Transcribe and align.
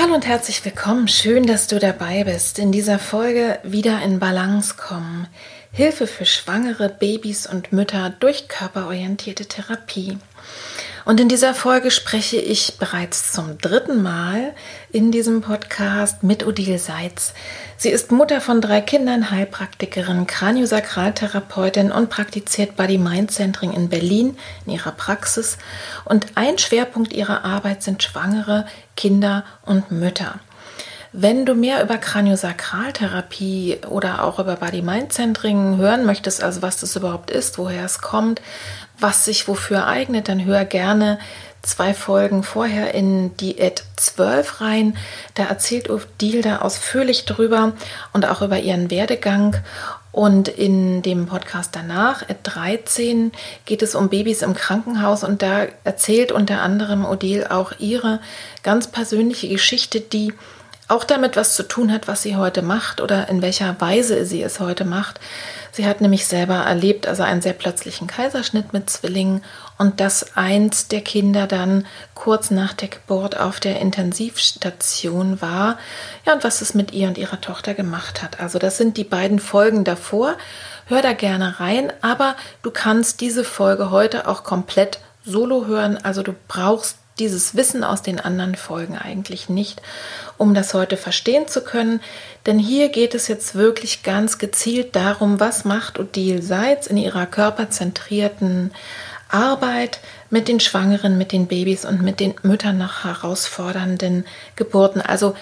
Hallo 0.00 0.14
und 0.14 0.26
herzlich 0.26 0.64
willkommen. 0.64 1.08
Schön, 1.08 1.46
dass 1.46 1.66
du 1.66 1.78
dabei 1.78 2.24
bist. 2.24 2.58
In 2.58 2.72
dieser 2.72 2.98
Folge 2.98 3.58
wieder 3.64 4.00
in 4.00 4.18
Balance 4.18 4.76
kommen. 4.76 5.28
Hilfe 5.72 6.06
für 6.06 6.24
Schwangere, 6.24 6.88
Babys 6.88 7.46
und 7.46 7.70
Mütter 7.74 8.08
durch 8.18 8.48
körperorientierte 8.48 9.44
Therapie. 9.44 10.16
Und 11.10 11.18
in 11.18 11.28
dieser 11.28 11.54
Folge 11.54 11.90
spreche 11.90 12.36
ich 12.36 12.78
bereits 12.78 13.32
zum 13.32 13.58
dritten 13.58 14.00
Mal 14.00 14.54
in 14.92 15.10
diesem 15.10 15.40
Podcast 15.40 16.22
mit 16.22 16.46
Odile 16.46 16.78
Seitz. 16.78 17.34
Sie 17.76 17.88
ist 17.88 18.12
Mutter 18.12 18.40
von 18.40 18.60
drei 18.60 18.80
Kindern, 18.80 19.32
Heilpraktikerin, 19.32 20.28
Kraniosakraltherapeutin 20.28 21.90
und 21.90 22.10
praktiziert 22.10 22.76
Body-Mind-Centering 22.76 23.72
in 23.72 23.88
Berlin 23.88 24.38
in 24.66 24.74
ihrer 24.74 24.92
Praxis. 24.92 25.58
Und 26.04 26.26
ein 26.36 26.58
Schwerpunkt 26.58 27.12
ihrer 27.12 27.44
Arbeit 27.44 27.82
sind 27.82 28.04
Schwangere, 28.04 28.66
Kinder 28.96 29.42
und 29.66 29.90
Mütter. 29.90 30.38
Wenn 31.12 31.44
du 31.44 31.54
mehr 31.54 31.82
über 31.82 31.98
Kraniosakraltherapie 31.98 33.78
oder 33.88 34.22
auch 34.22 34.38
über 34.38 34.54
Body-Mind-Centering 34.56 35.76
hören 35.76 36.06
möchtest, 36.06 36.42
also 36.42 36.62
was 36.62 36.76
das 36.76 36.94
überhaupt 36.94 37.32
ist, 37.32 37.58
woher 37.58 37.84
es 37.84 38.00
kommt, 38.00 38.40
was 38.98 39.24
sich 39.24 39.48
wofür 39.48 39.86
eignet, 39.86 40.28
dann 40.28 40.44
hör 40.44 40.64
gerne 40.64 41.18
zwei 41.62 41.94
Folgen 41.94 42.44
vorher 42.44 42.94
in 42.94 43.36
Diät 43.36 43.82
12 43.96 44.60
rein. 44.60 44.96
Da 45.34 45.44
erzählt 45.44 45.90
Odile 45.90 46.42
da 46.42 46.58
ausführlich 46.58 47.24
drüber 47.24 47.72
und 48.12 48.24
auch 48.26 48.40
über 48.40 48.60
ihren 48.60 48.90
Werdegang. 48.90 49.56
Und 50.12 50.48
in 50.48 51.02
dem 51.02 51.26
Podcast 51.26 51.74
danach, 51.74 52.22
at 52.28 52.38
13, 52.42 53.32
geht 53.64 53.82
es 53.82 53.94
um 53.94 54.08
Babys 54.08 54.42
im 54.42 54.54
Krankenhaus 54.54 55.22
und 55.22 55.42
da 55.42 55.66
erzählt 55.84 56.32
unter 56.32 56.62
anderem 56.62 57.04
Odile 57.04 57.50
auch 57.50 57.72
ihre 57.78 58.20
ganz 58.62 58.88
persönliche 58.88 59.48
Geschichte, 59.48 60.00
die 60.00 60.32
auch 60.90 61.04
damit 61.04 61.36
was 61.36 61.54
zu 61.54 61.62
tun 61.62 61.92
hat, 61.92 62.08
was 62.08 62.22
sie 62.22 62.36
heute 62.36 62.62
macht 62.62 63.00
oder 63.00 63.28
in 63.28 63.42
welcher 63.42 63.80
Weise 63.80 64.26
sie 64.26 64.42
es 64.42 64.60
heute 64.60 64.84
macht. 64.84 65.20
Sie 65.72 65.86
hat 65.86 66.00
nämlich 66.00 66.26
selber 66.26 66.56
erlebt, 66.56 67.06
also 67.06 67.22
einen 67.22 67.42
sehr 67.42 67.52
plötzlichen 67.52 68.06
Kaiserschnitt 68.06 68.72
mit 68.72 68.90
Zwillingen 68.90 69.42
und 69.78 70.00
dass 70.00 70.36
eins 70.36 70.88
der 70.88 71.00
Kinder 71.00 71.46
dann 71.46 71.86
kurz 72.14 72.50
nach 72.50 72.72
der 72.72 72.88
Geburt 72.88 73.38
auf 73.38 73.60
der 73.60 73.80
Intensivstation 73.80 75.40
war. 75.40 75.78
Ja, 76.26 76.32
und 76.32 76.44
was 76.44 76.60
es 76.60 76.74
mit 76.74 76.92
ihr 76.92 77.08
und 77.08 77.18
ihrer 77.18 77.40
Tochter 77.40 77.74
gemacht 77.74 78.22
hat. 78.22 78.40
Also 78.40 78.58
das 78.58 78.76
sind 78.76 78.96
die 78.96 79.04
beiden 79.04 79.38
Folgen 79.38 79.84
davor. 79.84 80.36
Hör 80.86 81.02
da 81.02 81.12
gerne 81.12 81.60
rein, 81.60 81.92
aber 82.02 82.34
du 82.62 82.70
kannst 82.70 83.20
diese 83.20 83.44
Folge 83.44 83.90
heute 83.90 84.26
auch 84.26 84.42
komplett 84.42 84.98
solo 85.24 85.66
hören. 85.66 85.98
Also 86.02 86.22
du 86.22 86.34
brauchst 86.48 86.96
dieses 87.20 87.54
Wissen 87.54 87.84
aus 87.84 88.02
den 88.02 88.18
anderen 88.18 88.56
Folgen 88.56 88.98
eigentlich 88.98 89.48
nicht, 89.48 89.80
um 90.38 90.54
das 90.54 90.74
heute 90.74 90.96
verstehen 90.96 91.46
zu 91.46 91.62
können. 91.62 92.00
Denn 92.46 92.58
hier 92.58 92.88
geht 92.88 93.14
es 93.14 93.28
jetzt 93.28 93.54
wirklich 93.54 94.02
ganz 94.02 94.38
gezielt 94.38 94.96
darum, 94.96 95.38
was 95.38 95.64
macht 95.64 95.98
Odile 95.98 96.42
Seitz 96.42 96.86
in 96.86 96.96
ihrer 96.96 97.26
körperzentrierten 97.26 98.72
Arbeit 99.28 100.00
mit 100.30 100.48
den 100.48 100.58
Schwangeren, 100.58 101.18
mit 101.18 101.32
den 101.32 101.46
Babys 101.46 101.84
und 101.84 102.02
mit 102.02 102.18
den 102.18 102.34
Müttern 102.42 102.78
nach 102.78 103.04
herausfordernden 103.04 104.24
Geburten. 104.56 105.00
Also 105.00 105.34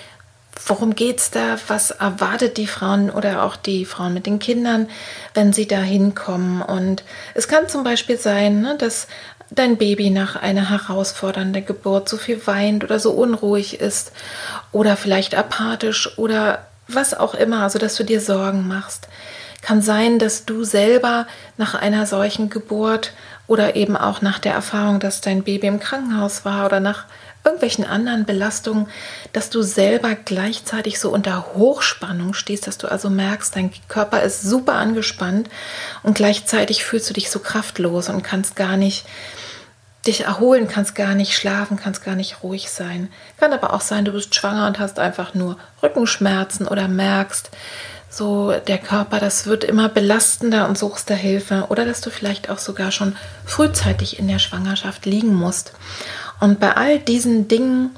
worum 0.66 0.94
geht 0.94 1.18
es 1.18 1.30
da? 1.30 1.56
Was 1.68 1.90
erwartet 1.92 2.56
die 2.56 2.66
Frauen 2.66 3.10
oder 3.10 3.42
auch 3.44 3.56
die 3.56 3.84
Frauen 3.84 4.14
mit 4.14 4.26
den 4.26 4.38
Kindern, 4.38 4.88
wenn 5.34 5.52
sie 5.52 5.66
da 5.66 5.78
hinkommen? 5.78 6.62
Und 6.62 7.04
es 7.34 7.48
kann 7.48 7.68
zum 7.68 7.84
Beispiel 7.84 8.18
sein, 8.18 8.60
ne, 8.60 8.76
dass 8.76 9.06
dein 9.50 9.76
Baby 9.76 10.10
nach 10.10 10.36
einer 10.36 10.70
herausfordernden 10.70 11.64
Geburt 11.64 12.08
so 12.08 12.16
viel 12.16 12.46
weint 12.46 12.84
oder 12.84 12.98
so 13.00 13.12
unruhig 13.12 13.80
ist 13.80 14.12
oder 14.72 14.96
vielleicht 14.96 15.34
apathisch 15.34 16.18
oder 16.18 16.66
was 16.86 17.14
auch 17.14 17.34
immer, 17.34 17.62
also 17.62 17.78
dass 17.78 17.96
du 17.96 18.04
dir 18.04 18.20
Sorgen 18.20 18.66
machst. 18.66 19.08
Kann 19.60 19.82
sein, 19.82 20.18
dass 20.18 20.44
du 20.44 20.64
selber 20.64 21.26
nach 21.56 21.74
einer 21.74 22.06
solchen 22.06 22.48
Geburt 22.48 23.12
oder 23.48 23.74
eben 23.74 23.96
auch 23.96 24.22
nach 24.22 24.38
der 24.38 24.52
Erfahrung, 24.52 25.00
dass 25.00 25.20
dein 25.20 25.42
Baby 25.42 25.66
im 25.66 25.80
Krankenhaus 25.80 26.44
war 26.44 26.66
oder 26.66 26.78
nach 26.78 27.06
irgendwelchen 27.44 27.86
anderen 27.86 28.26
Belastungen, 28.26 28.88
dass 29.32 29.48
du 29.48 29.62
selber 29.62 30.14
gleichzeitig 30.14 31.00
so 31.00 31.10
unter 31.10 31.54
Hochspannung 31.54 32.34
stehst, 32.34 32.66
dass 32.66 32.78
du 32.78 32.88
also 32.88 33.08
merkst, 33.08 33.56
dein 33.56 33.72
Körper 33.88 34.22
ist 34.22 34.42
super 34.42 34.74
angespannt 34.74 35.48
und 36.02 36.14
gleichzeitig 36.14 36.84
fühlst 36.84 37.08
du 37.08 37.14
dich 37.14 37.30
so 37.30 37.38
kraftlos 37.38 38.10
und 38.10 38.22
kannst 38.22 38.54
gar 38.54 38.76
nicht 38.76 39.06
dich 40.06 40.24
erholen, 40.24 40.68
kannst 40.68 40.94
gar 40.94 41.14
nicht 41.14 41.34
schlafen, 41.34 41.78
kannst 41.78 42.04
gar 42.04 42.14
nicht 42.14 42.42
ruhig 42.42 42.70
sein. 42.70 43.08
Kann 43.38 43.52
aber 43.52 43.72
auch 43.72 43.80
sein, 43.80 44.04
du 44.04 44.12
bist 44.12 44.34
schwanger 44.34 44.66
und 44.66 44.78
hast 44.78 44.98
einfach 44.98 45.34
nur 45.34 45.58
Rückenschmerzen 45.82 46.68
oder 46.68 46.86
merkst, 46.86 47.50
so 48.18 48.52
der 48.66 48.78
Körper, 48.78 49.20
das 49.20 49.46
wird 49.46 49.64
immer 49.64 49.88
belastender 49.88 50.68
und 50.68 50.76
suchst 50.76 51.08
da 51.08 51.14
Hilfe. 51.14 51.66
Oder 51.68 51.84
dass 51.84 52.00
du 52.00 52.10
vielleicht 52.10 52.50
auch 52.50 52.58
sogar 52.58 52.90
schon 52.90 53.16
frühzeitig 53.46 54.18
in 54.18 54.28
der 54.28 54.38
Schwangerschaft 54.38 55.06
liegen 55.06 55.34
musst. 55.34 55.72
Und 56.40 56.60
bei 56.60 56.76
all 56.76 56.98
diesen 56.98 57.48
Dingen 57.48 57.96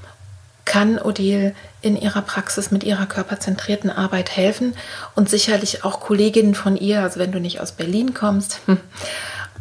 kann 0.64 0.98
Odile 0.98 1.54
in 1.82 1.96
ihrer 1.96 2.22
Praxis 2.22 2.70
mit 2.70 2.84
ihrer 2.84 3.06
körperzentrierten 3.06 3.90
Arbeit 3.90 4.36
helfen. 4.36 4.74
Und 5.16 5.28
sicherlich 5.28 5.84
auch 5.84 6.00
Kolleginnen 6.00 6.54
von 6.54 6.76
ihr, 6.76 7.00
also 7.00 7.18
wenn 7.18 7.32
du 7.32 7.40
nicht 7.40 7.60
aus 7.60 7.72
Berlin 7.72 8.14
kommst. 8.14 8.60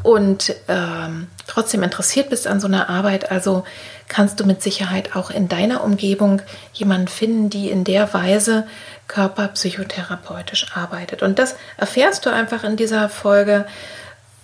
Und 0.01 0.55
ähm, 0.69 1.27
trotzdem 1.47 1.83
interessiert 1.83 2.29
bist 2.29 2.47
an 2.47 2.61
so 2.61 2.67
einer 2.67 2.89
Arbeit, 2.89 3.31
also 3.31 3.65
kannst 4.07 4.39
du 4.39 4.45
mit 4.45 4.63
Sicherheit 4.63 5.15
auch 5.15 5.29
in 5.29 5.49
deiner 5.49 5.83
Umgebung 5.83 6.41
jemanden 6.71 7.09
finden, 7.09 7.49
die 7.49 7.69
in 7.69 7.83
der 7.83 8.13
Weise 8.13 8.65
körperpsychotherapeutisch 9.09 10.67
arbeitet. 10.73 11.21
Und 11.21 11.37
das 11.37 11.55
erfährst 11.75 12.25
du 12.25 12.31
einfach 12.31 12.63
in 12.63 12.77
dieser 12.77 13.09
Folge 13.09 13.65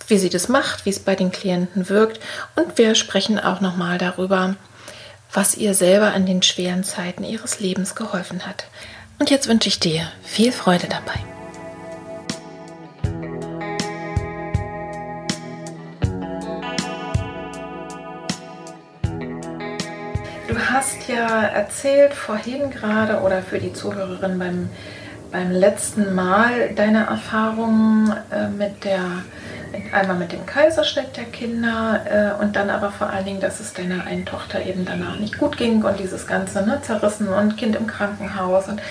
wie 0.08 0.18
sie 0.18 0.30
das 0.30 0.50
macht, 0.50 0.86
wie 0.86 0.90
es 0.90 1.00
bei 1.00 1.16
den 1.16 1.31
Klienten 1.31 1.89
wirkt. 1.89 2.19
Und 2.56 2.78
wir 2.78 2.95
sprechen 2.95 3.39
auch 3.39 3.62
nochmal 3.62 3.98
darüber, 3.98 4.56
was 5.34 5.56
ihr 5.56 5.74
selber 5.74 6.13
an 6.13 6.25
den 6.25 6.42
schweren 6.42 6.84
Zeiten 6.84 7.24
ihres 7.24 7.60
Lebens 7.60 7.95
geholfen 7.95 8.45
hat. 8.45 8.66
Und 9.19 9.30
jetzt 9.30 9.48
wünsche 9.48 9.69
ich 9.69 9.80
dir 9.80 10.07
viel 10.24 10.51
Freude 10.51 10.88
dabei. 10.88 11.35
Du 20.56 20.62
hast 20.69 21.10
ja 21.10 21.44
erzählt 21.44 22.13
vorhin 22.13 22.69
gerade 22.72 23.19
oder 23.19 23.42
für 23.42 23.60
die 23.60 23.74
Zuhörerin 23.74 24.40
beim, 24.40 24.69
beim 25.30 25.52
letzten 25.52 26.16
Mal 26.16 26.69
deine 26.74 27.07
Erfahrungen 27.07 28.13
äh, 28.31 28.48
mit 28.48 28.86
der 28.86 29.02
einmal 29.92 30.16
mit 30.16 30.31
dem 30.31 30.46
Kaiserschnitt 30.46 31.18
der 31.18 31.25
Kinder 31.25 32.36
äh, 32.40 32.42
und 32.42 32.56
dann 32.56 32.69
aber 32.69 32.94
vor 32.94 33.10
allen 33.10 33.25
Dingen, 33.25 33.42
dass 33.42 33.60
es 33.60 33.74
deiner 33.74 34.06
einen 34.06 34.25
Tochter 34.25 34.66
eben 34.66 34.86
danach 34.86 35.19
nicht 35.19 35.38
gut 35.38 35.57
ging 35.57 35.84
und 35.84 36.00
dieses 36.00 36.25
ganze 36.25 36.66
ne, 36.66 36.80
zerrissen 36.81 37.28
und 37.28 37.58
Kind 37.58 37.75
im 37.75 37.86
Krankenhaus 37.86 38.69
und 38.69 38.81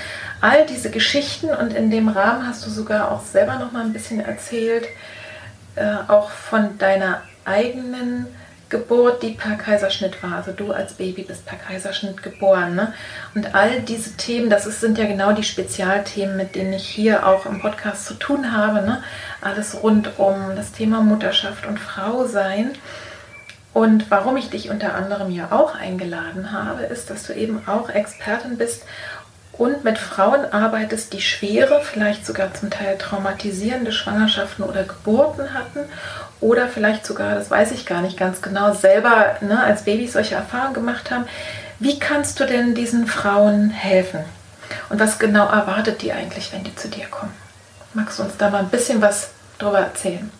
all 0.43 0.67
diese 0.67 0.90
Geschichten. 0.90 1.49
Und 1.49 1.72
in 1.72 1.90
dem 1.90 2.08
Rahmen 2.08 2.46
hast 2.46 2.67
du 2.67 2.69
sogar 2.69 3.10
auch 3.10 3.22
selber 3.22 3.55
noch 3.55 3.72
mal 3.72 3.87
ein 3.87 3.94
bisschen 3.94 4.20
erzählt, 4.20 4.84
äh, 5.76 5.94
auch 6.08 6.28
von 6.28 6.76
deiner 6.76 7.22
eigenen 7.46 8.26
Geburt, 8.74 9.22
die 9.22 9.30
per 9.30 9.54
Kaiserschnitt 9.54 10.20
war. 10.20 10.34
Also 10.34 10.50
du 10.50 10.72
als 10.72 10.94
Baby 10.94 11.22
bist 11.22 11.46
per 11.46 11.56
Kaiserschnitt 11.56 12.24
geboren. 12.24 12.74
Ne? 12.74 12.92
Und 13.36 13.54
all 13.54 13.80
diese 13.82 14.16
Themen, 14.16 14.50
das 14.50 14.66
ist, 14.66 14.80
sind 14.80 14.98
ja 14.98 15.06
genau 15.06 15.30
die 15.30 15.44
Spezialthemen, 15.44 16.36
mit 16.36 16.56
denen 16.56 16.72
ich 16.72 16.84
hier 16.84 17.24
auch 17.24 17.46
im 17.46 17.60
Podcast 17.60 18.04
zu 18.04 18.14
tun 18.14 18.50
habe. 18.50 18.84
Ne? 18.84 19.00
Alles 19.40 19.80
rund 19.80 20.18
um 20.18 20.56
das 20.56 20.72
Thema 20.72 21.02
Mutterschaft 21.02 21.66
und 21.66 21.78
Frau 21.78 22.26
sein. 22.26 22.72
Und 23.72 24.10
warum 24.10 24.36
ich 24.36 24.50
dich 24.50 24.70
unter 24.70 24.96
anderem 24.96 25.30
ja 25.30 25.52
auch 25.52 25.76
eingeladen 25.76 26.50
habe, 26.50 26.82
ist, 26.82 27.10
dass 27.10 27.28
du 27.28 27.32
eben 27.32 27.62
auch 27.68 27.90
Expertin 27.90 28.58
bist 28.58 28.82
und 29.52 29.84
mit 29.84 29.98
Frauen 29.98 30.52
arbeitest, 30.52 31.12
die 31.12 31.20
schwere, 31.20 31.80
vielleicht 31.80 32.26
sogar 32.26 32.52
zum 32.54 32.70
Teil 32.70 32.98
traumatisierende 32.98 33.92
Schwangerschaften 33.92 34.64
oder 34.64 34.82
Geburten 34.82 35.54
hatten 35.54 35.84
oder 36.40 36.69
vielleicht 36.69 37.06
sogar, 37.06 37.34
das 37.34 37.50
weiß 37.50 37.72
ich 37.72 37.86
gar 37.86 38.02
nicht 38.02 38.16
ganz 38.16 38.42
genau, 38.42 38.75
selber 38.75 39.36
ne, 39.40 39.62
als 39.62 39.84
Babys 39.84 40.12
solche 40.12 40.34
Erfahrungen 40.34 40.75
gemacht 40.75 41.10
haben. 41.10 41.25
Wie 41.78 41.98
kannst 41.98 42.40
du 42.40 42.46
denn 42.46 42.75
diesen 42.75 43.06
Frauen 43.06 43.70
helfen? 43.70 44.20
Und 44.90 45.00
was 45.00 45.19
genau 45.19 45.46
erwartet 45.46 46.02
die 46.02 46.12
eigentlich, 46.12 46.52
wenn 46.52 46.64
die 46.64 46.75
zu 46.75 46.88
dir 46.88 47.06
kommen? 47.06 47.32
Magst 47.94 48.19
du 48.19 48.22
uns 48.22 48.36
da 48.36 48.50
mal 48.50 48.58
ein 48.58 48.69
bisschen 48.69 49.00
was 49.00 49.31
drüber 49.58 49.81
erzählen? 49.81 50.31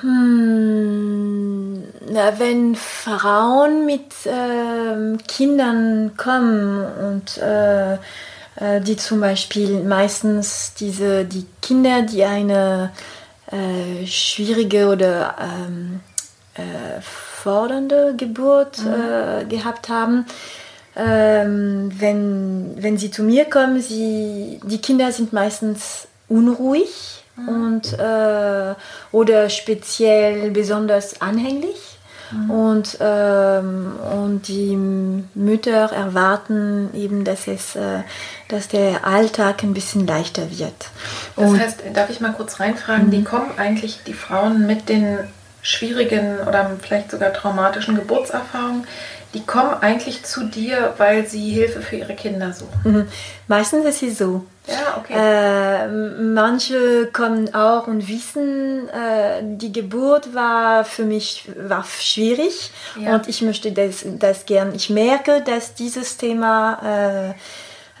Hm, 0.00 1.84
na, 2.08 2.38
wenn 2.38 2.74
Frauen 2.74 3.86
mit 3.86 4.12
äh, 4.26 5.16
Kindern 5.28 6.12
kommen 6.16 6.84
und 6.84 7.38
äh, 7.38 7.94
äh, 8.56 8.80
die 8.80 8.96
zum 8.96 9.20
Beispiel 9.20 9.82
meistens 9.82 10.74
diese, 10.74 11.24
die 11.24 11.46
Kinder, 11.60 12.02
die 12.02 12.24
eine 12.24 12.90
äh, 13.52 14.06
schwierige 14.06 14.88
oder 14.88 15.36
ähm, 15.38 16.00
äh, 16.54 17.00
fordernde 17.00 18.14
Geburt 18.16 18.78
mhm. 18.78 18.92
Äh, 18.92 19.44
gehabt 19.44 19.88
haben, 19.88 20.26
ähm, 20.96 21.90
wenn, 21.98 22.74
wenn 22.76 22.98
sie 22.98 23.10
zu 23.10 23.22
mir 23.22 23.46
kommen, 23.46 23.80
sie, 23.80 24.60
die 24.64 24.80
Kinder 24.80 25.10
sind 25.12 25.32
meistens 25.32 26.06
unruhig 26.28 27.22
mhm. 27.36 27.48
und, 27.48 27.92
äh, 27.98 28.74
oder 29.12 29.48
speziell 29.48 30.50
besonders 30.50 31.20
anhänglich. 31.20 31.91
Mhm. 32.32 32.50
Und, 32.50 32.98
ähm, 33.00 33.92
und 34.14 34.48
die 34.48 34.76
Mütter 35.34 35.92
erwarten 35.92 36.90
eben, 36.94 37.24
dass, 37.24 37.46
es, 37.46 37.76
äh, 37.76 38.02
dass 38.48 38.68
der 38.68 39.06
Alltag 39.06 39.62
ein 39.62 39.74
bisschen 39.74 40.06
leichter 40.06 40.50
wird. 40.50 40.72
Das 41.36 41.50
und, 41.50 41.60
heißt, 41.60 41.82
darf 41.94 42.10
ich 42.10 42.20
mal 42.20 42.32
kurz 42.32 42.60
reinfragen, 42.60 43.10
die 43.10 43.18
mhm. 43.18 43.24
kommen 43.24 43.50
eigentlich, 43.56 44.00
die 44.06 44.14
Frauen 44.14 44.66
mit 44.66 44.88
den 44.88 45.18
schwierigen 45.62 46.40
oder 46.40 46.72
vielleicht 46.82 47.12
sogar 47.12 47.32
traumatischen 47.32 47.94
Geburtserfahrungen, 47.94 48.84
die 49.34 49.44
kommen 49.44 49.74
eigentlich 49.80 50.24
zu 50.24 50.44
dir, 50.44 50.94
weil 50.98 51.26
sie 51.26 51.50
Hilfe 51.50 51.80
für 51.80 51.96
ihre 51.96 52.14
Kinder 52.14 52.52
suchen. 52.52 52.80
Mhm. 52.84 53.08
Meistens 53.48 53.86
ist 53.86 54.02
es 54.02 54.18
so. 54.18 54.44
Ja, 54.66 54.96
okay. 54.98 55.14
Äh, 55.16 55.88
manche 55.88 57.08
kommen 57.12 57.52
auch 57.52 57.88
und 57.88 58.08
wissen, 58.08 58.88
äh, 58.88 59.42
die 59.42 59.72
Geburt 59.72 60.34
war 60.34 60.84
für 60.84 61.04
mich 61.04 61.50
war 61.56 61.84
schwierig 61.84 62.70
ja. 63.00 63.14
und 63.14 63.28
ich 63.28 63.42
möchte 63.42 63.72
das, 63.72 64.04
das 64.04 64.46
gern. 64.46 64.74
Ich 64.74 64.88
merke, 64.88 65.42
dass 65.42 65.74
dieses 65.74 66.16
Thema 66.16 66.78
äh, 66.84 67.34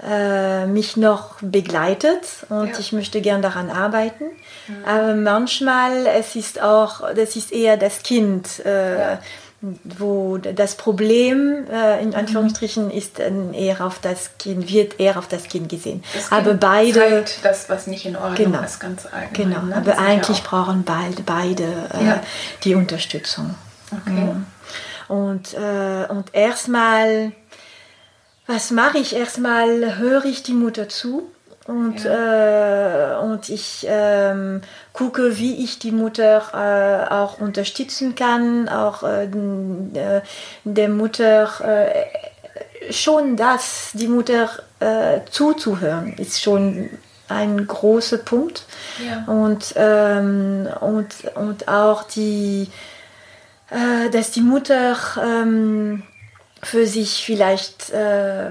äh 0.04 0.66
mich 0.66 0.96
noch 0.96 1.34
begleitet 1.40 2.20
und 2.48 2.68
ja. 2.68 2.78
ich 2.78 2.92
möchte 2.92 3.20
gern 3.20 3.42
daran 3.42 3.68
arbeiten. 3.68 4.24
Mhm. 4.68 4.84
Aber 4.86 5.14
manchmal 5.14 6.06
es 6.06 6.36
ist 6.36 6.62
auch, 6.62 7.12
das 7.14 7.34
ist 7.34 7.52
eher 7.52 7.76
das 7.76 8.04
Kind. 8.04 8.64
Äh, 8.64 8.98
ja 8.98 9.18
wo 9.84 10.38
das 10.38 10.76
Problem 10.76 11.66
äh, 11.70 12.02
in 12.02 12.10
mhm. 12.10 12.14
Anführungsstrichen 12.16 12.90
ist 12.90 13.20
eher 13.20 13.80
auf 13.86 14.00
das 14.00 14.36
Kind, 14.38 14.72
wird 14.72 14.98
eher 14.98 15.16
auf 15.16 15.28
das 15.28 15.44
Kind 15.44 15.68
gesehen. 15.68 16.02
Das 16.14 16.30
kind 16.30 16.40
aber 16.40 16.54
beide 16.54 17.24
das, 17.42 17.68
was 17.68 17.86
nicht 17.86 18.04
in 18.04 18.16
Ordnung 18.16 18.52
genau, 18.52 18.62
ist, 18.62 18.80
ganz 18.80 19.06
allgemein. 19.06 19.32
Genau, 19.32 19.62
ne? 19.66 19.76
aber 19.76 19.98
eigentlich 19.98 20.38
ja 20.38 20.44
brauchen 20.44 20.82
beide, 20.82 21.22
beide 21.22 21.62
äh, 21.94 22.04
ja. 22.04 22.22
die 22.64 22.74
Unterstützung. 22.74 23.54
Okay. 23.92 24.26
Ja. 24.26 25.14
Und, 25.14 25.54
äh, 25.54 26.06
und 26.08 26.34
erstmal, 26.34 27.32
was 28.46 28.72
mache 28.72 28.98
ich? 28.98 29.14
Erstmal 29.14 29.98
höre 29.98 30.24
ich 30.24 30.42
die 30.42 30.54
Mutter 30.54 30.88
zu 30.88 31.30
und, 31.66 32.04
ja. 32.04 33.14
äh, 33.14 33.22
und 33.22 33.48
ich 33.48 33.86
ähm, 33.88 34.62
gucke, 34.92 35.38
wie 35.38 35.62
ich 35.62 35.78
die 35.78 35.92
Mutter 35.92 36.42
äh, 36.52 37.12
auch 37.12 37.38
unterstützen 37.38 38.14
kann, 38.14 38.68
auch 38.68 39.04
äh, 39.04 39.24
äh 39.24 40.22
der 40.64 40.88
Mutter 40.88 41.48
äh, 41.64 42.92
schon 42.92 43.36
das, 43.36 43.90
die 43.92 44.08
Mutter 44.08 44.50
äh, 44.80 45.20
zuzuhören, 45.30 46.14
ist 46.14 46.42
schon 46.42 46.90
ein 47.28 47.66
großer 47.66 48.18
Punkt. 48.18 48.64
Ja. 49.06 49.32
Und, 49.32 49.72
ähm, 49.76 50.68
und, 50.80 51.14
und 51.36 51.68
auch 51.68 52.02
die, 52.02 52.68
dass 54.12 54.32
die 54.32 54.42
Mutter 54.42 54.96
ähm, 55.18 56.02
für 56.64 56.86
sich 56.86 57.24
vielleicht 57.24 57.90
äh, 57.90 58.50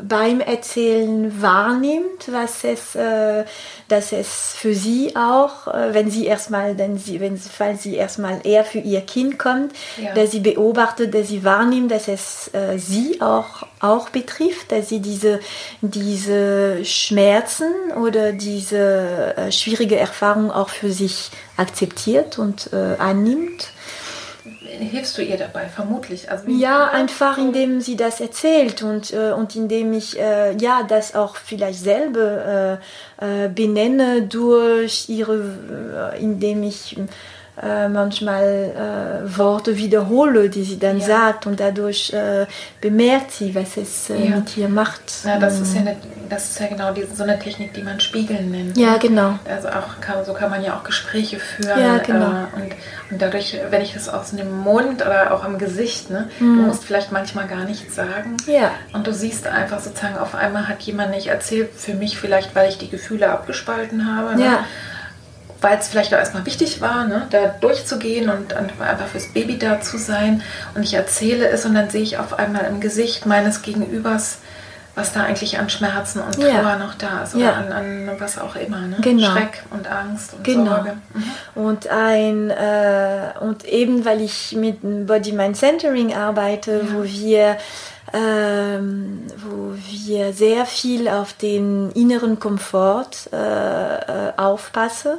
beim 0.00 0.40
Erzählen 0.40 1.42
wahrnimmt, 1.42 2.30
was 2.30 2.62
es, 2.62 2.94
äh, 2.94 3.44
dass 3.88 4.12
es 4.12 4.54
für 4.56 4.76
sie 4.76 5.16
auch, 5.16 5.66
äh, 5.66 5.92
wenn 5.92 6.08
sie 6.08 6.26
erstmal, 6.26 6.76
denn 6.76 6.98
sie, 6.98 7.18
wenn 7.18 7.36
falls 7.36 7.82
sie 7.82 7.96
erstmal 7.96 8.46
eher 8.46 8.64
für 8.64 8.78
ihr 8.78 9.00
Kind 9.00 9.40
kommt, 9.40 9.72
ja. 10.00 10.14
dass 10.14 10.30
sie 10.30 10.38
beobachtet, 10.38 11.12
dass 11.14 11.28
sie 11.28 11.42
wahrnimmt, 11.42 11.90
dass 11.90 12.06
es 12.06 12.48
äh, 12.54 12.78
sie 12.78 13.20
auch 13.20 13.66
auch 13.80 14.08
betrifft, 14.10 14.70
dass 14.70 14.88
sie 14.88 15.00
diese 15.00 15.40
diese 15.80 16.84
Schmerzen 16.84 17.72
oder 18.00 18.32
diese 18.32 19.34
äh, 19.36 19.52
schwierige 19.52 19.96
Erfahrung 19.96 20.52
auch 20.52 20.68
für 20.68 20.92
sich 20.92 21.30
akzeptiert 21.56 22.38
und 22.38 22.72
äh, 22.72 23.00
annimmt 23.00 23.72
hilfst 24.68 25.16
du 25.18 25.22
ihr 25.22 25.36
dabei, 25.36 25.66
vermutlich. 25.66 26.30
Also 26.30 26.48
ja, 26.50 26.88
einfach 26.88 27.38
indem 27.38 27.80
sie 27.80 27.96
das 27.96 28.20
erzählt 28.20 28.82
und, 28.82 29.12
äh, 29.12 29.32
und 29.32 29.56
indem 29.56 29.92
ich 29.92 30.18
äh, 30.18 30.56
ja 30.56 30.82
das 30.82 31.14
auch 31.14 31.36
vielleicht 31.36 31.80
selber 31.80 32.80
äh, 33.20 33.44
äh 33.44 33.48
benenne 33.48 34.22
durch 34.22 35.08
ihre, 35.08 36.12
äh, 36.14 36.22
indem 36.22 36.62
ich 36.62 36.96
äh, 37.62 37.88
manchmal 37.88 39.22
äh, 39.24 39.38
Worte 39.38 39.76
wiederhole, 39.76 40.48
die 40.48 40.64
sie 40.64 40.78
dann 40.78 40.98
ja. 40.98 41.06
sagt 41.06 41.46
und 41.46 41.58
dadurch 41.58 42.12
äh, 42.12 42.46
bemerkt 42.80 43.32
sie, 43.32 43.54
was 43.54 43.76
es 43.76 44.10
äh, 44.10 44.28
ja. 44.28 44.36
mit 44.36 44.56
ihr 44.56 44.68
macht. 44.68 45.02
Ja, 45.24 45.38
das 45.38 45.58
ist 45.58 45.74
ja, 45.74 45.80
eine, 45.80 45.96
das 46.28 46.50
ist 46.50 46.60
ja 46.60 46.66
genau 46.68 46.92
die, 46.92 47.06
so 47.12 47.22
eine 47.22 47.38
Technik, 47.38 47.74
die 47.74 47.82
man 47.82 47.98
Spiegeln 48.00 48.50
nennt. 48.50 48.76
Ja, 48.76 48.96
genau. 48.96 49.38
Also 49.48 49.68
auch 49.68 50.00
kann, 50.00 50.24
so 50.24 50.34
kann 50.34 50.50
man 50.50 50.62
ja 50.62 50.76
auch 50.76 50.84
Gespräche 50.84 51.38
führen. 51.38 51.80
Ja, 51.80 51.98
genau. 51.98 52.26
Äh, 52.26 52.56
und, 52.56 52.72
und 53.10 53.22
dadurch, 53.22 53.56
wenn 53.70 53.82
ich 53.82 53.94
das 53.94 54.08
aus 54.08 54.30
dem 54.30 54.60
Mund 54.60 55.02
oder 55.02 55.32
auch 55.32 55.44
am 55.44 55.58
Gesicht, 55.58 56.10
ne, 56.10 56.28
mhm. 56.38 56.58
du 56.58 56.62
musst 56.66 56.84
vielleicht 56.84 57.12
manchmal 57.12 57.48
gar 57.48 57.64
nichts 57.64 57.94
sagen. 57.94 58.36
Ja. 58.46 58.70
Und 58.92 59.06
du 59.06 59.12
siehst 59.12 59.46
einfach 59.46 59.80
sozusagen, 59.80 60.18
auf 60.18 60.34
einmal 60.34 60.68
hat 60.68 60.82
jemand 60.82 61.10
nicht 61.10 61.26
erzählt, 61.26 61.70
für 61.74 61.94
mich 61.94 62.18
vielleicht, 62.18 62.54
weil 62.54 62.68
ich 62.68 62.78
die 62.78 62.88
Gefühle 62.88 63.30
abgespalten 63.30 64.06
habe. 64.14 64.36
Ne? 64.36 64.44
Ja 64.44 64.64
weil 65.60 65.78
es 65.78 65.88
vielleicht 65.88 66.14
auch 66.14 66.18
erstmal 66.18 66.46
wichtig 66.46 66.80
war, 66.80 67.04
ne, 67.04 67.26
da 67.30 67.48
durchzugehen 67.60 68.30
und, 68.30 68.52
einfach 68.54 69.06
fürs 69.06 69.28
Baby 69.32 69.58
da 69.58 69.80
zu 69.80 69.98
sein. 69.98 70.42
Und 70.74 70.82
ich 70.82 70.94
erzähle 70.94 71.48
es 71.48 71.64
und 71.64 71.74
dann 71.74 71.90
sehe 71.90 72.02
ich 72.02 72.18
auf 72.18 72.38
einmal 72.38 72.64
im 72.66 72.80
Gesicht 72.80 73.26
meines 73.26 73.62
Gegenübers, 73.62 74.38
was 74.94 75.12
da 75.12 75.22
eigentlich 75.24 75.58
an 75.58 75.70
Schmerzen 75.70 76.20
und 76.20 76.34
Trauer 76.34 76.46
ja. 76.46 76.76
noch 76.76 76.94
da 76.94 77.22
ist 77.22 77.34
oder 77.34 77.44
ja. 77.44 77.52
an, 77.52 77.72
an, 77.72 78.10
was 78.18 78.38
auch 78.38 78.56
immer. 78.56 78.80
Ne? 78.80 78.96
Genau. 79.00 79.30
Schreck 79.30 79.62
und 79.70 79.88
Angst 79.88 80.34
und 80.34 80.44
genau. 80.44 80.76
Sorge. 80.76 80.96
Mhm. 81.14 81.62
Und, 81.62 81.88
ein, 81.88 82.50
äh, 82.50 83.32
und 83.40 83.64
eben, 83.64 84.04
weil 84.04 84.20
ich 84.20 84.56
mit 84.56 84.78
Body 85.06 85.32
Mind 85.32 85.56
Centering 85.56 86.14
arbeite, 86.14 86.82
ja. 86.84 86.94
wo 86.94 87.04
wir 87.04 87.56
ähm, 88.12 89.22
wo 89.36 89.74
wir 89.90 90.32
sehr 90.32 90.66
viel 90.66 91.08
auf 91.08 91.32
den 91.32 91.90
inneren 91.92 92.38
Komfort 92.38 93.28
äh, 93.32 93.36
äh, 93.36 94.32
aufpassen 94.36 95.18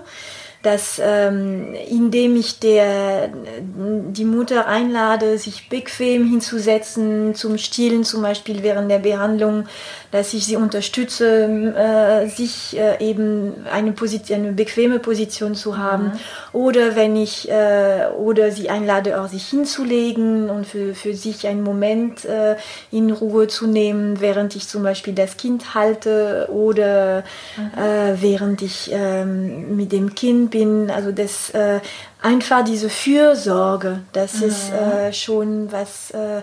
dass 0.61 0.99
ähm, 1.01 1.73
indem 1.89 2.35
ich 2.35 2.59
der, 2.59 3.29
die 3.29 4.25
Mutter 4.25 4.67
einlade, 4.67 5.37
sich 5.37 5.69
bequem 5.69 6.29
hinzusetzen, 6.29 7.33
zum 7.33 7.57
Stillen 7.57 8.03
zum 8.03 8.21
Beispiel 8.21 8.61
während 8.61 8.91
der 8.91 8.99
Behandlung, 8.99 9.67
dass 10.11 10.33
ich 10.33 10.45
sie 10.45 10.55
unterstütze, 10.55 11.43
äh, 11.75 12.27
sich 12.29 12.77
äh, 12.77 13.03
eben 13.03 13.65
eine, 13.71 13.91
Position, 13.91 14.39
eine 14.39 14.51
bequeme 14.53 14.99
Position 14.99 15.55
zu 15.55 15.77
haben. 15.77 16.05
Mhm. 16.05 16.19
Oder 16.53 16.95
wenn 16.95 17.15
ich, 17.15 17.49
äh, 17.49 18.07
oder 18.17 18.51
sie 18.51 18.69
einlade, 18.69 19.21
auch 19.21 19.27
sich 19.27 19.45
hinzulegen 19.47 20.49
und 20.49 20.65
für, 20.65 20.95
für 20.95 21.13
sich 21.15 21.47
einen 21.47 21.63
Moment 21.63 22.25
äh, 22.25 22.55
in 22.91 23.11
Ruhe 23.11 23.47
zu 23.47 23.67
nehmen, 23.67 24.21
während 24.21 24.55
ich 24.55 24.67
zum 24.67 24.83
Beispiel 24.83 25.13
das 25.13 25.37
Kind 25.37 25.75
halte 25.75 26.47
oder 26.51 27.23
mhm. 27.57 27.79
äh, 27.79 28.21
während 28.21 28.61
ich 28.61 28.91
äh, 28.91 29.25
mit 29.25 29.91
dem 29.91 30.15
Kind 30.15 30.29
Kind 30.29 30.51
bin. 30.51 30.91
Also 30.91 31.11
das 31.11 31.49
äh, 31.51 31.79
einfach 32.21 32.63
diese 32.63 32.89
Fürsorge, 32.89 34.01
das 34.13 34.35
mhm. 34.35 34.47
ist 34.47 34.71
äh, 34.71 35.13
schon 35.13 35.71
was 35.71 36.11
äh, 36.11 36.41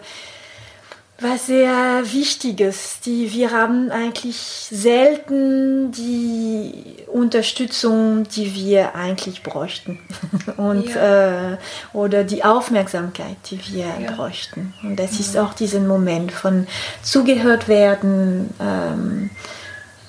was 1.19 1.47
sehr 1.47 2.03
Wichtiges. 2.13 3.01
Die, 3.01 3.33
wir 3.33 3.51
haben 3.51 3.91
eigentlich 3.91 4.37
selten 4.37 5.91
die 5.93 6.73
Unterstützung, 7.07 8.25
die 8.29 8.55
wir 8.55 8.95
eigentlich 8.95 9.43
bräuchten. 9.43 9.99
Und, 10.57 10.89
ja. 10.95 11.53
äh, 11.53 11.57
oder 11.95 12.25
die 12.25 12.45
Aufmerksamkeit, 12.45 13.37
die 13.51 13.61
wir 13.73 13.87
ja. 14.01 14.13
bräuchten. 14.13 14.75
Und 14.83 14.97
das 14.97 15.13
mhm. 15.13 15.21
ist 15.21 15.39
auch 15.39 15.55
diesen 15.55 15.87
Moment 15.87 16.33
von 16.33 16.67
zugehört 17.03 17.67
werden. 17.69 18.51
Ähm, 18.61 19.31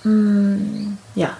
mh, 0.03 0.11
mm, 0.11 0.97
ja. 1.15 1.37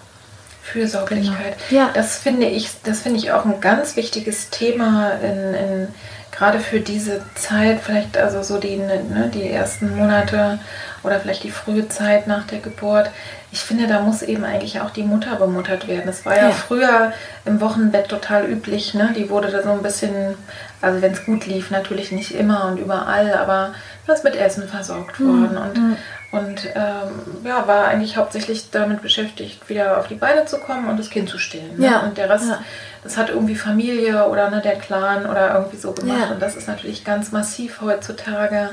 Fürsorglichkeit. 0.63 1.57
Genau. 1.69 1.81
Ja. 1.81 1.91
Das 1.93 2.17
finde 2.17 2.47
ich, 2.47 2.69
das 2.83 3.01
finde 3.01 3.19
ich 3.19 3.31
auch 3.31 3.45
ein 3.45 3.61
ganz 3.61 3.95
wichtiges 3.95 4.49
Thema 4.49 5.11
in, 5.11 5.53
in 5.53 5.87
gerade 6.31 6.59
für 6.59 6.79
diese 6.79 7.21
Zeit, 7.35 7.79
vielleicht 7.81 8.17
also 8.17 8.43
so 8.43 8.59
die, 8.59 8.77
ne, 8.77 9.31
die 9.33 9.49
ersten 9.49 9.95
Monate 9.95 10.59
oder 11.03 11.19
vielleicht 11.19 11.43
die 11.43 11.51
frühe 11.51 11.87
Zeit 11.89 12.27
nach 12.27 12.45
der 12.45 12.59
Geburt, 12.59 13.09
ich 13.51 13.61
finde, 13.61 13.87
da 13.87 14.01
muss 14.01 14.21
eben 14.21 14.43
eigentlich 14.43 14.81
auch 14.81 14.89
die 14.89 15.03
Mutter 15.03 15.35
bemuttert 15.37 15.87
werden. 15.87 16.09
Es 16.09 16.25
war 16.25 16.35
ja, 16.35 16.49
ja, 16.49 16.51
früher 16.51 17.13
im 17.45 17.61
Wochenbett 17.61 18.09
total 18.09 18.45
üblich, 18.45 18.93
ne? 18.93 19.13
Die 19.15 19.29
wurde 19.29 19.49
da 19.49 19.63
so 19.63 19.71
ein 19.71 19.81
bisschen, 19.81 20.35
also 20.81 21.01
wenn 21.01 21.13
es 21.13 21.25
gut 21.25 21.45
lief, 21.45 21.71
natürlich 21.71 22.11
nicht 22.11 22.31
immer 22.31 22.65
und 22.65 22.77
überall, 22.77 23.33
aber 23.33 23.73
was 24.05 24.23
mit 24.23 24.35
Essen 24.35 24.67
versorgt 24.67 25.19
mhm. 25.19 25.41
worden. 25.41 25.57
Und 25.57 25.77
mhm 25.77 25.97
und 26.31 26.65
ähm, 26.75 27.45
ja, 27.45 27.67
war 27.67 27.87
eigentlich 27.87 28.17
hauptsächlich 28.17 28.69
damit 28.69 29.01
beschäftigt, 29.01 29.69
wieder 29.69 29.97
auf 29.97 30.07
die 30.07 30.15
Beine 30.15 30.45
zu 30.45 30.57
kommen 30.59 30.89
und 30.89 30.99
das 30.99 31.09
Kind 31.09 31.29
zu 31.29 31.37
stillen. 31.37 31.77
Ne? 31.77 31.85
Ja. 31.85 31.99
Und 32.01 32.17
der 32.17 32.29
Rest, 32.29 32.49
ja. 32.49 32.59
Das 33.07 33.17
hat 33.17 33.29
irgendwie 33.29 33.55
Familie 33.55 34.27
oder 34.27 34.49
ne, 34.49 34.61
der 34.61 34.75
Clan 34.75 35.25
oder 35.25 35.53
irgendwie 35.55 35.77
so 35.77 35.91
gemacht. 35.91 36.27
Ja. 36.27 36.33
Und 36.33 36.41
das 36.41 36.55
ist 36.55 36.67
natürlich 36.67 37.03
ganz 37.03 37.31
massiv 37.31 37.81
heutzutage 37.81 38.69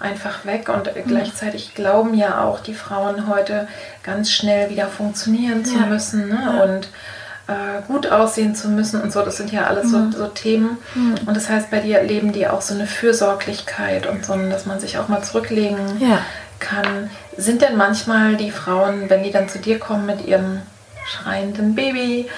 einfach 0.00 0.44
weg. 0.44 0.68
Und 0.68 0.94
mhm. 0.94 1.08
gleichzeitig 1.08 1.74
glauben 1.74 2.14
ja 2.14 2.42
auch 2.42 2.60
die 2.60 2.74
Frauen 2.74 3.28
heute 3.28 3.68
ganz 4.02 4.30
schnell 4.30 4.70
wieder 4.70 4.88
funktionieren 4.88 5.64
zu 5.64 5.76
müssen. 5.78 6.28
Ne? 6.28 6.62
Und 6.64 6.88
äh, 7.46 7.82
gut 7.86 8.10
aussehen 8.10 8.54
zu 8.54 8.68
müssen 8.68 9.00
und 9.00 9.12
so. 9.12 9.22
Das 9.22 9.36
sind 9.36 9.52
ja 9.52 9.66
alles 9.66 9.92
mhm. 9.92 10.12
so, 10.12 10.18
so, 10.18 10.26
Themen. 10.28 10.78
Mhm. 10.94 11.16
Und 11.26 11.36
das 11.36 11.48
heißt, 11.48 11.70
bei 11.70 11.80
dir 11.80 12.02
leben 12.02 12.32
die 12.32 12.48
auch 12.48 12.62
so 12.62 12.74
eine 12.74 12.86
Fürsorglichkeit 12.86 14.06
und 14.06 14.24
so, 14.24 14.34
dass 14.34 14.66
man 14.66 14.80
sich 14.80 14.98
auch 14.98 15.08
mal 15.08 15.22
zurücklegen 15.22 15.78
ja 16.00 16.20
kann. 16.64 17.10
Sind 17.36 17.62
denn 17.62 17.76
manchmal 17.76 18.36
die 18.36 18.50
Frauen, 18.50 19.10
wenn 19.10 19.22
die 19.22 19.30
dann 19.30 19.48
zu 19.48 19.58
dir 19.58 19.78
kommen 19.78 20.06
mit 20.06 20.26
ihrem 20.26 20.62
schreienden 21.04 21.74
Baby, 21.74 22.28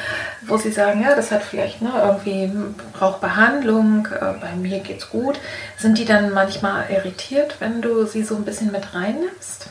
wo 0.42 0.56
sie 0.56 0.72
sagen, 0.72 1.02
ja, 1.02 1.14
das 1.14 1.30
hat 1.30 1.42
vielleicht 1.42 1.82
ne, 1.82 1.90
irgendwie 2.04 2.50
braucht 2.92 3.20
Behandlung, 3.20 4.08
äh, 4.12 4.34
bei 4.40 4.54
mir 4.56 4.80
geht's 4.80 5.08
gut, 5.10 5.38
sind 5.78 5.98
die 5.98 6.04
dann 6.04 6.32
manchmal 6.32 6.90
irritiert, 6.90 7.56
wenn 7.60 7.82
du 7.82 8.06
sie 8.06 8.22
so 8.22 8.36
ein 8.36 8.44
bisschen 8.44 8.72
mit 8.72 8.94
reinnimmst? 8.94 9.68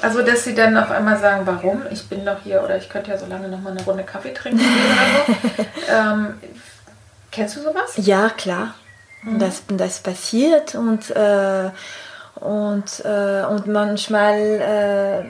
Also, 0.00 0.22
dass 0.22 0.44
sie 0.44 0.54
dann 0.54 0.76
auf 0.76 0.90
einmal 0.90 1.18
sagen, 1.18 1.42
warum? 1.46 1.82
Ich 1.90 2.08
bin 2.08 2.24
doch 2.24 2.38
hier 2.42 2.64
oder 2.64 2.76
ich 2.76 2.88
könnte 2.88 3.12
ja 3.12 3.18
so 3.18 3.26
lange 3.26 3.48
noch 3.48 3.60
mal 3.60 3.70
eine 3.70 3.84
Runde 3.84 4.02
Kaffee 4.02 4.34
trinken 4.34 4.64
oder 4.64 5.36
so. 5.36 5.64
ähm, 5.92 6.34
kennst 7.30 7.56
du 7.56 7.60
sowas? 7.60 7.92
Ja, 7.96 8.28
klar. 8.30 8.74
Mhm. 9.22 9.38
Das, 9.38 9.62
das 9.68 10.00
passiert 10.00 10.74
und 10.74 11.10
äh, 11.10 11.70
und, 12.42 13.04
äh, 13.04 13.44
und 13.44 13.68
manchmal, 13.68 14.36
äh, 14.40 15.24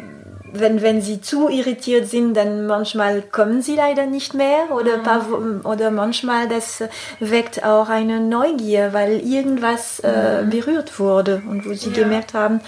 wenn, 0.52 0.82
wenn 0.82 1.00
sie 1.00 1.20
zu 1.20 1.48
irritiert 1.48 2.08
sind, 2.08 2.34
dann 2.34 2.66
manchmal 2.66 3.22
kommen 3.22 3.62
sie 3.62 3.76
leider 3.76 4.06
nicht 4.06 4.34
mehr 4.34 4.70
oder, 4.70 4.98
mhm. 4.98 5.02
paar, 5.02 5.26
oder 5.64 5.90
manchmal 5.90 6.48
das 6.48 6.82
weckt 7.20 7.64
auch 7.64 7.88
eine 7.88 8.20
Neugier, 8.20 8.92
weil 8.92 9.20
irgendwas 9.20 10.00
äh, 10.00 10.42
mhm. 10.42 10.50
berührt 10.50 10.98
wurde 10.98 11.42
und 11.48 11.66
wo 11.66 11.72
sie 11.72 11.90
ja. 11.90 12.02
gemerkt 12.02 12.34
haben, 12.34 12.60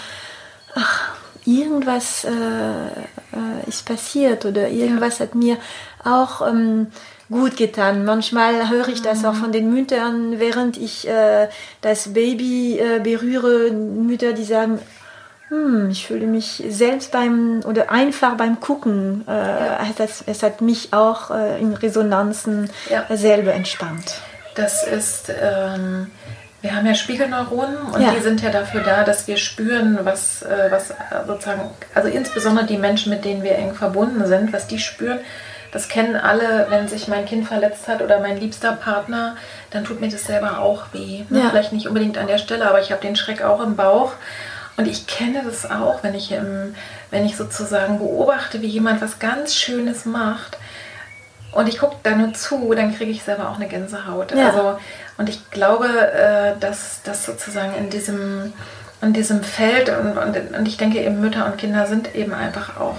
ach, 0.75 1.17
irgendwas 1.45 2.25
äh, 2.25 2.31
äh, 2.31 3.69
ist 3.69 3.87
passiert 3.87 4.45
oder 4.45 4.69
irgendwas 4.69 5.19
ja. 5.19 5.27
hat 5.27 5.35
mir 5.35 5.59
auch 6.03 6.47
ähm, 6.47 6.89
gut 7.31 7.57
getan. 7.57 8.05
Manchmal 8.05 8.71
höre 8.71 8.89
ich 8.89 9.03
das 9.03 9.25
auch 9.25 9.35
mhm. 9.35 9.39
von 9.39 9.53
den 9.53 9.73
Müttern, 9.73 10.39
während 10.39 10.77
ich 10.77 11.09
äh, 11.09 11.49
das 11.81 12.13
Baby 12.13 12.79
äh, 12.79 13.01
berühre. 13.01 13.71
Mütter, 13.71 14.33
die 14.33 14.45
sagen, 14.45 14.79
hm, 15.49 15.91
ich 15.91 16.07
fühle 16.07 16.27
mich 16.27 16.63
selbst 16.69 17.13
beim 17.13 17.61
oder 17.67 17.91
einfach 17.91 18.37
beim 18.37 18.61
Gucken. 18.61 19.25
Äh, 19.29 19.33
ja. 19.33 19.79
das, 19.97 20.25
es 20.27 20.43
hat 20.43 20.61
mich 20.61 20.93
auch 20.93 21.31
äh, 21.31 21.61
in 21.61 21.75
Resonanzen 21.75 22.71
ja. 22.91 23.05
selber 23.17 23.53
entspannt. 23.53 24.21
Das 24.55 24.87
ist, 24.87 25.31
ähm, 25.31 26.11
wir 26.63 26.75
haben 26.75 26.87
ja 26.87 26.95
Spiegelneuronen 26.95 27.77
und 27.93 28.01
ja. 28.01 28.13
die 28.13 28.23
sind 28.23 28.41
ja 28.41 28.51
dafür 28.51 28.83
da, 28.83 29.05
dass 29.05 29.27
wir 29.27 29.37
spüren, 29.37 29.99
was, 30.03 30.43
äh, 30.43 30.69
was 30.71 30.95
sozusagen, 31.27 31.71
also 31.95 32.09
insbesondere 32.09 32.67
die 32.67 32.79
Menschen, 32.79 33.11
mit 33.11 33.25
denen 33.25 33.43
wir 33.43 33.57
eng 33.57 33.75
verbunden 33.75 34.27
sind, 34.27 34.53
was 34.53 34.67
die 34.67 34.79
spüren 34.79 35.19
das 35.75 35.89
kennen 35.89 36.15
alle, 36.15 36.67
wenn 36.69 36.87
sich 36.87 37.09
mein 37.09 37.27
Kind 37.27 37.49
verletzt 37.49 37.89
hat 37.89 38.01
oder 38.01 38.21
mein 38.21 38.39
liebster 38.39 38.73
Partner, 38.73 39.37
dann 39.73 39.83
tut 39.83 40.01
mir 40.01 40.09
das 40.09 40.23
selber 40.23 40.61
auch 40.61 40.85
weh. 40.93 41.25
Ne? 41.29 41.49
Vielleicht 41.51 41.73
nicht 41.73 41.89
unbedingt 41.89 42.17
an 42.17 42.29
der 42.29 42.39
Stelle, 42.39 42.69
aber 42.69 42.81
ich 42.81 42.93
habe 42.93 43.03
den 43.03 43.17
Schreck 43.17 43.43
auch 43.43 43.61
im 43.61 43.75
Bauch. 43.75 44.13
Und 44.77 44.87
ich 44.87 45.07
kenne 45.07 45.43
das 45.45 45.71
auch, 45.71 46.03
wenn 46.03 46.15
ich, 46.15 46.33
im, 46.33 46.75
wenn 47.11 47.25
ich 47.25 47.37
sozusagen 47.37 47.99
beobachte, 47.99 48.61
wie 48.61 48.67
jemand 48.67 49.01
was 49.01 49.19
ganz 49.19 49.55
Schönes 49.55 50.05
macht 50.05 50.59
und 51.53 51.69
ich 51.69 51.79
gucke 51.79 51.97
da 52.03 52.17
nur 52.17 52.35
zu, 52.35 52.75
dann 52.75 52.95
kriege 52.95 53.13
ich 53.13 53.23
selber 53.23 53.49
auch 53.49 53.57
eine 53.57 53.69
Gänsehaut. 53.69 54.35
Ja. 54.35 54.49
Also, 54.49 54.79
und 55.17 55.29
ich 55.29 55.51
glaube, 55.51 55.87
äh, 55.87 56.59
dass 56.59 57.01
das 57.05 57.25
sozusagen 57.25 57.75
in 57.77 57.91
diesem, 57.91 58.53
in 59.01 59.13
diesem 59.13 59.45
Feld 59.45 59.89
und, 59.89 60.19
und, 60.19 60.55
und 60.59 60.67
ich 60.67 60.77
denke 60.77 60.99
eben 60.99 61.21
Mütter 61.21 61.47
und 61.47 61.57
Kinder 61.57 61.87
sind 61.87 62.15
eben 62.17 62.35
einfach 62.35 62.81
auch 62.81 62.97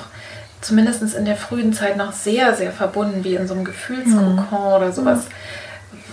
zumindest 0.61 1.13
in 1.13 1.25
der 1.25 1.35
frühen 1.35 1.73
Zeit 1.73 1.97
noch 1.97 2.13
sehr, 2.13 2.55
sehr 2.55 2.71
verbunden, 2.71 3.23
wie 3.23 3.35
in 3.35 3.47
so 3.47 3.53
einem 3.53 3.65
Gefühlskokon 3.65 4.61
mhm. 4.61 4.73
oder 4.73 4.91
sowas. 4.91 5.25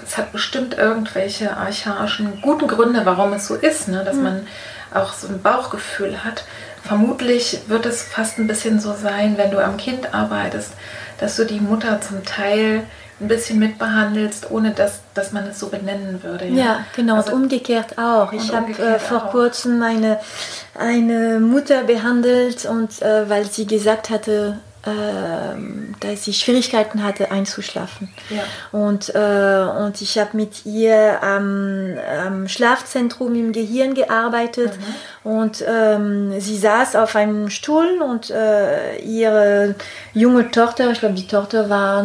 Es 0.04 0.18
hat 0.18 0.32
bestimmt 0.32 0.76
irgendwelche 0.76 1.56
archaischen 1.56 2.40
guten 2.42 2.66
Gründe, 2.66 3.02
warum 3.04 3.32
es 3.32 3.46
so 3.46 3.54
ist, 3.54 3.88
ne? 3.88 4.04
dass 4.04 4.16
mhm. 4.16 4.22
man 4.22 4.46
auch 4.94 5.12
so 5.12 5.28
ein 5.28 5.42
Bauchgefühl 5.42 6.24
hat. 6.24 6.44
Vermutlich 6.82 7.60
wird 7.68 7.86
es 7.86 8.02
fast 8.02 8.38
ein 8.38 8.46
bisschen 8.46 8.80
so 8.80 8.92
sein, 8.92 9.38
wenn 9.38 9.50
du 9.50 9.64
am 9.64 9.76
Kind 9.76 10.14
arbeitest, 10.14 10.72
dass 11.18 11.36
du 11.36 11.44
die 11.46 11.60
Mutter 11.60 12.00
zum 12.00 12.24
Teil 12.24 12.84
ein 13.20 13.28
bisschen 13.28 13.58
mitbehandelst, 13.58 14.50
ohne 14.50 14.72
dass, 14.72 15.00
dass 15.14 15.32
man 15.32 15.46
es 15.46 15.60
so 15.60 15.68
benennen 15.68 16.22
würde. 16.22 16.46
Ja, 16.46 16.64
ja 16.64 16.84
genau, 16.94 17.16
also, 17.16 17.32
und 17.32 17.42
umgekehrt 17.42 17.98
auch. 17.98 18.32
Ich 18.32 18.52
habe 18.54 18.72
äh, 18.72 18.98
vor 18.98 19.26
auch. 19.26 19.30
kurzem 19.30 19.80
eine, 19.82 20.18
eine 20.76 21.38
Mutter 21.38 21.84
behandelt 21.84 22.64
und 22.66 23.00
äh, 23.00 23.28
weil 23.28 23.44
sie 23.46 23.66
gesagt 23.66 24.10
hatte, 24.10 24.58
dass 24.84 26.24
sie 26.24 26.32
Schwierigkeiten 26.32 27.04
hatte 27.04 27.30
einzuschlafen. 27.30 28.12
Ja. 28.30 28.42
Und, 28.72 29.14
äh, 29.14 29.82
und 29.84 30.00
ich 30.02 30.18
habe 30.18 30.36
mit 30.36 30.66
ihr 30.66 31.22
am, 31.22 31.94
am, 32.26 32.48
Schlafzentrum 32.48 33.34
im 33.36 33.52
Gehirn 33.52 33.94
gearbeitet 33.94 34.72
mhm. 35.24 35.30
und 35.30 35.64
ähm, 35.66 36.40
sie 36.40 36.58
saß 36.58 36.96
auf 36.96 37.14
einem 37.14 37.48
Stuhl 37.48 38.02
und 38.02 38.30
äh, 38.30 38.98
ihre 38.98 39.76
junge 40.14 40.50
Tochter, 40.50 40.90
ich 40.90 40.98
glaube 40.98 41.14
die 41.14 41.28
Tochter 41.28 41.70
war 41.70 42.04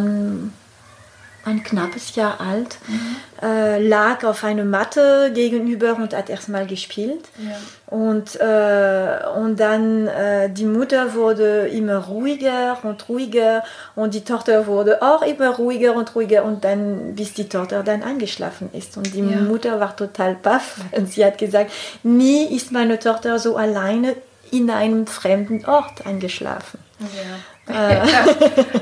ein 1.48 1.62
knappes 1.62 2.14
Jahr 2.14 2.40
alt, 2.40 2.78
mhm. 2.86 3.16
äh, 3.42 3.80
lag 3.80 4.24
auf 4.24 4.44
einer 4.44 4.64
Matte 4.64 5.32
gegenüber 5.34 5.96
und 5.96 6.14
hat 6.14 6.30
erstmal 6.30 6.66
gespielt. 6.66 7.24
Ja. 7.38 7.56
Und, 7.86 8.36
äh, 8.36 9.38
und 9.38 9.58
dann 9.58 10.06
äh, 10.06 10.50
die 10.50 10.66
Mutter 10.66 11.14
wurde 11.14 11.68
immer 11.68 11.96
ruhiger 11.96 12.78
und 12.82 13.08
ruhiger 13.08 13.64
und 13.94 14.14
die 14.14 14.24
Tochter 14.24 14.66
wurde 14.66 15.02
auch 15.02 15.22
immer 15.22 15.50
ruhiger 15.56 15.94
und 15.94 16.14
ruhiger 16.14 16.44
und 16.44 16.64
dann 16.64 17.14
bis 17.14 17.34
die 17.34 17.48
Tochter 17.48 17.82
dann 17.82 18.02
eingeschlafen 18.02 18.70
ist. 18.72 18.96
Und 18.96 19.14
die 19.14 19.20
ja. 19.20 19.40
Mutter 19.40 19.80
war 19.80 19.96
total 19.96 20.34
baff 20.34 20.76
und 20.92 21.10
sie 21.12 21.24
hat 21.24 21.38
gesagt, 21.38 21.72
nie 22.02 22.44
ist 22.54 22.72
meine 22.72 22.98
Tochter 22.98 23.38
so 23.38 23.56
alleine 23.56 24.14
in 24.50 24.70
einem 24.70 25.06
fremden 25.06 25.64
Ort 25.64 26.06
eingeschlafen. 26.06 26.80
Ja. 27.00 27.38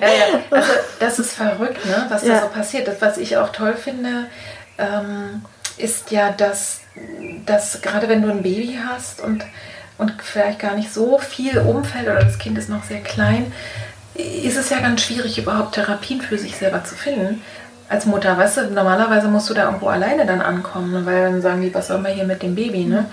Ja, 0.00 0.09
ja. 0.09 0.40
Also 0.50 0.73
das 1.00 1.19
ist 1.19 1.33
verrückt, 1.33 1.85
ne? 1.87 2.07
was 2.09 2.25
da 2.25 2.40
so 2.43 2.49
passiert. 2.49 2.87
Das, 2.88 3.00
was 3.00 3.19
ich 3.19 3.37
auch 3.37 3.50
toll 3.50 3.75
finde, 3.75 4.26
ähm, 4.78 5.43
ist 5.76 6.11
ja, 6.11 6.31
dass, 6.31 6.81
dass 7.45 7.83
gerade 7.83 8.09
wenn 8.09 8.23
du 8.23 8.31
ein 8.31 8.43
Baby 8.43 8.78
hast 8.87 9.21
und, 9.21 9.45
und 9.99 10.14
vielleicht 10.23 10.59
gar 10.59 10.75
nicht 10.75 10.93
so 10.93 11.19
viel 11.19 11.59
Umfeld 11.59 12.07
oder 12.07 12.21
das 12.21 12.38
Kind 12.38 12.59
ist 12.59 12.69
noch 12.69 12.85
sehr 12.85 13.00
klein, 13.00 13.52
ist 14.14 14.57
es 14.57 14.71
ja 14.71 14.81
ganz 14.81 15.02
schwierig, 15.02 15.38
überhaupt 15.38 15.75
Therapien 15.75 16.21
für 16.21 16.38
sich 16.38 16.57
selber 16.57 16.85
zu 16.85 16.95
finden. 16.95 17.43
Als 17.88 18.07
Mutter, 18.07 18.37
weißt 18.37 18.57
du, 18.57 18.71
normalerweise 18.71 19.28
musst 19.28 19.49
du 19.49 19.55
da 19.55 19.66
irgendwo 19.66 19.88
alleine 19.88 20.26
dann 20.26 20.40
ankommen, 20.40 21.07
weil 21.07 21.31
dann 21.31 21.43
sagen 21.43 21.62
die, 21.62 21.73
was 21.73 21.88
soll 21.88 21.99
man 21.99 22.12
hier 22.12 22.25
mit 22.25 22.43
dem 22.43 22.55
Baby, 22.55 22.85
ne? 22.85 23.07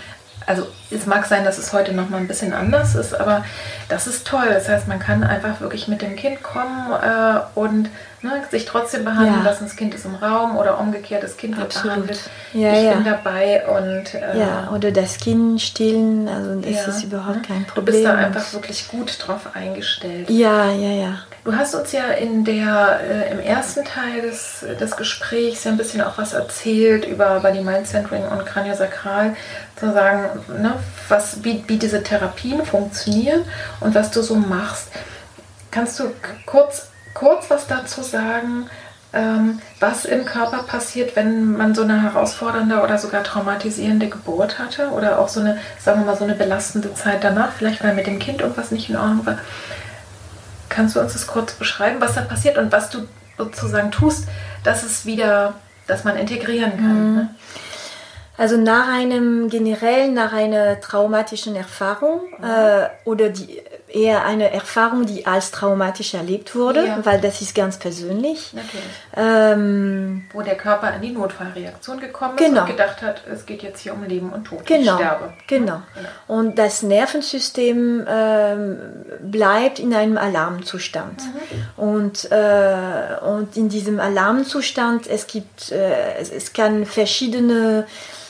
Also 0.45 0.67
es 0.91 1.05
mag 1.05 1.25
sein, 1.25 1.43
dass 1.43 1.57
es 1.57 1.73
heute 1.73 1.93
noch 1.93 2.09
mal 2.09 2.17
ein 2.17 2.27
bisschen 2.27 2.53
anders 2.53 2.95
ist, 2.95 3.13
aber 3.13 3.43
das 3.89 4.07
ist 4.07 4.27
toll. 4.27 4.47
Das 4.49 4.69
heißt, 4.69 4.87
man 4.87 4.99
kann 4.99 5.23
einfach 5.23 5.61
wirklich 5.61 5.87
mit 5.87 6.01
dem 6.01 6.15
Kind 6.15 6.43
kommen 6.43 6.91
äh, 6.91 7.39
und 7.55 7.89
ne, 8.23 8.43
sich 8.49 8.65
trotzdem 8.65 9.03
behandeln 9.05 9.39
ja. 9.39 9.43
lassen, 9.43 9.65
das 9.65 9.75
Kind 9.75 9.93
ist 9.93 10.05
im 10.05 10.15
Raum 10.15 10.57
oder 10.57 10.79
umgekehrt, 10.79 11.23
das 11.23 11.37
Kind 11.37 11.57
wird 11.57 11.67
Absolut. 11.67 11.95
behandelt. 11.95 12.29
Ja, 12.53 12.73
ich 12.73 12.83
ja. 12.85 12.93
bin 12.93 13.03
dabei 13.03 13.63
und 13.67 14.13
äh, 14.13 14.39
ja, 14.39 14.71
oder 14.73 14.91
das 14.91 15.17
Kind 15.17 15.61
stillen, 15.61 16.27
also 16.27 16.59
das 16.59 16.87
ist 16.87 17.03
überhaupt 17.03 17.43
kein 17.47 17.65
Problem. 17.65 17.85
Du 17.85 17.91
bist 17.91 18.05
da 18.05 18.15
einfach 18.15 18.53
wirklich 18.53 18.87
gut 18.87 19.17
drauf 19.19 19.49
eingestellt. 19.53 20.29
Ja, 20.29 20.71
ja, 20.71 20.91
ja. 20.91 21.19
Du 21.43 21.53
hast 21.53 21.75
uns 21.75 21.91
ja 21.91 22.05
in 22.05 22.45
der, 22.45 23.01
äh, 23.01 23.31
im 23.33 23.39
ersten 23.39 23.83
Teil 23.83 24.21
des, 24.21 24.65
des 24.79 24.95
Gesprächs 24.95 25.65
ja 25.65 25.71
ein 25.71 25.77
bisschen 25.77 26.01
auch 26.01 26.17
was 26.17 26.31
erzählt 26.31 27.05
über 27.05 27.41
Body 27.41 27.61
Mind 27.61 27.85
Centering 27.85 28.23
und 28.23 28.45
Kraniosakral, 28.45 29.35
zu 29.75 29.91
sagen, 29.91 30.39
ne, 30.61 30.75
was, 31.09 31.43
wie, 31.43 31.63
wie 31.67 31.77
diese 31.77 32.01
Therapien 32.01 32.65
funktionieren 32.65 33.43
und 33.81 33.93
was 33.93 34.11
du 34.11 34.21
so 34.21 34.35
machst. 34.35 34.87
Kannst 35.71 35.99
du 35.99 36.13
kurz, 36.45 36.89
kurz 37.13 37.49
was 37.49 37.67
dazu 37.67 38.01
sagen, 38.01 38.69
ähm, 39.13 39.59
was 39.79 40.05
im 40.05 40.25
Körper 40.25 40.63
passiert, 40.63 41.15
wenn 41.15 41.55
man 41.55 41.75
so 41.75 41.83
eine 41.83 42.01
herausfordernde 42.01 42.81
oder 42.81 42.97
sogar 42.97 43.23
traumatisierende 43.23 44.09
Geburt 44.09 44.57
hatte 44.57 44.89
oder 44.89 45.19
auch 45.19 45.27
so 45.27 45.39
eine, 45.39 45.59
sagen 45.79 46.01
wir 46.01 46.07
mal, 46.07 46.17
so 46.17 46.23
eine 46.23 46.33
belastende 46.33 46.93
Zeit 46.95 47.23
danach, 47.23 47.51
vielleicht 47.51 47.83
weil 47.83 47.93
mit 47.93 48.07
dem 48.07 48.17
Kind 48.17 48.41
irgendwas 48.41 48.71
nicht 48.71 48.89
in 48.89 48.95
Ordnung 48.95 49.25
war? 49.25 49.37
Kannst 50.69 50.95
du 50.95 50.99
uns 50.99 51.13
das 51.13 51.27
kurz 51.27 51.53
beschreiben, 51.53 52.01
was 52.01 52.15
da 52.15 52.21
passiert 52.21 52.57
und 52.57 52.71
was 52.71 52.89
du 52.89 53.07
sozusagen 53.37 53.91
tust, 53.91 54.27
dass 54.63 54.81
es 54.81 55.05
wieder, 55.05 55.53
dass 55.85 56.03
man 56.03 56.17
integrieren 56.17 56.71
kann? 56.71 57.09
Mhm. 57.09 57.15
Ne? 57.15 57.35
Also 58.35 58.57
nach 58.57 58.87
einem 58.87 59.47
generell, 59.49 60.09
nach 60.09 60.33
einer 60.33 60.79
traumatischen 60.79 61.55
Erfahrung 61.55 62.21
mhm. 62.39 62.43
äh, 62.43 62.87
oder 63.05 63.29
die, 63.29 63.61
eher 63.93 64.25
eine 64.25 64.51
Erfahrung, 64.51 65.05
die 65.05 65.25
als 65.25 65.51
traumatisch 65.51 66.15
erlebt 66.15 66.55
wurde, 66.55 66.85
ja. 66.85 67.05
weil 67.05 67.21
das 67.21 67.41
ist 67.41 67.53
ganz 67.53 67.77
persönlich. 67.77 68.53
Ähm, 69.15 70.25
Wo 70.33 70.41
der 70.41 70.55
Körper 70.55 70.93
in 70.95 71.01
die 71.01 71.11
Notfallreaktion 71.11 71.99
gekommen 71.99 72.37
ist 72.37 72.43
genau. 72.43 72.61
und 72.61 72.67
gedacht 72.67 73.01
hat, 73.03 73.23
es 73.31 73.45
geht 73.45 73.61
jetzt 73.61 73.81
hier 73.81 73.93
um 73.93 74.03
Leben 74.03 74.33
und 74.33 74.45
Tod. 74.45 74.65
Genau. 74.65 74.93
Ich 74.93 74.99
sterbe. 74.99 75.33
Genau. 75.47 75.81
genau. 75.93 76.09
Und 76.27 76.57
das 76.57 76.81
Nervensystem 76.81 78.05
ähm, 78.09 78.79
bleibt 79.21 79.77
in 79.77 79.93
einem 79.93 80.17
Alarmzustand. 80.17 81.21
Mhm. 81.21 81.83
Und, 81.83 82.31
äh, 82.31 83.19
und 83.23 83.55
in 83.55 83.69
diesem 83.69 83.99
Alarmzustand, 83.99 85.05
es 85.05 85.27
gibt, 85.27 85.71
äh, 85.71 86.15
es, 86.19 86.31
es 86.31 86.53
kann 86.53 86.87
verschiedene 86.87 87.85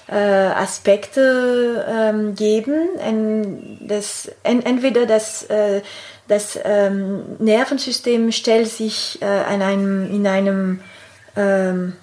äh, 0.07 0.15
Aspekte 0.15 1.85
ähm, 1.87 2.35
geben. 2.35 2.97
En, 2.99 3.77
das, 3.87 4.31
en, 4.43 4.65
entweder 4.65 5.05
das, 5.05 5.43
äh, 5.43 5.81
das 6.27 6.59
ähm, 6.63 7.23
Nervensystem 7.39 8.31
stellt 8.31 8.67
sich 8.67 9.21
äh, 9.21 9.25
an 9.25 9.61
einem, 9.61 10.13
in 10.13 10.27
einem 10.27 10.79
ähm, 11.35 11.93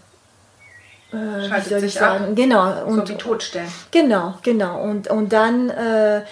äh, 1.13 1.49
Schaltet 1.49 1.67
wie 1.67 1.71
soll 1.71 1.85
ich 1.85 1.95
sagen? 1.95 2.25
Ab. 2.25 2.37
Genau. 2.37 2.85
Und, 2.85 3.07
so 3.07 3.15
wie 3.15 3.19
Todstellen. 3.19 3.69
Genau, 3.91 4.35
genau. 4.43 4.81
Und, 4.83 5.09
und 5.09 5.33
dann 5.33 5.71
äh, 5.71 6.23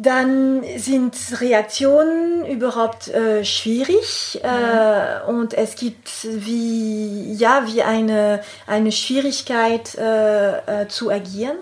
dann 0.00 0.62
sind 0.76 1.16
Reaktionen 1.40 2.46
überhaupt 2.46 3.08
äh, 3.08 3.44
schwierig 3.44 4.40
äh, 4.44 5.28
und 5.28 5.54
es 5.54 5.74
gibt 5.74 6.08
wie 6.22 7.32
ja 7.32 7.64
wie 7.66 7.82
eine 7.82 8.40
eine 8.68 8.92
Schwierigkeit 8.92 9.96
äh, 9.96 10.82
äh 10.82 10.88
zu 10.88 11.10
agieren 11.10 11.56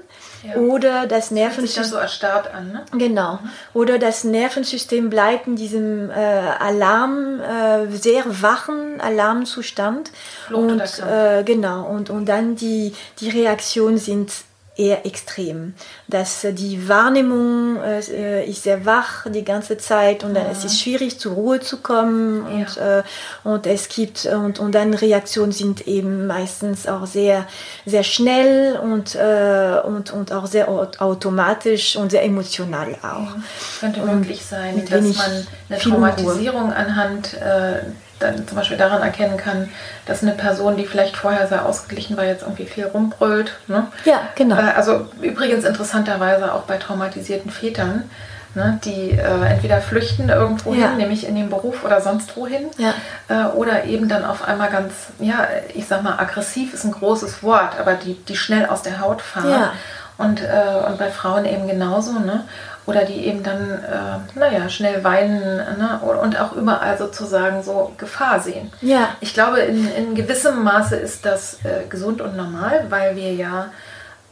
ja. 0.46 0.56
oder 0.56 1.06
das 1.06 1.30
Nervensystem 1.30 1.84
so 1.84 1.96
erstarrt 1.96 2.52
an 2.52 2.72
ne? 2.72 2.84
genau 2.98 3.38
mhm. 3.42 3.50
oder 3.72 3.98
das 3.98 4.22
Nervensystem 4.22 5.08
bleibt 5.08 5.46
in 5.46 5.56
diesem 5.56 6.10
äh, 6.10 6.14
Alarm 6.14 7.40
äh, 7.40 7.90
sehr 7.90 8.42
wachen 8.42 9.00
Alarmzustand 9.00 10.10
Flucht 10.46 10.72
und 10.72 11.46
genau 11.46 11.86
und 11.86 12.10
und 12.10 12.26
dann 12.26 12.54
die 12.54 12.92
die 13.18 13.30
Reaktionen 13.30 13.96
sind 13.96 14.30
eher 14.76 15.06
extrem. 15.06 15.74
Dass 16.08 16.46
die 16.52 16.88
Wahrnehmung 16.88 17.78
äh, 17.82 18.44
ist 18.48 18.64
sehr 18.64 18.84
wach 18.84 19.26
die 19.28 19.44
ganze 19.44 19.78
Zeit 19.78 20.22
und 20.24 20.34
dann 20.34 20.44
ja. 20.44 20.52
es 20.52 20.64
ist 20.64 20.80
schwierig 20.80 21.18
zur 21.18 21.34
Ruhe 21.34 21.60
zu 21.60 21.78
kommen 21.78 22.42
und, 22.42 22.76
ja. 22.76 22.98
äh, 22.98 23.02
und 23.44 23.66
es 23.66 23.88
gibt 23.88 24.26
und, 24.26 24.58
und 24.58 24.74
dann 24.74 24.94
Reaktionen 24.94 25.52
sind 25.52 25.86
eben 25.86 26.26
meistens 26.26 26.86
auch 26.86 27.06
sehr 27.06 27.46
sehr 27.84 28.02
schnell 28.02 28.78
und, 28.78 29.14
äh, 29.14 29.80
und, 29.84 30.12
und 30.12 30.32
auch 30.32 30.46
sehr 30.46 30.68
automatisch 30.68 31.96
und 31.96 32.10
sehr 32.10 32.24
emotional 32.24 32.94
auch. 33.02 33.02
Ja. 33.02 33.42
Könnte 33.80 34.00
möglich 34.02 34.44
sein, 34.44 34.84
dass 34.88 35.16
man 35.16 35.46
eine 35.68 35.78
Traumatisierung 35.78 36.72
anhand 36.72 37.34
äh, 37.34 37.80
dann 38.18 38.46
zum 38.46 38.56
Beispiel 38.56 38.76
daran 38.76 39.02
erkennen 39.02 39.36
kann, 39.36 39.68
dass 40.06 40.22
eine 40.22 40.32
Person, 40.32 40.76
die 40.76 40.86
vielleicht 40.86 41.16
vorher 41.16 41.46
sehr 41.46 41.66
ausgeglichen 41.66 42.16
war, 42.16 42.24
jetzt 42.24 42.42
irgendwie 42.42 42.66
viel 42.66 42.86
rumbrüllt. 42.86 43.58
Ne? 43.66 43.86
Ja, 44.04 44.20
genau. 44.34 44.56
Äh, 44.56 44.72
also 44.76 45.06
übrigens 45.20 45.64
interessanterweise 45.64 46.54
auch 46.54 46.62
bei 46.62 46.76
traumatisierten 46.76 47.50
Vätern, 47.50 48.10
ne, 48.54 48.80
die 48.84 49.12
äh, 49.12 49.44
entweder 49.44 49.80
flüchten 49.80 50.28
irgendwo 50.28 50.72
ja. 50.72 50.88
hin, 50.88 50.96
nämlich 50.96 51.26
in 51.28 51.36
den 51.36 51.50
Beruf 51.50 51.84
oder 51.84 52.00
sonst 52.00 52.36
wohin, 52.36 52.70
ja. 52.78 52.94
äh, 53.28 53.52
oder 53.54 53.84
eben 53.84 54.08
dann 54.08 54.24
auf 54.24 54.46
einmal 54.48 54.70
ganz, 54.70 54.92
ja, 55.18 55.46
ich 55.74 55.86
sag 55.86 56.02
mal, 56.02 56.18
aggressiv 56.18 56.74
ist 56.74 56.84
ein 56.84 56.92
großes 56.92 57.42
Wort, 57.42 57.78
aber 57.78 57.94
die, 57.94 58.14
die 58.14 58.36
schnell 58.36 58.66
aus 58.66 58.82
der 58.82 59.00
Haut 59.00 59.22
fahren. 59.22 59.50
Ja. 59.50 59.72
Und, 60.18 60.40
äh, 60.40 60.88
und 60.88 60.96
bei 60.96 61.10
Frauen 61.10 61.44
eben 61.44 61.68
genauso. 61.68 62.12
Ne? 62.12 62.44
Oder 62.86 63.04
die 63.04 63.26
eben 63.26 63.42
dann, 63.42 63.70
äh, 63.70 64.38
naja, 64.38 64.68
schnell 64.68 65.02
weinen 65.02 65.56
ne? 65.56 66.00
und 66.22 66.40
auch 66.40 66.52
überall 66.52 66.96
sozusagen 66.96 67.62
so 67.62 67.92
Gefahr 67.98 68.40
sehen. 68.40 68.72
Ja. 68.80 69.08
Ich 69.20 69.34
glaube, 69.34 69.58
in, 69.58 69.90
in 69.92 70.14
gewissem 70.14 70.62
Maße 70.62 70.96
ist 70.96 71.26
das 71.26 71.58
äh, 71.64 71.86
gesund 71.88 72.20
und 72.20 72.36
normal, 72.36 72.86
weil 72.88 73.16
wir 73.16 73.34
ja 73.34 73.70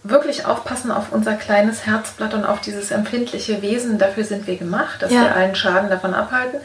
wirklich 0.05 0.45
aufpassen 0.45 0.91
auf 0.91 1.13
unser 1.13 1.33
kleines 1.35 1.87
Herzblatt 1.87 2.35
und 2.35 2.45
auf 2.45 2.61
dieses 2.61 2.91
empfindliche 2.91 3.63
Wesen. 3.63 3.99
Dafür 3.99 4.25
sind 4.25 4.47
wir 4.47 4.57
gemacht, 4.57 5.01
dass 5.01 5.11
ja. 5.11 5.23
wir 5.23 5.35
allen 5.35 5.55
Schaden 5.55 5.89
davon 5.89 6.15
abhalten. 6.15 6.61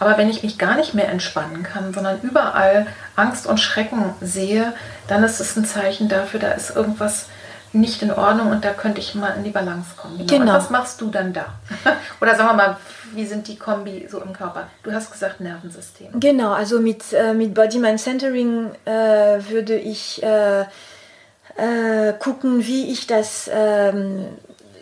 Aber 0.00 0.18
wenn 0.18 0.28
ich 0.28 0.42
mich 0.42 0.58
gar 0.58 0.76
nicht 0.76 0.92
mehr 0.92 1.08
entspannen 1.08 1.62
kann, 1.62 1.94
sondern 1.94 2.20
überall 2.22 2.86
Angst 3.14 3.46
und 3.46 3.60
Schrecken 3.60 4.14
sehe, 4.20 4.72
dann 5.06 5.22
ist 5.22 5.40
es 5.40 5.56
ein 5.56 5.64
Zeichen 5.64 6.08
dafür, 6.08 6.40
da 6.40 6.50
ist 6.50 6.74
irgendwas 6.74 7.26
nicht 7.72 8.02
in 8.02 8.10
Ordnung 8.10 8.50
und 8.50 8.64
da 8.64 8.72
könnte 8.72 9.00
ich 9.00 9.14
mal 9.14 9.34
in 9.36 9.44
die 9.44 9.50
Balance 9.50 9.90
kommen. 9.96 10.18
Genau. 10.18 10.28
genau. 10.28 10.42
Und 10.42 10.58
was 10.58 10.70
machst 10.70 11.00
du 11.00 11.10
dann 11.10 11.32
da? 11.32 11.46
Oder 12.20 12.34
sagen 12.34 12.48
wir 12.50 12.54
mal, 12.54 12.76
wie 13.14 13.26
sind 13.26 13.46
die 13.48 13.56
Kombi 13.56 14.08
so 14.10 14.20
im 14.20 14.32
Körper? 14.32 14.68
Du 14.82 14.92
hast 14.92 15.10
gesagt 15.10 15.40
Nervensystem. 15.40 16.08
Genau, 16.18 16.52
also 16.52 16.80
mit, 16.80 17.12
äh, 17.12 17.32
mit 17.32 17.54
Body 17.54 17.78
Mind 17.78 18.00
Centering 18.00 18.70
äh, 18.84 18.90
würde 18.90 19.76
ich 19.76 20.22
äh, 20.22 20.60
äh 20.60 22.12
gucken, 22.18 22.66
wie 22.66 22.90
ich 22.90 23.06
das 23.06 23.48
ähm, 23.52 24.26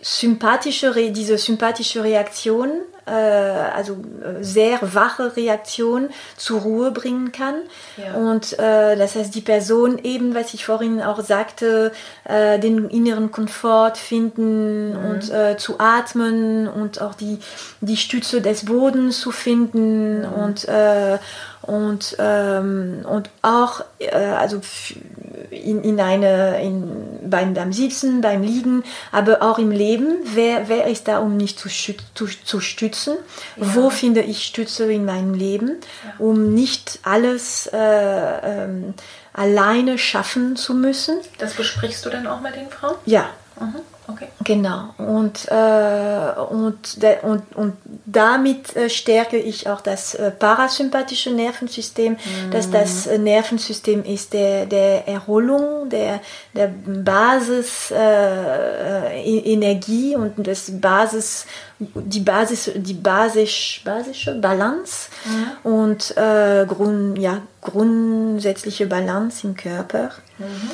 sympathische, 0.01 0.93
diese 1.11 1.37
sympathische 1.37 2.03
Reaktion 2.03 2.69
äh, 3.09 3.75
also 3.75 3.93
äh, 3.93 4.43
sehr 4.43 4.79
wache 4.81 5.35
Reaktion 5.35 6.09
zur 6.37 6.61
Ruhe 6.61 6.91
bringen 6.91 7.31
kann. 7.31 7.55
Ja. 7.97 8.13
Und 8.13 8.57
äh, 8.59 8.95
das 8.95 9.15
heißt, 9.15 9.33
die 9.33 9.41
Person 9.41 9.99
eben, 10.03 10.35
was 10.35 10.53
ich 10.53 10.65
vorhin 10.65 11.01
auch 11.01 11.21
sagte, 11.21 11.91
äh, 12.25 12.59
den 12.59 12.89
inneren 12.89 13.31
Komfort 13.31 13.95
finden 13.97 14.91
mhm. 14.91 15.09
und 15.09 15.31
äh, 15.31 15.57
zu 15.57 15.79
atmen 15.79 16.67
und 16.67 17.01
auch 17.01 17.15
die, 17.15 17.39
die 17.81 17.97
Stütze 17.97 18.41
des 18.41 18.65
Bodens 18.65 19.19
zu 19.19 19.31
finden 19.31 20.19
mhm. 20.19 20.33
und 20.33 20.67
äh, 20.67 21.17
und, 21.69 22.15
ähm, 22.17 23.05
und 23.07 23.29
auch 23.43 23.81
äh, 23.99 24.09
also 24.09 24.59
in, 25.51 25.83
in 25.83 25.99
eine, 25.99 26.61
in, 26.61 27.29
beim, 27.29 27.53
beim 27.53 27.71
Sitzen, 27.71 28.21
beim 28.21 28.41
Liegen, 28.41 28.83
aber 29.11 29.43
auch 29.43 29.59
im 29.59 29.69
Leben. 29.69 30.17
Wer, 30.33 30.67
wer 30.67 30.87
ist 30.87 31.07
da, 31.07 31.19
um 31.19 31.37
mich 31.37 31.57
zu, 31.57 31.69
zu, 31.69 31.95
zu 32.25 32.59
stützen? 32.59 33.17
Ja. 33.55 33.75
Wo 33.75 33.89
finde 33.91 34.21
ich 34.21 34.45
Stütze 34.45 34.91
in 34.91 35.05
meinem 35.05 35.35
Leben, 35.35 35.77
ja. 36.03 36.13
um 36.17 36.55
nicht 36.55 36.99
alles 37.03 37.67
äh, 37.71 37.77
ähm, 37.77 38.95
alleine 39.33 39.99
schaffen 39.99 40.55
zu 40.55 40.73
müssen? 40.73 41.19
Das 41.37 41.53
besprichst 41.53 42.03
du 42.03 42.09
dann 42.09 42.25
auch 42.25 42.41
mit 42.41 42.55
den 42.55 42.69
Frauen? 42.69 42.95
Ja. 43.05 43.29
Mhm. 43.59 43.81
Okay. 44.11 44.27
Genau. 44.43 44.93
Und, 44.97 45.47
äh, 45.49 46.39
und, 46.49 46.97
und, 47.21 47.55
und 47.55 47.73
damit 48.05 48.75
äh, 48.75 48.89
stärke 48.89 49.37
ich 49.37 49.69
auch 49.69 49.81
das 49.81 50.15
äh, 50.15 50.31
parasympathische 50.31 51.31
Nervensystem, 51.31 52.13
mhm. 52.13 52.51
dass 52.51 52.71
das 52.71 53.07
äh, 53.07 53.17
Nervensystem 53.17 54.03
ist 54.03 54.33
der, 54.33 54.65
der 54.65 55.07
Erholung, 55.07 55.89
der, 55.89 56.21
der 56.53 56.71
Basis 56.85 57.91
äh, 57.91 57.97
äh, 57.97 59.53
Energie 59.53 60.15
und 60.15 60.47
das 60.47 60.71
Basis, 60.79 61.45
die 61.79 62.21
Basis, 62.21 62.71
die 62.75 62.93
basisch, 62.93 63.81
basische 63.85 64.35
Balance 64.35 65.09
mhm. 65.25 65.71
und 65.71 66.17
äh, 66.17 66.65
Grund, 66.65 67.19
ja, 67.19 67.41
grundsätzliche 67.61 68.87
Balance 68.87 69.45
im 69.45 69.55
Körper. 69.55 70.11
Mhm. 70.37 70.71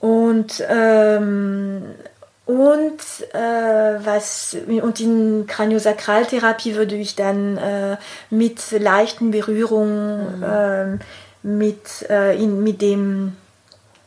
Und 0.00 0.62
ähm, 0.68 1.82
und 2.46 2.98
äh, 3.32 3.38
was 4.04 4.56
und 4.82 5.00
in 5.00 5.46
Kraniosakraltherapie 5.46 6.74
würde 6.74 6.96
ich 6.96 7.16
dann 7.16 7.56
äh, 7.56 7.96
mit 8.28 8.70
leichten 8.72 9.30
Berührungen 9.30 10.38
mhm. 10.38 10.42
äh, 10.42 10.98
mit 11.46 12.02
in, 12.08 12.62
mit 12.62 12.80
dem 12.80 13.36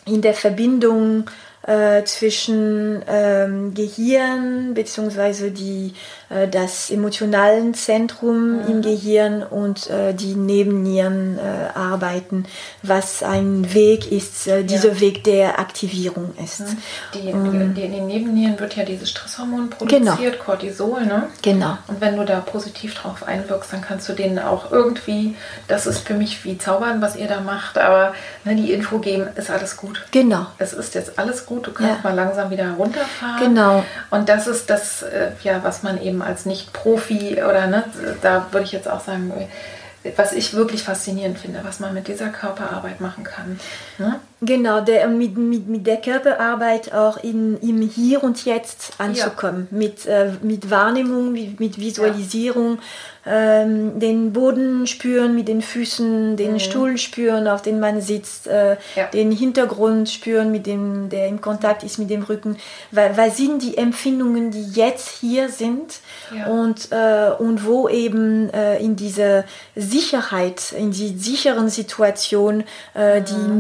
in 0.06 0.22
der 0.24 0.34
Verbindung 0.34 1.30
äh, 1.68 2.04
zwischen 2.06 3.04
ähm, 3.08 3.74
Gehirn 3.74 4.74
bzw. 4.74 5.52
die 5.52 5.94
äh, 6.30 6.48
das 6.48 6.90
emotionalen 6.90 7.74
Zentrum 7.74 8.64
mhm. 8.64 8.68
im 8.68 8.82
Gehirn 8.82 9.44
und 9.44 9.90
äh, 9.90 10.14
die 10.14 10.36
Nebennieren 10.36 11.38
äh, 11.38 11.78
arbeiten, 11.78 12.46
was 12.84 13.24
ein 13.24 13.74
Weg 13.74 14.12
ist, 14.12 14.48
äh, 14.48 14.64
dieser 14.64 14.94
ja. 14.94 15.00
Weg 15.00 15.24
der 15.24 15.60
Aktivierung 15.60 16.34
ist. 16.44 16.62
Mhm. 16.62 16.78
Die, 17.14 17.34
um, 17.34 17.74
die, 17.74 17.82
in 17.82 17.92
den 17.92 18.08
Nebennieren 18.08 18.60
wird 18.60 18.76
ja 18.76 18.84
dieses 18.84 19.10
Stresshormon 19.10 19.70
produziert, 19.70 20.04
genau. 20.04 20.44
Cortisol, 20.44 21.06
ne? 21.06 21.30
Genau. 21.42 21.78
Und 21.88 22.02
wenn 22.02 22.18
du 22.18 22.26
da 22.26 22.40
positiv 22.40 22.96
drauf 22.96 23.24
einwirkst, 23.24 23.72
dann 23.74 23.82
kannst 23.82 24.08
du 24.10 24.14
denen 24.14 24.40
auch 24.40 24.72
irgendwie, 24.72 25.36
das 25.68 25.88
ist 25.88 26.08
für 26.08 26.14
mich 26.14 26.44
wie 26.46 26.58
Zaubern, 26.58 27.02
was 27.02 27.16
ihr 27.16 27.28
da 27.28 27.42
macht, 27.42 27.78
aber 27.78 28.14
ne, 28.44 28.56
die 28.56 28.72
Info 28.72 29.00
geben, 29.00 29.28
ist 29.36 29.50
alles 29.50 29.78
gut. 29.78 30.06
Genau. 30.12 30.48
Es 30.58 30.74
ist 30.74 30.96
jetzt 30.96 31.18
alles 31.20 31.46
gut, 31.46 31.57
du 31.64 31.72
kannst 31.72 32.04
ja. 32.04 32.10
mal 32.10 32.16
langsam 32.16 32.50
wieder 32.50 32.72
runterfahren. 32.72 33.40
Genau. 33.40 33.84
Und 34.10 34.30
das 34.30 34.48
ist 34.48 34.70
das, 34.70 35.04
äh, 35.04 35.32
ja, 35.44 35.64
was 35.64 35.84
man 35.84 36.02
eben 36.02 36.22
als 36.22 36.46
Nicht-Profi 36.46 37.42
oder 37.44 37.68
ne, 37.68 37.84
da 38.22 38.48
würde 38.52 38.66
ich 38.66 38.72
jetzt 38.72 38.90
auch 38.90 39.02
sagen, 39.02 39.32
was 40.16 40.34
ich 40.34 40.54
wirklich 40.54 40.84
faszinierend 40.84 41.38
finde, 41.38 41.60
was 41.64 41.80
man 41.80 41.94
mit 41.94 42.08
dieser 42.08 42.30
Körperarbeit 42.30 43.02
machen 43.02 43.24
kann. 43.24 43.60
Ne? 43.98 44.20
Genau, 44.42 44.82
der, 44.82 45.08
mit, 45.08 45.36
mit, 45.36 45.68
mit 45.68 45.88
der 45.88 45.98
Körperarbeit 45.98 46.94
auch 46.94 47.24
in, 47.24 47.58
im 47.62 47.82
Hier 47.82 48.24
und 48.24 48.46
Jetzt 48.46 48.94
anzukommen, 49.00 49.68
ja. 49.72 49.78
mit, 49.78 50.06
äh, 50.06 50.32
mit 50.44 50.70
Wahrnehmung, 50.70 51.32
mit, 51.32 51.60
mit 51.60 51.80
Visualisierung, 51.80 52.76
ja 52.76 52.82
ähm, 53.30 54.00
den 54.00 54.32
Boden 54.32 54.88
spüren 54.88 55.36
mit 55.36 55.48
den 55.48 55.62
Füßen, 55.62 56.38
den 56.38 56.54
mhm. 56.54 56.60
Stuhl 56.60 56.98
spüren, 56.98 57.48
auf 57.48 57.62
dem 57.62 57.80
man 57.80 58.02
sitzt, 58.02 58.48
äh, 58.48 58.78
ja. 58.96 59.08
den 59.14 59.32
Hintergrund 59.32 60.10
spüren, 60.10 60.52
mit 60.52 60.66
dem, 60.66 61.10
der 61.10 61.28
im 61.28 61.42
Kontakt 61.42 61.84
ist 61.84 61.98
mit 61.98 62.10
dem 62.10 62.24
Rücken. 62.24 62.58
Weil, 62.92 63.18
weil 63.18 63.32
sind 63.32 63.62
die 63.62 63.78
Empfindungen, 63.78 64.52
die 64.52 64.64
jetzt 64.72 65.10
hier 65.20 65.50
sind 65.50 66.00
und, 66.50 66.92
äh, 66.92 67.32
und 67.38 67.66
wo 67.66 67.90
eben 67.90 68.50
äh, 68.52 68.78
in 68.80 68.96
dieser 68.96 69.44
Sicherheit, 69.76 70.72
in 70.72 70.92
die 70.92 71.18
sicheren 71.18 71.70
Situation 71.70 72.64
äh, 72.96 73.20
mhm. 73.20 73.26
die 73.26 73.54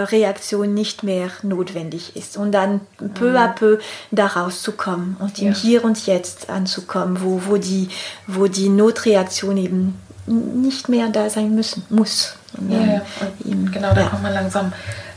Notreaktion 0.00 0.74
nicht 0.74 1.02
mehr 1.02 1.30
notwendig 1.42 2.16
ist. 2.16 2.36
Und 2.36 2.52
dann 2.52 2.80
peu 3.14 3.30
mhm. 3.30 3.36
à 3.36 3.48
peu 3.48 3.78
da 4.10 4.26
rauszukommen 4.26 5.16
und 5.18 5.38
im 5.38 5.48
ja. 5.48 5.54
Hier 5.54 5.84
und 5.84 6.06
Jetzt 6.06 6.50
anzukommen, 6.50 7.18
wo, 7.22 7.42
wo 7.46 7.56
die, 7.56 7.88
wo 8.26 8.46
die 8.46 8.68
Not 8.68 8.92
Notreaktion 8.92 9.56
eben 9.56 9.98
nicht 10.26 10.88
mehr 10.88 11.08
da 11.08 11.28
sein 11.30 11.54
müssen, 11.54 11.84
muss. 11.88 12.36
Ja, 12.68 12.78
ja. 12.78 13.00
Eben, 13.44 13.70
genau, 13.72 13.94
da 13.94 14.02
ja. 14.02 14.08
kommt 14.08 14.22
man 14.22 14.34
langsam 14.34 14.72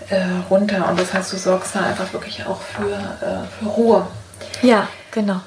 äh, 0.10 0.24
runter 0.50 0.90
und 0.90 1.00
das 1.00 1.14
heißt, 1.14 1.34
du 1.34 1.38
sorgst 1.38 1.76
da 1.76 1.82
einfach 1.82 2.12
wirklich 2.14 2.46
auch 2.46 2.62
für, 2.62 2.92
äh, 2.92 3.46
für 3.60 3.70
Ruhe. 3.70 4.08
Ja, 4.62 4.88
genau. 5.12 5.42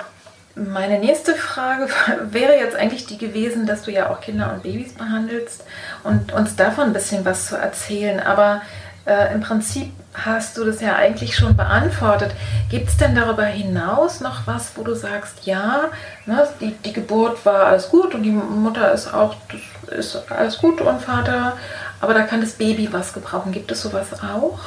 Meine 0.55 0.99
nächste 0.99 1.35
Frage 1.35 1.89
wäre 2.31 2.57
jetzt 2.57 2.77
eigentlich 2.77 3.07
die 3.07 3.19
gewesen, 3.19 3.67
dass 3.67 3.83
du 3.83 3.93
ja 3.93 4.11
auch 4.11 4.21
Kinder 4.21 4.53
und 4.53 4.63
Babys 4.63 4.93
behandelst 4.93 5.65
und 6.05 6.33
uns 6.33 6.57
davon 6.57 6.85
ein 6.85 6.93
bisschen 6.93 7.25
was 7.25 7.47
zu 7.47 7.57
erzählen. 7.57 8.21
Aber 8.21 8.63
äh, 9.09 9.33
im 9.33 9.41
Prinzip 9.41 9.91
hast 10.15 10.57
du 10.57 10.65
das 10.65 10.81
ja 10.81 10.97
eigentlich 10.97 11.37
schon 11.37 11.57
beantwortet. 11.57 12.33
Gibt 12.71 12.89
es 12.89 12.97
denn 12.97 13.15
darüber 13.15 13.45
hinaus 13.45 14.21
noch 14.21 14.47
was, 14.47 14.73
wo 14.77 14.83
du 14.83 14.95
sagst, 14.95 15.47
ja, 15.47 15.85
ne, 16.27 16.47
die, 16.61 16.73
die 16.85 16.93
Geburt 16.93 17.45
war 17.47 17.67
alles 17.67 17.89
gut 17.89 18.15
und 18.15 18.23
die 18.23 18.31
Mutter 18.31 18.93
ist 18.93 19.13
auch 19.13 19.37
ist 19.97 20.31
alles 20.31 20.59
gut 20.59 20.83
und 20.83 21.01
Vater, 21.01 21.57
aber 22.01 22.13
da 22.13 22.23
kann 22.25 22.43
das 22.43 22.53
Baby 22.53 22.93
was 22.93 23.15
gebrauchen. 23.15 23.53
Gibt 23.53 23.71
es 23.71 23.83
sowas 23.83 24.09
auch? 24.23 24.59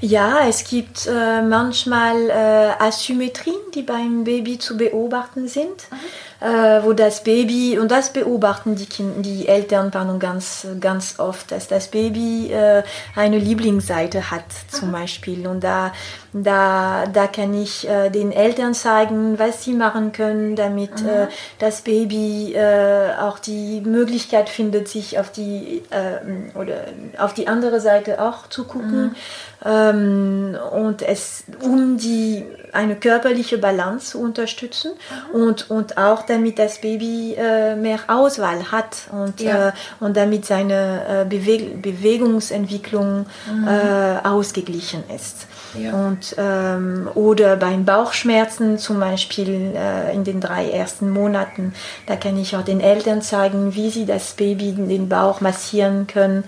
Ja, 0.00 0.46
es 0.48 0.62
gibt 0.62 1.06
äh, 1.06 1.42
manchmal 1.42 2.30
äh, 2.30 2.70
Asymmetrien, 2.78 3.56
die 3.74 3.82
beim 3.82 4.22
Baby 4.22 4.58
zu 4.58 4.76
beobachten 4.76 5.48
sind. 5.48 5.90
Mhm 5.90 6.27
äh, 6.40 6.82
wo 6.84 6.92
das 6.92 7.24
Baby, 7.24 7.78
und 7.78 7.90
das 7.90 8.12
beobachten 8.12 8.76
die, 8.76 8.86
kind, 8.86 9.24
die 9.24 9.48
Eltern 9.48 9.90
pardon, 9.90 10.18
ganz, 10.18 10.66
ganz 10.80 11.18
oft, 11.18 11.50
dass 11.50 11.66
das 11.66 11.88
Baby 11.88 12.52
äh, 12.52 12.82
eine 13.16 13.38
Lieblingsseite 13.38 14.30
hat 14.30 14.44
zum 14.70 14.92
Beispiel. 14.92 15.46
Und 15.48 15.64
da, 15.64 15.92
da, 16.32 17.06
da 17.12 17.26
kann 17.26 17.54
ich 17.54 17.88
äh, 17.88 18.10
den 18.10 18.30
Eltern 18.30 18.74
zeigen, 18.74 19.38
was 19.38 19.64
sie 19.64 19.72
machen 19.72 20.12
können, 20.12 20.54
damit 20.54 21.02
mhm. 21.02 21.08
äh, 21.08 21.26
das 21.58 21.80
Baby 21.80 22.54
äh, 22.54 23.14
auch 23.20 23.38
die 23.38 23.80
Möglichkeit 23.80 24.48
findet, 24.48 24.88
sich 24.88 25.18
auf 25.18 25.32
die, 25.32 25.82
äh, 25.90 26.56
oder 26.56 26.84
auf 27.18 27.34
die 27.34 27.48
andere 27.48 27.80
Seite 27.80 28.22
auch 28.22 28.48
zu 28.48 28.64
gucken. 28.64 29.06
Mhm. 29.06 29.16
Ähm, 29.64 30.56
und 30.72 31.02
es, 31.02 31.44
um 31.62 31.98
die, 31.98 32.44
eine 32.72 32.94
körperliche 32.94 33.58
Balance 33.58 34.12
zu 34.12 34.20
unterstützen 34.20 34.92
mhm. 35.32 35.40
und, 35.40 35.70
und 35.70 35.98
auch 35.98 36.22
damit 36.22 36.58
das 36.58 36.80
Baby 36.80 37.34
äh, 37.34 37.74
mehr 37.74 37.98
Auswahl 38.06 38.70
hat 38.70 39.08
und, 39.10 39.40
ja. 39.40 39.70
äh, 39.70 39.72
und 40.00 40.16
damit 40.16 40.46
seine 40.46 41.22
äh, 41.22 41.24
Beweg 41.24 41.82
Bewegungsentwicklung 41.82 43.26
mhm. 43.50 43.68
Äh, 43.68 44.26
ausgeglichen 44.26 45.02
ist. 45.14 45.48
Ja. 45.74 45.92
Und, 45.92 46.34
ähm, 46.38 47.08
oder 47.14 47.56
beim 47.56 47.84
Bauchschmerzen 47.84 48.78
zum 48.78 49.00
Beispiel 49.00 49.72
äh, 49.74 50.14
in 50.14 50.24
den 50.24 50.40
drei 50.40 50.70
ersten 50.70 51.10
Monaten, 51.10 51.74
da 52.06 52.16
kann 52.16 52.38
ich 52.38 52.56
auch 52.56 52.64
den 52.64 52.80
Eltern 52.80 53.22
zeigen, 53.22 53.74
wie 53.74 53.90
sie 53.90 54.06
das 54.06 54.32
Baby 54.34 54.70
in 54.70 54.88
den 54.88 55.08
Bauch 55.08 55.40
massieren 55.40 56.06
können, 56.06 56.44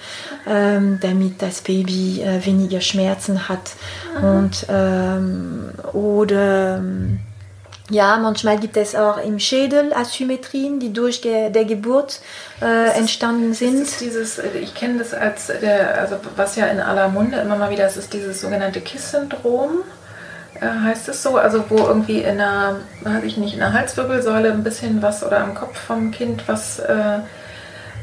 ähm, 0.47 0.99
damit 1.03 1.43
das 1.43 1.61
Baby 1.61 2.23
äh, 2.23 2.45
weniger 2.45 2.81
Schmerzen 2.81 3.49
hat. 3.49 3.73
Mhm. 4.21 4.25
Und, 4.25 4.67
ähm, 4.69 5.71
oder 5.93 6.77
ähm, 6.79 7.21
ja, 7.91 8.17
manchmal 8.19 8.59
gibt 8.59 8.77
es 8.77 8.95
auch 8.95 9.19
im 9.19 9.39
Schädel 9.39 9.93
Asymmetrien, 9.93 10.79
die 10.81 10.93
durch 10.93 11.21
der 11.21 11.51
Geburt 11.65 12.21
äh, 12.63 12.97
entstanden 12.97 13.53
sind. 13.53 13.83
Ist 13.83 14.01
dieses, 14.01 14.39
äh, 14.39 14.59
ich 14.61 14.75
kenne 14.75 14.99
das 14.99 15.13
als, 15.13 15.49
der, 15.49 16.01
also 16.01 16.17
was 16.37 16.57
ja 16.57 16.67
in 16.67 16.81
aller 16.81 17.09
Munde 17.09 17.39
immer 17.39 17.57
mal 17.57 17.71
wieder 17.71 17.87
ist, 17.87 17.97
ist 17.97 18.13
dieses 18.13 18.41
sogenannte 18.41 18.81
KISS-Syndrom. 18.81 19.83
Äh, 20.61 20.67
heißt 20.67 21.09
es 21.09 21.23
so? 21.23 21.37
Also 21.37 21.65
wo 21.69 21.79
irgendwie 21.79 22.21
in 22.21 22.41
einer, 22.41 22.77
weiß 23.03 23.25
ich 23.25 23.37
nicht, 23.37 23.55
in 23.55 23.61
der 23.61 23.73
Halswirbelsäule 23.73 24.53
ein 24.53 24.63
bisschen 24.63 25.03
was 25.03 25.25
oder 25.25 25.41
am 25.41 25.55
Kopf 25.55 25.77
vom 25.79 26.11
Kind 26.13 26.45
was 26.47 26.79
äh, 26.79 27.19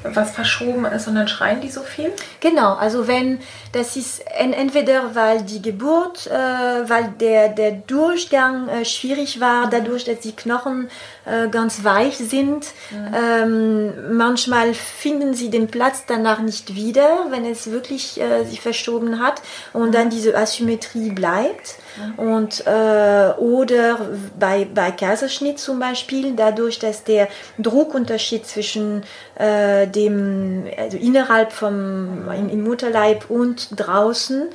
was 0.03 0.31
verschoben 0.31 0.85
ist 0.85 1.07
und 1.07 1.15
dann 1.15 1.27
schreien 1.27 1.61
die 1.61 1.69
so 1.69 1.81
viel? 1.81 2.11
Genau, 2.39 2.73
also 2.75 3.07
wenn 3.07 3.39
das 3.71 3.95
ist 3.95 4.23
entweder 4.27 5.15
weil 5.15 5.41
die 5.43 5.61
Geburt, 5.61 6.27
äh, 6.27 6.89
weil 6.89 7.13
der, 7.19 7.49
der 7.49 7.71
Durchgang 7.71 8.67
äh, 8.69 8.85
schwierig 8.85 9.39
war, 9.39 9.69
dadurch, 9.69 10.05
dass 10.05 10.19
die 10.19 10.35
Knochen 10.35 10.89
äh, 11.27 11.49
ganz 11.49 11.83
weich 11.83 12.17
sind. 12.17 12.67
Mhm. 12.91 13.13
Ähm, 13.13 14.17
manchmal 14.17 14.73
finden 14.73 15.33
sie 15.33 15.49
den 15.49 15.67
Platz 15.67 16.03
danach 16.07 16.39
nicht 16.39 16.75
wieder, 16.75 17.27
wenn 17.29 17.45
es 17.45 17.69
wirklich 17.69 18.19
äh, 18.19 18.45
sich 18.45 18.61
verschoben 18.61 19.19
hat 19.19 19.41
und 19.73 19.89
mhm. 19.89 19.91
dann 19.91 20.09
diese 20.09 20.37
Asymmetrie 20.37 21.11
bleibt. 21.11 21.75
Mhm. 21.97 22.19
Und, 22.19 22.65
äh, 22.65 23.33
oder 23.37 23.99
bei, 24.39 24.67
bei 24.73 24.91
Kaiserschnitt 24.91 25.59
zum 25.59 25.79
Beispiel, 25.79 26.33
dadurch, 26.35 26.79
dass 26.79 27.03
der 27.03 27.27
Druckunterschied 27.57 28.45
zwischen 28.45 29.03
äh, 29.35 29.87
dem, 29.87 30.65
also 30.77 30.97
innerhalb 30.97 31.51
vom 31.51 32.29
im, 32.31 32.49
im 32.49 32.63
Mutterleib 32.63 33.29
und 33.29 33.67
draußen, 33.75 34.49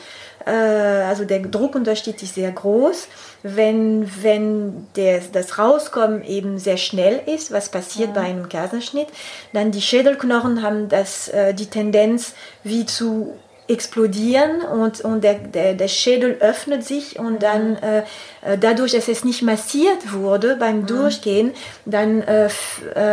äh, 0.46 0.50
also 0.50 1.24
der 1.24 1.40
Druckunterschied 1.40 2.22
ist 2.22 2.34
sehr 2.34 2.50
groß. 2.50 3.08
Wenn, 3.42 4.10
wenn 4.22 4.86
der, 4.94 5.20
das 5.32 5.58
Rauskommen 5.58 6.22
eben 6.24 6.58
sehr 6.58 6.76
schnell 6.76 7.20
ist, 7.26 7.50
was 7.50 7.70
passiert 7.70 8.10
ja. 8.10 8.14
bei 8.14 8.20
einem 8.22 8.48
Kaiserschnitt, 8.48 9.08
dann 9.52 9.72
die 9.72 9.82
Schädelknochen 9.82 10.62
haben 10.62 10.88
das, 10.88 11.28
äh, 11.28 11.52
die 11.52 11.66
Tendenz, 11.66 12.34
wie 12.62 12.86
zu 12.86 13.34
explodieren 13.68 14.62
und, 14.62 15.00
und 15.02 15.22
der, 15.22 15.34
der, 15.34 15.74
der 15.74 15.88
Schädel 15.88 16.36
öffnet 16.40 16.84
sich 16.84 17.18
und 17.18 17.34
mhm. 17.34 17.38
dann 17.38 17.76
äh, 17.76 18.02
äh, 18.42 18.58
dadurch, 18.58 18.92
dass 18.92 19.06
es 19.06 19.24
nicht 19.24 19.42
massiert 19.42 20.12
wurde 20.12 20.56
beim 20.56 20.80
mhm. 20.80 20.86
Durchgehen, 20.86 21.52
dann 21.84 22.22
äh, 22.22 22.46
äh, 22.46 22.50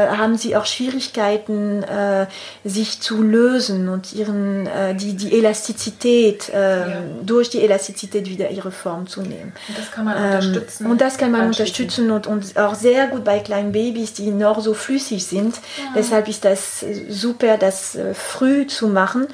haben 0.07 0.37
sie 0.37 0.55
auch 0.55 0.65
Schwierigkeiten, 0.65 1.83
äh, 1.83 2.25
sich 2.63 2.99
zu 2.99 3.21
lösen 3.21 3.89
und 3.89 4.11
ihren, 4.13 4.65
äh, 4.65 4.95
die, 4.95 5.15
die 5.15 5.37
Elastizität, 5.37 6.49
ja. 6.51 7.03
durch 7.23 7.49
die 7.49 7.61
Elastizität 7.61 8.27
wieder 8.27 8.49
ihre 8.49 8.71
Form 8.71 9.07
zu 9.07 9.21
nehmen. 9.21 9.53
Und 9.67 9.77
das 9.77 9.91
kann 9.91 10.05
man 10.05 10.17
ähm, 10.17 10.23
unterstützen. 10.33 10.85
Und 10.87 11.01
das 11.01 11.17
kann 11.17 11.31
man 11.31 11.45
unterstützen 11.47 12.11
und, 12.11 12.25
und 12.25 12.57
auch 12.57 12.73
sehr 12.73 13.07
gut 13.07 13.23
bei 13.23 13.39
kleinen 13.39 13.71
Babys, 13.71 14.13
die 14.13 14.31
noch 14.31 14.59
so 14.61 14.73
flüssig 14.73 15.25
sind. 15.25 15.55
Ja. 15.55 15.93
Deshalb 15.95 16.27
ist 16.27 16.43
das 16.43 16.83
super, 17.07 17.57
das 17.57 17.97
früh 18.13 18.65
zu 18.65 18.87
machen 18.87 19.27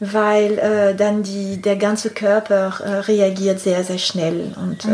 weil 0.00 0.58
äh, 0.58 0.94
dann 0.94 1.22
die, 1.22 1.60
der 1.60 1.76
ganze 1.76 2.10
Körper 2.10 2.80
äh, 2.82 2.90
reagiert 3.00 3.60
sehr, 3.60 3.84
sehr 3.84 3.98
schnell 3.98 4.54
und, 4.56 4.86
mhm. 4.86 4.92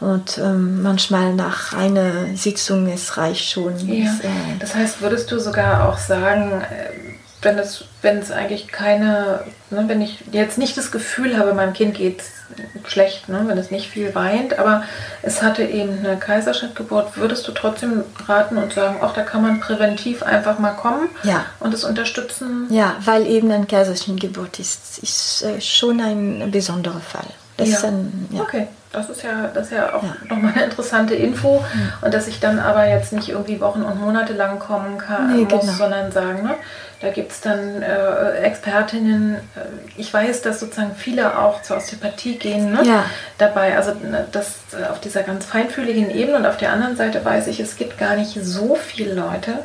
äh, 0.00 0.04
und 0.04 0.38
ähm, 0.38 0.82
manchmal 0.82 1.32
nach 1.32 1.72
einer 1.72 2.34
Sitzung, 2.34 2.88
es 2.88 3.16
reicht 3.16 3.48
schon. 3.48 3.78
Ja. 3.88 4.04
Das, 4.04 4.20
äh, 4.20 4.28
das 4.58 4.74
heißt, 4.74 5.00
würdest 5.00 5.30
du 5.30 5.38
sogar 5.38 5.88
auch 5.88 5.98
sagen, 5.98 6.60
äh, 6.60 7.05
wenn 7.46 7.58
es, 7.60 7.84
wenn 8.02 8.18
es 8.18 8.32
eigentlich 8.32 8.66
keine, 8.66 9.44
ne, 9.70 9.84
wenn 9.86 10.02
ich 10.02 10.24
jetzt 10.32 10.58
nicht 10.58 10.76
das 10.76 10.90
Gefühl 10.90 11.38
habe, 11.38 11.54
meinem 11.54 11.74
Kind 11.74 11.94
geht 11.94 12.20
es 12.20 12.90
schlecht, 12.90 13.28
ne, 13.28 13.44
wenn 13.46 13.56
es 13.56 13.70
nicht 13.70 13.88
viel 13.88 14.14
weint, 14.16 14.58
aber 14.58 14.82
es 15.22 15.42
hatte 15.42 15.62
eben 15.62 16.00
eine 16.00 16.16
Kaiserschnittgeburt, 16.16 17.16
würdest 17.16 17.46
du 17.46 17.52
trotzdem 17.52 18.02
raten 18.26 18.58
und 18.58 18.72
sagen, 18.72 19.00
auch 19.00 19.14
da 19.14 19.22
kann 19.22 19.42
man 19.42 19.60
präventiv 19.60 20.24
einfach 20.24 20.58
mal 20.58 20.72
kommen 20.72 21.08
ja. 21.22 21.46
und 21.60 21.72
es 21.72 21.84
unterstützen? 21.84 22.66
Ja, 22.68 22.96
weil 23.04 23.26
eben 23.28 23.50
eine 23.50 23.66
Kaiserschnittgeburt 23.66 24.58
ist, 24.58 24.98
ist 24.98 25.42
äh, 25.42 25.60
schon 25.60 26.00
ein 26.00 26.50
besonderer 26.50 27.00
Fall. 27.00 27.28
Das 27.56 27.70
ja. 27.70 27.88
Ein, 27.88 28.28
ja. 28.32 28.42
Okay, 28.42 28.68
das 28.92 29.08
ist 29.08 29.22
ja, 29.22 29.50
das 29.52 29.66
ist 29.66 29.72
ja 29.72 29.94
auch 29.94 30.02
ja. 30.02 30.14
nochmal 30.28 30.52
eine 30.54 30.64
interessante 30.64 31.14
Info. 31.14 31.60
Mhm. 31.60 31.92
Und 32.02 32.14
dass 32.14 32.28
ich 32.28 32.38
dann 32.38 32.58
aber 32.58 32.86
jetzt 32.86 33.12
nicht 33.12 33.30
irgendwie 33.30 33.60
Wochen 33.60 33.82
und 33.82 34.00
Monate 34.00 34.34
lang 34.34 34.58
kommen 34.58 34.98
kann, 34.98 35.34
nee, 35.34 35.44
muss, 35.44 35.62
genau. 35.62 35.72
sondern 35.72 36.12
sagen, 36.12 36.42
ne, 36.42 36.54
da 37.00 37.10
gibt 37.10 37.32
es 37.32 37.40
dann 37.40 37.82
äh, 37.82 38.38
Expertinnen. 38.42 39.36
Äh, 39.36 39.38
ich 39.96 40.12
weiß, 40.12 40.42
dass 40.42 40.60
sozusagen 40.60 40.94
viele 40.96 41.38
auch 41.38 41.62
zur 41.62 41.78
Osteopathie 41.78 42.36
gehen 42.36 42.72
ne, 42.72 42.82
ja. 42.84 43.04
dabei. 43.38 43.76
Also 43.76 43.92
ne, 43.92 44.26
das 44.32 44.56
äh, 44.78 44.86
auf 44.90 45.00
dieser 45.00 45.22
ganz 45.22 45.46
feinfühligen 45.46 46.10
Ebene. 46.10 46.36
Und 46.36 46.46
auf 46.46 46.58
der 46.58 46.72
anderen 46.72 46.96
Seite 46.96 47.24
weiß 47.24 47.46
ich, 47.46 47.58
es 47.60 47.76
gibt 47.76 47.98
gar 47.98 48.16
nicht 48.16 48.38
so 48.42 48.76
viele 48.76 49.14
Leute, 49.14 49.60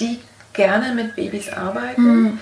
die 0.00 0.18
gerne 0.52 0.94
mit 0.94 1.14
Babys 1.14 1.52
arbeiten. 1.52 2.02
Mhm 2.02 2.38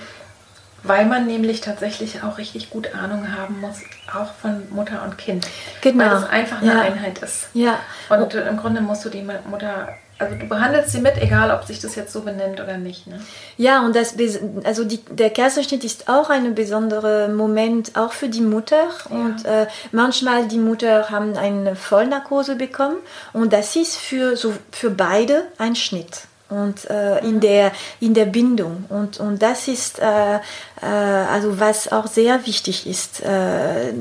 weil 0.87 1.05
man 1.05 1.27
nämlich 1.27 1.61
tatsächlich 1.61 2.23
auch 2.23 2.37
richtig 2.37 2.69
gut 2.69 2.93
Ahnung 2.93 3.35
haben 3.35 3.61
muss, 3.61 3.77
auch 4.13 4.33
von 4.33 4.63
Mutter 4.69 5.03
und 5.03 5.17
Kind. 5.17 5.47
Genau. 5.81 6.05
Weil 6.05 6.13
es 6.17 6.29
einfach 6.29 6.61
eine 6.61 6.73
ja. 6.73 6.81
Einheit 6.81 7.19
ist. 7.19 7.49
Ja. 7.53 7.79
Und 8.09 8.35
oh. 8.35 8.37
im 8.37 8.57
Grunde 8.57 8.81
musst 8.81 9.05
du 9.05 9.09
die 9.09 9.25
Mutter 9.49 9.89
also 10.19 10.35
du 10.35 10.47
behandelst 10.47 10.91
sie 10.91 11.01
mit, 11.01 11.17
egal 11.17 11.51
ob 11.51 11.65
sich 11.65 11.79
das 11.79 11.95
jetzt 11.95 12.11
so 12.11 12.21
benennt 12.21 12.59
oder 12.59 12.77
nicht. 12.77 13.07
Ne? 13.07 13.19
Ja, 13.57 13.85
und 13.85 13.95
das, 13.95 14.15
also 14.63 14.83
die, 14.83 14.99
der 15.11 15.29
Kaiserschnitt 15.29 15.83
ist 15.83 16.09
auch 16.09 16.29
ein 16.29 16.55
besonderer 16.55 17.27
Moment, 17.27 17.95
auch 17.95 18.13
für 18.13 18.29
die 18.29 18.41
Mutter. 18.41 18.87
Ja. 19.09 19.15
Und 19.15 19.45
äh, 19.45 19.67
manchmal 19.91 20.47
die 20.47 20.57
Mutter 20.57 21.09
haben 21.09 21.37
eine 21.37 21.75
Vollnarkose 21.75 22.55
bekommen 22.55 22.97
und 23.33 23.53
das 23.53 23.75
ist 23.75 23.97
für, 23.97 24.35
so, 24.35 24.53
für 24.71 24.89
beide 24.89 25.43
ein 25.57 25.75
Schnitt 25.75 26.26
und 26.49 26.89
äh, 26.89 27.19
in, 27.19 27.39
der, 27.39 27.71
in 27.99 28.13
der 28.13 28.25
Bindung. 28.25 28.85
Und, 28.89 29.19
und 29.19 29.41
das 29.41 29.67
ist 29.67 29.99
äh, 29.99 30.39
äh, 30.81 30.85
also 30.85 31.59
was 31.59 31.91
auch 31.91 32.07
sehr 32.07 32.45
wichtig 32.45 32.87
ist, 32.87 33.21
äh, 33.21 33.93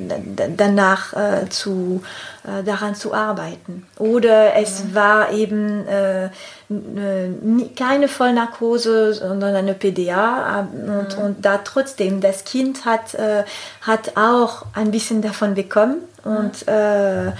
danach 0.56 1.12
äh, 1.14 1.48
zu, 1.48 2.02
daran 2.64 2.94
zu 2.94 3.12
arbeiten. 3.12 3.86
Oder 3.98 4.54
es 4.54 4.84
ja. 4.88 4.94
war 4.94 5.32
eben 5.32 5.84
keine 7.76 8.08
Vollnarkose, 8.08 9.14
sondern 9.14 9.54
eine 9.54 9.74
PDA 9.74 10.60
und, 10.60 11.16
mhm. 11.16 11.24
und 11.24 11.44
da 11.44 11.58
trotzdem 11.58 12.20
das 12.20 12.44
Kind 12.44 12.84
hat, 12.84 13.16
hat 13.82 14.16
auch 14.16 14.66
ein 14.74 14.90
bisschen 14.90 15.22
davon 15.22 15.54
bekommen 15.54 15.96
und, 16.24 16.66
mhm. 16.66 17.32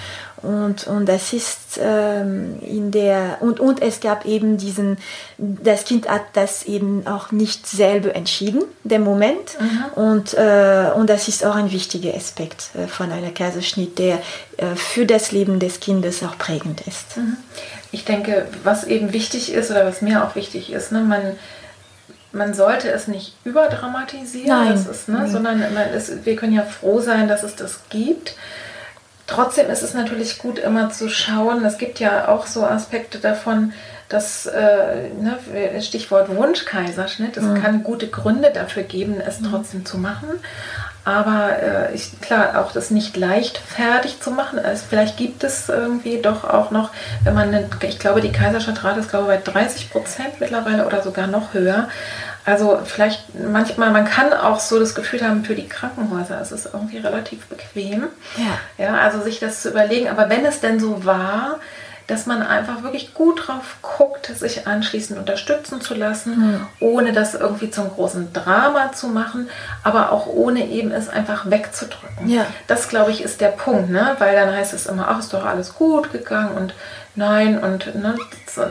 Und, 0.42 0.86
und 0.86 1.06
das 1.06 1.32
ist 1.32 1.80
ähm, 1.82 2.58
in 2.60 2.90
der, 2.90 3.38
und, 3.40 3.58
und 3.58 3.82
es 3.82 4.00
gab 4.00 4.26
eben 4.26 4.58
diesen, 4.58 4.98
das 5.38 5.84
Kind 5.84 6.08
hat 6.08 6.22
das 6.34 6.64
eben 6.64 7.06
auch 7.06 7.32
nicht 7.32 7.66
selber 7.66 8.14
entschieden, 8.14 8.62
der 8.84 9.00
Moment. 9.00 9.56
Mhm. 9.58 10.02
Und, 10.02 10.34
äh, 10.34 10.90
und 10.94 11.10
das 11.10 11.28
ist 11.28 11.44
auch 11.44 11.54
ein 11.54 11.72
wichtiger 11.72 12.14
Aspekt 12.14 12.70
äh, 12.74 12.86
von 12.86 13.10
einer 13.10 13.30
Kaiserschnitt, 13.30 13.98
der 13.98 14.20
äh, 14.58 14.76
für 14.96 15.04
das 15.04 15.30
Leben 15.30 15.58
des 15.58 15.80
Kindes 15.80 16.22
auch 16.22 16.38
prägend 16.38 16.80
ist. 16.86 17.18
Mhm. 17.18 17.36
Ich 17.92 18.06
denke, 18.06 18.46
was 18.64 18.84
eben 18.84 19.12
wichtig 19.12 19.52
ist 19.52 19.70
oder 19.70 19.84
was 19.84 20.00
mir 20.00 20.24
auch 20.24 20.36
wichtig 20.36 20.72
ist, 20.72 20.90
ne, 20.90 21.00
man, 21.00 21.20
man 22.32 22.54
sollte 22.54 22.90
es 22.90 23.06
nicht 23.06 23.34
überdramatisieren. 23.44 24.72
Ist, 24.72 25.10
ne, 25.10 25.28
sondern 25.28 25.58
man 25.74 25.90
ist, 25.90 26.24
wir 26.24 26.34
können 26.34 26.54
ja 26.54 26.62
froh 26.62 27.00
sein, 27.00 27.28
dass 27.28 27.42
es 27.42 27.56
das 27.56 27.80
gibt. 27.90 28.36
Trotzdem 29.26 29.68
ist 29.68 29.82
es 29.82 29.92
natürlich 29.92 30.38
gut, 30.38 30.58
immer 30.58 30.88
zu 30.88 31.10
schauen. 31.10 31.62
Es 31.66 31.76
gibt 31.76 32.00
ja 32.00 32.28
auch 32.28 32.46
so 32.46 32.64
Aspekte 32.64 33.18
davon, 33.18 33.74
dass, 34.08 34.46
äh, 34.46 35.10
ne, 35.20 35.38
Stichwort 35.82 36.34
Wunschkaiserschnitt, 36.34 37.36
es 37.36 37.44
mhm. 37.44 37.62
kann 37.62 37.82
gute 37.82 38.08
Gründe 38.08 38.50
dafür 38.50 38.84
geben, 38.84 39.20
es 39.20 39.40
mhm. 39.40 39.50
trotzdem 39.50 39.84
zu 39.84 39.98
machen. 39.98 40.28
Aber 41.06 41.62
äh, 41.62 41.94
ich, 41.94 42.20
klar, 42.20 42.60
auch 42.60 42.72
das 42.72 42.90
nicht 42.90 43.16
leicht 43.16 43.58
fertig 43.58 44.20
zu 44.20 44.32
machen. 44.32 44.58
Also 44.58 44.82
vielleicht 44.90 45.16
gibt 45.16 45.44
es 45.44 45.68
irgendwie 45.68 46.20
doch 46.20 46.42
auch 46.42 46.72
noch, 46.72 46.90
wenn 47.22 47.32
man, 47.32 47.54
eine, 47.54 47.70
ich 47.82 48.00
glaube, 48.00 48.20
die 48.20 48.32
Kaiserschnittrate 48.32 48.98
ist, 48.98 49.10
glaube 49.10 49.32
ich, 49.32 49.44
bei 49.44 49.52
30 49.52 49.92
Prozent 49.92 50.40
mittlerweile 50.40 50.84
oder 50.84 51.04
sogar 51.04 51.28
noch 51.28 51.54
höher. 51.54 51.88
Also 52.44 52.80
vielleicht 52.84 53.22
manchmal, 53.38 53.92
man 53.92 54.04
kann 54.04 54.32
auch 54.32 54.58
so 54.58 54.80
das 54.80 54.96
Gefühl 54.96 55.22
haben, 55.22 55.44
für 55.44 55.54
die 55.54 55.68
Krankenhäuser 55.68 56.40
ist 56.40 56.50
es 56.50 56.66
irgendwie 56.66 56.98
relativ 56.98 57.46
bequem. 57.46 58.08
Ja. 58.36 58.84
Ja, 58.84 58.96
also 58.96 59.22
sich 59.22 59.38
das 59.38 59.62
zu 59.62 59.70
überlegen. 59.70 60.08
Aber 60.08 60.28
wenn 60.28 60.44
es 60.44 60.58
denn 60.58 60.80
so 60.80 61.04
war, 61.04 61.60
dass 62.06 62.26
man 62.26 62.42
einfach 62.42 62.82
wirklich 62.82 63.14
gut 63.14 63.46
drauf 63.46 63.76
guckt, 63.82 64.26
sich 64.26 64.66
anschließend 64.66 65.18
unterstützen 65.18 65.80
zu 65.80 65.94
lassen, 65.94 66.38
mhm. 66.38 66.66
ohne 66.80 67.12
das 67.12 67.34
irgendwie 67.34 67.70
zum 67.70 67.90
großen 67.90 68.32
Drama 68.32 68.92
zu 68.92 69.08
machen, 69.08 69.48
aber 69.82 70.12
auch 70.12 70.26
ohne 70.26 70.66
eben 70.66 70.92
es 70.92 71.08
einfach 71.08 71.50
wegzudrücken. 71.50 72.28
Ja. 72.28 72.46
Das, 72.68 72.88
glaube 72.88 73.10
ich, 73.10 73.22
ist 73.22 73.40
der 73.40 73.48
Punkt, 73.48 73.90
ne? 73.90 74.14
weil 74.18 74.34
dann 74.34 74.54
heißt 74.54 74.72
es 74.72 74.86
immer, 74.86 75.08
ach, 75.08 75.18
ist 75.18 75.32
doch 75.32 75.44
alles 75.44 75.74
gut 75.74 76.12
gegangen 76.12 76.56
und 76.56 76.74
nein 77.16 77.58
und 77.58 77.94
ne, 77.94 78.14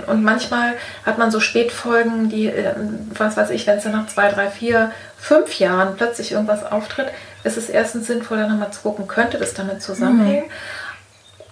und 0.08 0.24
manchmal 0.24 0.74
hat 1.06 1.18
man 1.18 1.32
so 1.32 1.40
Spätfolgen, 1.40 2.30
die 2.30 2.48
äh, 2.48 2.74
was 3.14 3.38
weiß 3.38 3.50
ich, 3.50 3.68
wenn 3.68 3.78
es 3.78 3.84
dann 3.84 3.94
nach 3.94 4.08
zwei, 4.08 4.30
drei, 4.30 4.50
vier, 4.50 4.92
fünf 5.18 5.58
Jahren 5.60 5.96
plötzlich 5.96 6.32
irgendwas 6.32 6.64
auftritt, 6.64 7.08
ist 7.44 7.58
es 7.58 7.70
erstens 7.70 8.08
sinnvoll, 8.08 8.38
dann 8.38 8.52
nochmal 8.52 8.72
zu 8.72 8.82
gucken, 8.82 9.08
könnte 9.08 9.38
das 9.38 9.54
damit 9.54 9.82
zusammenhängen. 9.82 10.46
Mhm. 10.46 10.52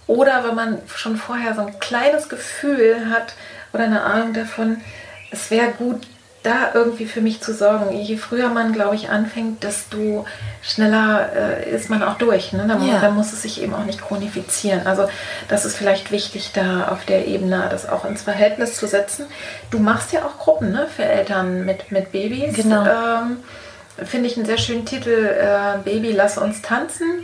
Oder 0.07 0.43
wenn 0.45 0.55
man 0.55 0.81
schon 0.93 1.17
vorher 1.17 1.55
so 1.55 1.61
ein 1.61 1.79
kleines 1.79 2.29
Gefühl 2.29 3.09
hat 3.09 3.35
oder 3.73 3.85
eine 3.85 4.03
Ahnung 4.03 4.33
davon, 4.33 4.81
es 5.31 5.49
wäre 5.49 5.71
gut, 5.71 6.01
da 6.43 6.71
irgendwie 6.73 7.05
für 7.05 7.21
mich 7.21 7.41
zu 7.41 7.53
sorgen. 7.53 7.95
Je 7.95 8.17
früher 8.17 8.49
man, 8.49 8.73
glaube 8.73 8.95
ich, 8.95 9.09
anfängt, 9.09 9.63
desto 9.63 10.25
schneller 10.61 11.29
äh, 11.33 11.73
ist 11.73 11.89
man 11.89 12.03
auch 12.03 12.17
durch. 12.17 12.51
Ne? 12.51 12.65
Da, 12.67 12.77
ja. 12.83 13.09
muss 13.11 13.31
es 13.31 13.41
sich 13.41 13.61
eben 13.61 13.73
auch 13.73 13.85
nicht 13.85 14.01
chronifizieren. 14.01 14.85
Also 14.85 15.07
das 15.47 15.63
ist 15.63 15.77
vielleicht 15.77 16.11
wichtig, 16.11 16.51
da 16.53 16.89
auf 16.89 17.05
der 17.05 17.27
Ebene 17.27 17.67
das 17.71 17.87
auch 17.87 18.03
ins 18.03 18.23
Verhältnis 18.23 18.75
zu 18.75 18.87
setzen. 18.87 19.25
Du 19.71 19.79
machst 19.79 20.11
ja 20.11 20.25
auch 20.25 20.37
Gruppen 20.37 20.71
ne? 20.71 20.87
für 20.93 21.05
Eltern 21.05 21.65
mit, 21.65 21.91
mit 21.91 22.11
Babys. 22.11 22.55
Genau. 22.55 22.85
Ähm, 22.85 23.37
Finde 23.97 24.27
ich 24.27 24.37
einen 24.37 24.45
sehr 24.45 24.57
schönen 24.57 24.85
Titel, 24.85 25.09
äh, 25.11 25.77
Baby, 25.83 26.13
lass 26.13 26.37
uns 26.37 26.61
tanzen. 26.61 27.23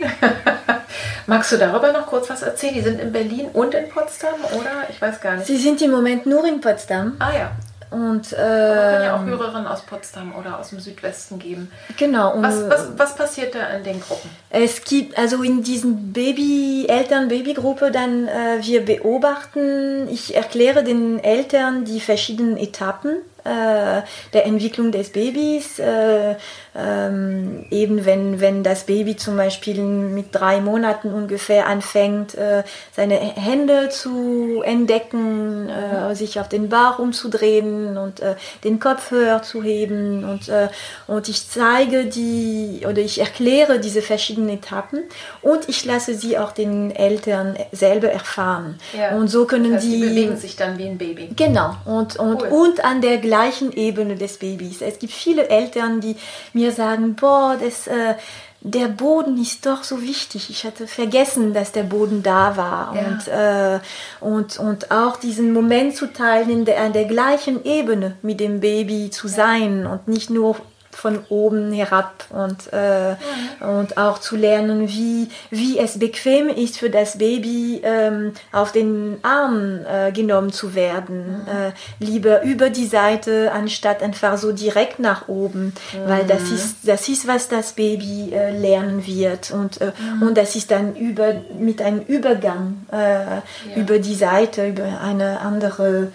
Magst 1.27 1.51
du 1.51 1.57
darüber 1.57 1.91
noch 1.91 2.07
kurz 2.07 2.29
was 2.29 2.41
erzählen? 2.41 2.75
Die 2.75 2.81
sind 2.81 3.01
in 3.01 3.11
Berlin 3.11 3.47
und 3.53 3.73
in 3.73 3.89
Potsdam, 3.89 4.35
oder? 4.53 4.87
Ich 4.89 5.01
weiß 5.01 5.19
gar 5.19 5.35
nicht. 5.35 5.47
Sie 5.47 5.57
sind 5.57 5.81
im 5.81 5.91
Moment 5.91 6.25
nur 6.25 6.45
in 6.45 6.61
Potsdam. 6.61 7.15
Ah 7.19 7.31
ja. 7.31 7.51
Und, 7.91 8.33
äh, 8.33 8.35
kann 8.35 9.03
ja 9.03 9.15
auch 9.15 9.25
Hörerinnen 9.25 9.65
aus 9.65 9.81
Potsdam 9.81 10.35
oder 10.35 10.59
aus 10.59 10.69
dem 10.69 10.79
Südwesten 10.79 11.39
geben. 11.39 11.71
Genau. 11.97 12.33
Was, 12.37 12.69
was, 12.69 12.87
was 12.97 13.15
passiert 13.15 13.55
da 13.55 13.67
in 13.69 13.83
den 13.83 13.99
Gruppen? 13.99 14.29
Es 14.51 14.83
gibt, 14.83 15.17
also 15.17 15.41
in 15.41 15.63
diesen 15.63 16.13
Baby, 16.13 16.85
Eltern-Baby-Gruppe, 16.87 17.89
dann 17.89 18.27
äh, 18.27 18.59
wir 18.61 18.85
beobachten, 18.85 20.07
ich 20.07 20.35
erkläre 20.35 20.83
den 20.83 21.23
Eltern 21.23 21.83
die 21.83 21.99
verschiedenen 21.99 22.57
Etappen 22.57 23.17
äh, 23.43 24.01
der 24.33 24.45
Entwicklung 24.45 24.91
des 24.91 25.09
Babys. 25.09 25.79
Äh, 25.79 26.35
ähm, 26.75 27.65
eben 27.71 28.05
wenn, 28.05 28.39
wenn 28.39 28.63
das 28.63 28.85
Baby 28.85 29.15
zum 29.15 29.37
Beispiel 29.37 29.81
mit 29.81 30.27
drei 30.31 30.61
Monaten 30.61 31.13
ungefähr 31.13 31.67
anfängt, 31.67 32.35
äh, 32.35 32.63
seine 32.95 33.15
Hände 33.15 33.89
zu 33.89 34.61
entdecken, 34.63 35.69
äh, 35.69 36.15
sich 36.15 36.39
auf 36.39 36.49
den 36.49 36.69
Bauch 36.69 36.99
umzudrehen 36.99 37.97
und 37.97 38.21
den 38.63 38.79
Kopf 38.79 39.11
höher 39.11 39.41
zu 39.41 39.63
heben. 39.63 40.23
Und, 40.23 40.51
und 41.07 41.29
ich 41.29 41.49
zeige 41.49 42.05
die 42.05 42.85
oder 42.87 42.99
ich 42.99 43.19
erkläre 43.19 43.79
diese 43.79 44.01
verschiedenen 44.01 44.49
Etappen 44.49 45.03
und 45.41 45.69
ich 45.69 45.85
lasse 45.85 46.13
sie 46.15 46.37
auch 46.37 46.51
den 46.51 46.91
Eltern 46.91 47.55
selber 47.71 48.09
erfahren. 48.09 48.79
Ja. 48.97 49.15
Und 49.15 49.27
so 49.27 49.45
können 49.45 49.75
heißt, 49.75 49.85
die, 49.85 49.99
die 49.99 50.07
bewegen 50.07 50.37
sich 50.37 50.55
dann 50.55 50.77
wie 50.77 50.85
ein 50.85 50.97
Baby. 50.97 51.29
Genau. 51.35 51.75
Und, 51.85 52.17
und, 52.17 52.41
cool. 52.43 52.47
und 52.47 52.83
an 52.83 53.01
der 53.01 53.17
gleichen 53.29 53.71
Ebene 53.71 54.15
des 54.15 54.37
Babys. 54.37 54.81
Es 54.81 54.97
gibt 54.97 55.13
viele 55.13 55.49
Eltern, 55.49 56.01
die 56.01 56.15
mir 56.53 56.71
sagen, 56.71 57.15
boah, 57.15 57.57
das, 57.61 57.85
äh, 57.85 58.15
der 58.61 58.87
Boden 58.87 59.39
ist 59.39 59.65
doch 59.65 59.83
so 59.83 60.01
wichtig. 60.01 60.49
Ich 60.49 60.65
hatte 60.65 60.87
vergessen, 60.87 61.53
dass 61.53 61.71
der 61.71 61.83
Boden 61.83 62.23
da 62.23 62.57
war. 62.57 62.95
Ja. 62.95 63.01
Und, 63.07 63.27
äh, 63.27 63.79
und, 64.19 64.59
und 64.59 64.91
auch 64.91 65.17
diesen 65.17 65.53
Moment 65.53 65.95
zu 65.95 66.11
teilen, 66.11 66.49
in 66.49 66.65
der, 66.65 66.81
an 66.81 66.93
der 66.93 67.05
gleichen 67.05 67.63
Ebene 67.63 68.17
mit 68.21 68.39
dem 68.39 68.59
Baby 68.59 69.11
zu 69.11 69.27
sein 69.27 69.85
und 69.85 70.07
nicht 70.07 70.29
nur 70.29 70.55
von 70.99 71.19
oben 71.29 71.71
herab 71.71 72.25
und, 72.29 72.73
äh, 72.73 73.11
mhm. 73.11 73.77
und 73.79 73.97
auch 73.97 74.19
zu 74.19 74.35
lernen, 74.35 74.89
wie, 74.89 75.29
wie 75.49 75.79
es 75.79 75.97
bequem 75.97 76.49
ist 76.49 76.77
für 76.77 76.89
das 76.89 77.17
Baby, 77.17 77.81
ähm, 77.83 78.33
auf 78.51 78.73
den 78.73 79.17
Arm 79.21 79.79
äh, 79.85 80.11
genommen 80.11 80.51
zu 80.51 80.75
werden. 80.75 81.43
Mhm. 81.43 81.47
Äh, 81.47 81.71
lieber 82.05 82.43
über 82.43 82.69
die 82.69 82.85
Seite, 82.85 83.51
anstatt 83.53 84.03
einfach 84.03 84.37
so 84.37 84.51
direkt 84.51 84.99
nach 84.99 85.29
oben, 85.29 85.73
mhm. 85.93 86.09
weil 86.09 86.25
das 86.25 86.43
mhm. 86.49 86.55
ist, 86.55 86.75
das 86.83 87.07
ist, 87.07 87.27
was 87.27 87.47
das 87.47 87.73
Baby 87.73 88.33
äh, 88.33 88.51
lernen 88.51 89.07
wird. 89.07 89.51
Und, 89.51 89.79
äh, 89.79 89.93
mhm. 89.97 90.27
und 90.27 90.37
das 90.37 90.55
ist 90.55 90.69
dann 90.69 90.95
über, 90.95 91.33
mit 91.57 91.81
einem 91.81 92.01
Übergang 92.01 92.85
äh, 92.91 92.95
ja. 92.97 93.41
über 93.75 93.99
die 93.99 94.15
Seite, 94.15 94.67
über 94.67 94.99
eine 95.01 95.39
andere 95.39 96.11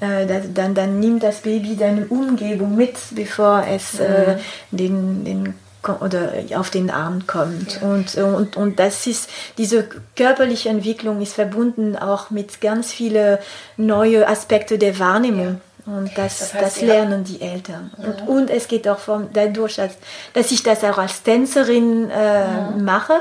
äh, 0.00 0.26
dann, 0.52 0.74
dann 0.74 1.00
nimmt 1.00 1.22
das 1.22 1.40
Baby 1.40 1.76
seine 1.78 2.06
Umgebung 2.06 2.76
mit, 2.76 2.94
bevor 3.12 3.64
es 3.68 3.98
äh, 4.00 4.36
mhm. 4.70 4.76
den, 4.76 5.24
den 5.24 5.54
oder 6.00 6.32
auf 6.54 6.70
den 6.70 6.90
Arm 6.90 7.26
kommt. 7.26 7.80
Ja. 7.80 7.88
Und, 7.88 8.16
und, 8.16 8.56
und 8.56 8.78
das 8.78 9.06
ist, 9.06 9.30
diese 9.56 9.88
körperliche 10.16 10.68
Entwicklung 10.68 11.20
ist 11.20 11.34
verbunden 11.34 11.96
auch 11.96 12.30
mit 12.30 12.60
ganz 12.60 12.92
vielen 12.92 13.38
neuen 13.76 14.24
Aspekten 14.24 14.78
der 14.78 14.98
Wahrnehmung. 14.98 15.60
Ja. 15.86 15.92
Und 15.92 16.18
das, 16.18 16.38
das, 16.38 16.54
heißt, 16.54 16.64
das 16.64 16.80
lernen 16.80 17.22
die 17.22 17.40
Eltern. 17.40 17.92
Ja. 17.96 18.08
Und, 18.08 18.28
und 18.28 18.50
es 18.50 18.66
geht 18.66 18.88
auch 18.88 18.98
vom, 18.98 19.28
dadurch, 19.32 19.76
dass, 19.76 19.92
dass 20.32 20.50
ich 20.50 20.64
das 20.64 20.82
auch 20.82 20.98
als 20.98 21.22
Tänzerin 21.22 22.10
äh, 22.10 22.70
mache. 22.76 23.14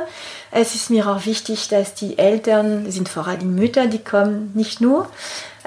Es 0.57 0.73
ist 0.73 0.89
mir 0.89 1.05
auch 1.09 1.25
wichtig, 1.25 1.67
dass 1.67 1.95
die 1.95 2.17
Eltern, 2.17 2.89
sind 2.89 3.09
vor 3.09 3.27
allem 3.27 3.55
Mütter, 3.55 3.87
die 3.87 3.99
kommen, 3.99 4.51
nicht 4.53 4.79
nur, 4.79 5.09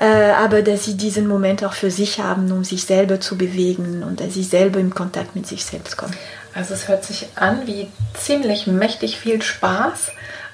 äh, 0.01 0.31
aber 0.31 0.63
dass 0.63 0.87
sie 0.87 0.97
diesen 0.97 1.29
Moment 1.29 1.63
auch 1.63 1.75
für 1.75 1.91
sich 1.91 2.21
haben, 2.21 2.51
um 2.53 2.65
sich 2.65 2.85
selber 2.85 3.21
zu 3.21 3.37
bewegen 3.37 4.03
und 4.03 4.21
dass 4.21 4.33
sie 4.33 4.43
selber 4.43 4.81
im 4.81 4.95
Kontakt 4.95 5.37
mit 5.37 5.47
sich 5.47 5.63
selbst 5.67 5.99
kommen. 5.99 6.15
Also 6.55 6.73
es 6.73 6.89
hört 6.89 7.05
sich 7.05 7.27
an 7.35 7.67
wie 7.67 7.89
ziemlich 8.15 8.67
mächtig 8.67 9.19
viel 9.19 9.43
Spaß 9.43 10.11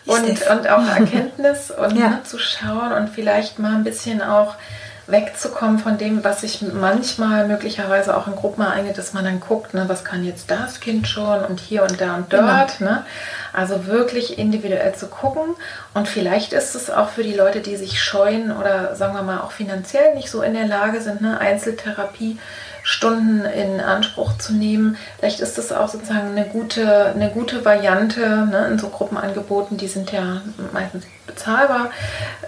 und, 0.06 0.26
und 0.26 0.68
auch 0.68 0.84
Erkenntnis 0.96 1.70
und 1.70 1.96
ja. 1.96 2.08
ne, 2.08 2.20
zu 2.24 2.40
schauen 2.40 2.92
und 2.92 3.10
vielleicht 3.10 3.60
mal 3.60 3.76
ein 3.76 3.84
bisschen 3.84 4.20
auch 4.20 4.56
wegzukommen 5.06 5.78
von 5.78 5.98
dem, 5.98 6.24
was 6.24 6.40
sich 6.40 6.62
manchmal 6.62 7.46
möglicherweise 7.46 8.16
auch 8.16 8.26
in 8.26 8.36
Gruppen 8.36 8.62
ereignet, 8.62 8.96
dass 8.96 9.12
man 9.12 9.24
dann 9.24 9.40
guckt, 9.40 9.74
ne, 9.74 9.84
was 9.86 10.04
kann 10.04 10.24
jetzt 10.24 10.50
das 10.50 10.80
Kind 10.80 11.06
schon 11.06 11.44
und 11.44 11.60
hier 11.60 11.82
und 11.82 12.00
da 12.00 12.16
und 12.16 12.32
dort. 12.32 12.78
Genau. 12.78 12.90
Ne? 12.90 13.06
Also 13.52 13.86
wirklich 13.86 14.38
individuell 14.38 14.94
zu 14.94 15.08
gucken. 15.08 15.54
Und 15.92 16.08
vielleicht 16.08 16.52
ist 16.52 16.74
es 16.74 16.90
auch 16.90 17.10
für 17.10 17.22
die 17.22 17.34
Leute, 17.34 17.60
die 17.60 17.76
sich 17.76 18.02
scheuen 18.02 18.50
oder 18.50 18.96
sagen 18.96 19.14
wir 19.14 19.22
mal 19.22 19.40
auch 19.40 19.52
finanziell 19.52 20.14
nicht 20.14 20.30
so 20.30 20.42
in 20.42 20.54
der 20.54 20.66
Lage 20.66 21.00
sind, 21.00 21.20
ne, 21.20 21.38
Einzeltherapie 21.38 22.38
Stunden 22.84 23.46
in 23.46 23.80
Anspruch 23.80 24.36
zu 24.36 24.52
nehmen. 24.52 24.96
Vielleicht 25.18 25.40
ist 25.40 25.56
das 25.56 25.72
auch 25.72 25.88
sozusagen 25.88 26.32
eine 26.32 26.44
gute, 26.44 27.06
eine 27.06 27.30
gute 27.30 27.64
Variante 27.64 28.20
ne, 28.20 28.68
in 28.70 28.78
so 28.78 28.90
Gruppenangeboten, 28.90 29.78
die 29.78 29.88
sind 29.88 30.12
ja 30.12 30.42
meistens 30.72 31.04
bezahlbar, 31.26 31.90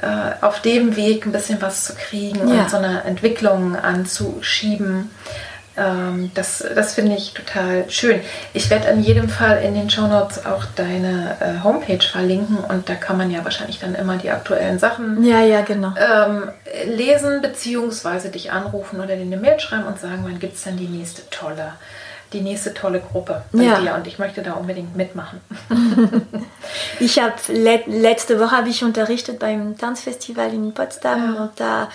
äh, 0.02 0.44
auf 0.44 0.60
dem 0.60 0.96
Weg 0.96 1.26
ein 1.26 1.32
bisschen 1.32 1.60
was 1.62 1.84
zu 1.84 1.94
kriegen 1.94 2.48
ja. 2.48 2.62
und 2.62 2.70
so 2.70 2.76
eine 2.76 3.04
Entwicklung 3.04 3.76
anzuschieben. 3.76 5.10
Ähm, 5.76 6.30
das 6.34 6.64
das 6.74 6.94
finde 6.94 7.16
ich 7.16 7.34
total 7.34 7.84
schön. 7.90 8.20
Ich 8.54 8.70
werde 8.70 8.88
in 8.88 9.02
jedem 9.02 9.28
Fall 9.28 9.62
in 9.62 9.74
den 9.74 9.90
Show 9.90 10.06
Notes 10.06 10.46
auch 10.46 10.64
deine 10.74 11.36
äh, 11.40 11.62
Homepage 11.62 12.04
verlinken 12.04 12.56
und 12.56 12.88
da 12.88 12.94
kann 12.94 13.18
man 13.18 13.30
ja 13.30 13.44
wahrscheinlich 13.44 13.78
dann 13.78 13.94
immer 13.94 14.16
die 14.16 14.30
aktuellen 14.30 14.78
Sachen 14.78 15.22
ja, 15.22 15.40
ja, 15.40 15.60
genau. 15.60 15.92
ähm, 15.96 16.50
lesen 16.86 17.42
beziehungsweise 17.42 18.30
dich 18.30 18.52
anrufen 18.52 19.00
oder 19.00 19.16
dir 19.16 19.22
eine 19.22 19.36
Mail 19.36 19.60
schreiben 19.60 19.84
und 19.84 20.00
sagen, 20.00 20.20
wann 20.22 20.38
gibt 20.38 20.56
es 20.56 20.64
dann 20.64 20.78
die 20.78 20.88
nächste 20.88 21.28
tolle 21.28 21.72
die 22.32 22.40
nächste 22.40 22.74
tolle 22.74 23.00
Gruppe 23.00 23.42
bei 23.52 23.62
ja. 23.62 23.80
dir 23.80 23.94
und 23.94 24.06
ich 24.06 24.18
möchte 24.18 24.42
da 24.42 24.54
unbedingt 24.54 24.96
mitmachen. 24.96 25.40
ich 27.00 27.18
habe 27.18 27.34
le 27.48 27.82
letzte 27.86 28.40
Woche 28.40 28.56
habe 28.56 28.68
ich 28.68 28.82
unterrichtet 28.82 29.38
beim 29.38 29.78
Tanzfestival 29.78 30.52
in 30.52 30.74
Potsdam 30.74 31.34
ja. 31.34 31.42
und 31.42 31.50
da 31.56 31.88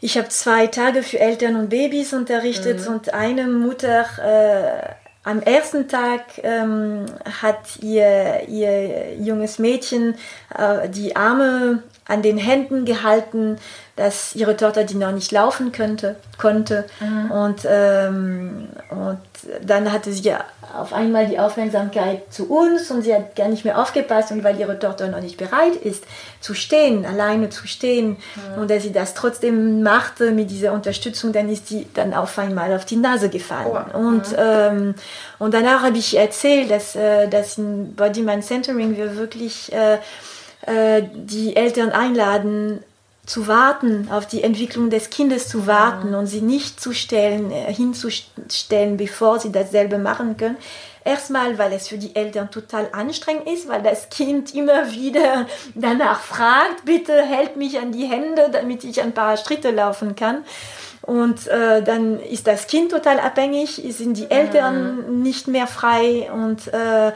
ich 0.00 0.18
habe 0.18 0.28
zwei 0.28 0.66
Tage 0.66 1.02
für 1.02 1.18
Eltern 1.18 1.56
und 1.56 1.70
Babys 1.70 2.12
unterrichtet 2.12 2.86
mhm. 2.86 2.94
und 2.94 3.14
eine 3.14 3.46
Mutter 3.46 4.04
äh, 4.22 4.94
am 5.24 5.42
ersten 5.42 5.88
Tag 5.88 6.22
ähm, 6.44 7.06
hat 7.42 7.78
ihr, 7.80 8.42
ihr 8.48 9.16
junges 9.16 9.58
Mädchen 9.58 10.14
äh, 10.56 10.88
die 10.88 11.16
Arme 11.16 11.82
an 12.08 12.22
den 12.22 12.38
Händen 12.38 12.84
gehalten, 12.84 13.58
dass 13.96 14.36
ihre 14.36 14.56
Tochter, 14.56 14.84
die 14.84 14.94
noch 14.94 15.10
nicht 15.10 15.32
laufen 15.32 15.72
könnte, 15.72 16.16
konnte. 16.38 16.84
Mhm. 17.00 17.30
Und, 17.30 17.60
ähm, 17.68 18.68
und 18.90 19.18
dann 19.62 19.90
hatte 19.90 20.12
sie 20.12 20.32
auf 20.76 20.92
einmal 20.92 21.26
die 21.26 21.38
Aufmerksamkeit 21.38 22.32
zu 22.32 22.50
uns 22.50 22.90
und 22.90 23.02
sie 23.02 23.14
hat 23.14 23.34
gar 23.34 23.48
nicht 23.48 23.64
mehr 23.64 23.80
aufgepasst 23.80 24.30
und 24.30 24.44
weil 24.44 24.60
ihre 24.60 24.78
Tochter 24.78 25.08
noch 25.08 25.20
nicht 25.20 25.36
bereit 25.38 25.74
ist 25.76 26.04
zu 26.40 26.54
stehen, 26.54 27.06
alleine 27.06 27.48
zu 27.48 27.66
stehen 27.66 28.18
mhm. 28.54 28.62
und 28.62 28.70
dass 28.70 28.82
sie 28.82 28.92
das 28.92 29.14
trotzdem 29.14 29.82
machte 29.82 30.32
mit 30.32 30.50
dieser 30.50 30.72
Unterstützung, 30.72 31.32
dann 31.32 31.48
ist 31.48 31.68
sie 31.68 31.86
dann 31.94 32.14
auf 32.14 32.38
einmal 32.38 32.74
auf 32.74 32.84
die 32.84 32.96
Nase 32.96 33.30
gefallen. 33.30 33.86
Oh. 33.94 33.98
Und, 33.98 34.30
mhm. 34.32 34.36
ähm, 34.38 34.94
und 35.38 35.54
danach 35.54 35.82
habe 35.82 35.96
ich 35.96 36.16
erzählt, 36.16 36.70
dass, 36.70 36.94
äh, 36.94 37.28
dass 37.28 37.58
in 37.58 37.94
Body 37.94 38.22
Mind 38.22 38.44
Centering 38.44 38.96
wir 38.96 39.16
wirklich 39.16 39.72
äh, 39.72 39.98
äh, 40.66 41.02
die 41.14 41.56
Eltern 41.56 41.90
einladen, 41.90 42.80
zu 43.26 43.48
warten, 43.48 44.08
auf 44.10 44.26
die 44.26 44.44
Entwicklung 44.44 44.88
des 44.88 45.10
Kindes 45.10 45.48
zu 45.48 45.66
warten 45.66 46.10
mhm. 46.10 46.14
und 46.14 46.26
sie 46.26 46.40
nicht 46.40 46.80
zu 46.80 46.92
stellen, 46.92 47.50
äh, 47.50 47.72
hinzustellen, 47.72 48.96
bevor 48.96 49.40
sie 49.40 49.50
das 49.50 49.72
selber 49.72 49.98
machen 49.98 50.36
können. 50.36 50.56
Erstmal, 51.04 51.56
weil 51.56 51.72
es 51.72 51.86
für 51.86 51.98
die 51.98 52.16
Eltern 52.16 52.50
total 52.50 52.88
anstrengend 52.92 53.48
ist, 53.48 53.68
weil 53.68 53.82
das 53.82 54.08
Kind 54.08 54.54
immer 54.54 54.90
wieder 54.90 55.46
danach 55.74 56.20
fragt, 56.20 56.84
bitte 56.84 57.22
hält 57.22 57.56
mich 57.56 57.78
an 57.78 57.92
die 57.92 58.06
Hände, 58.06 58.48
damit 58.50 58.82
ich 58.82 59.00
ein 59.00 59.12
paar 59.12 59.36
Schritte 59.36 59.70
laufen 59.70 60.16
kann. 60.16 60.44
Und 61.02 61.46
äh, 61.46 61.82
dann 61.82 62.18
ist 62.18 62.48
das 62.48 62.66
Kind 62.66 62.90
total 62.90 63.20
abhängig, 63.20 63.80
sind 63.90 64.16
die 64.16 64.28
Eltern 64.28 64.96
mhm. 64.96 65.22
nicht 65.22 65.46
mehr 65.46 65.68
frei 65.68 66.28
und 66.32 66.66
äh, 66.74 67.12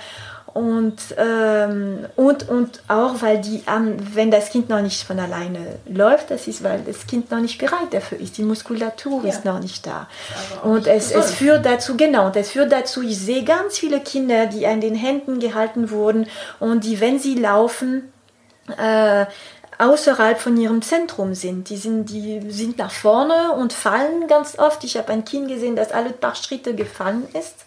und, 0.52 0.96
ähm, 1.16 2.06
und, 2.16 2.48
und 2.48 2.80
auch, 2.88 3.22
weil 3.22 3.40
die, 3.40 3.62
ähm, 3.68 3.96
wenn 4.14 4.30
das 4.30 4.50
Kind 4.50 4.68
noch 4.68 4.80
nicht 4.80 5.04
von 5.04 5.18
alleine 5.18 5.78
läuft, 5.86 6.30
das 6.30 6.48
ist, 6.48 6.64
weil 6.64 6.80
das 6.82 7.06
Kind 7.06 7.30
noch 7.30 7.40
nicht 7.40 7.58
bereit 7.58 7.92
dafür 7.92 8.18
ist. 8.18 8.36
Die 8.36 8.42
Muskulatur 8.42 9.22
ja. 9.22 9.30
ist 9.30 9.44
noch 9.44 9.60
nicht 9.60 9.86
da. 9.86 10.08
und 10.64 10.86
es, 10.86 11.12
es 11.12 11.32
führt 11.32 11.64
dazu, 11.64 11.96
genau, 11.96 12.26
und 12.26 12.36
es 12.36 12.50
führt 12.50 12.72
dazu, 12.72 13.02
ich 13.02 13.18
sehe 13.18 13.44
ganz 13.44 13.78
viele 13.78 14.00
Kinder, 14.00 14.46
die 14.46 14.66
an 14.66 14.80
den 14.80 14.94
Händen 14.94 15.38
gehalten 15.38 15.90
wurden 15.90 16.26
und 16.58 16.84
die, 16.84 17.00
wenn 17.00 17.18
sie 17.18 17.36
laufen, 17.36 18.12
äh, 18.76 19.26
außerhalb 19.78 20.38
von 20.38 20.56
ihrem 20.56 20.82
Zentrum 20.82 21.34
sind. 21.34 21.70
Die 21.70 21.76
sind, 21.76 22.10
die 22.10 22.50
sind 22.50 22.76
nach 22.78 22.90
vorne 22.90 23.52
und 23.52 23.72
fallen 23.72 24.26
ganz 24.28 24.58
oft. 24.58 24.84
Ich 24.84 24.96
habe 24.96 25.12
ein 25.12 25.24
Kind 25.24 25.48
gesehen, 25.48 25.74
das 25.74 25.90
alle 25.90 26.10
paar 26.10 26.34
Schritte 26.34 26.74
gefallen 26.74 27.26
ist 27.32 27.64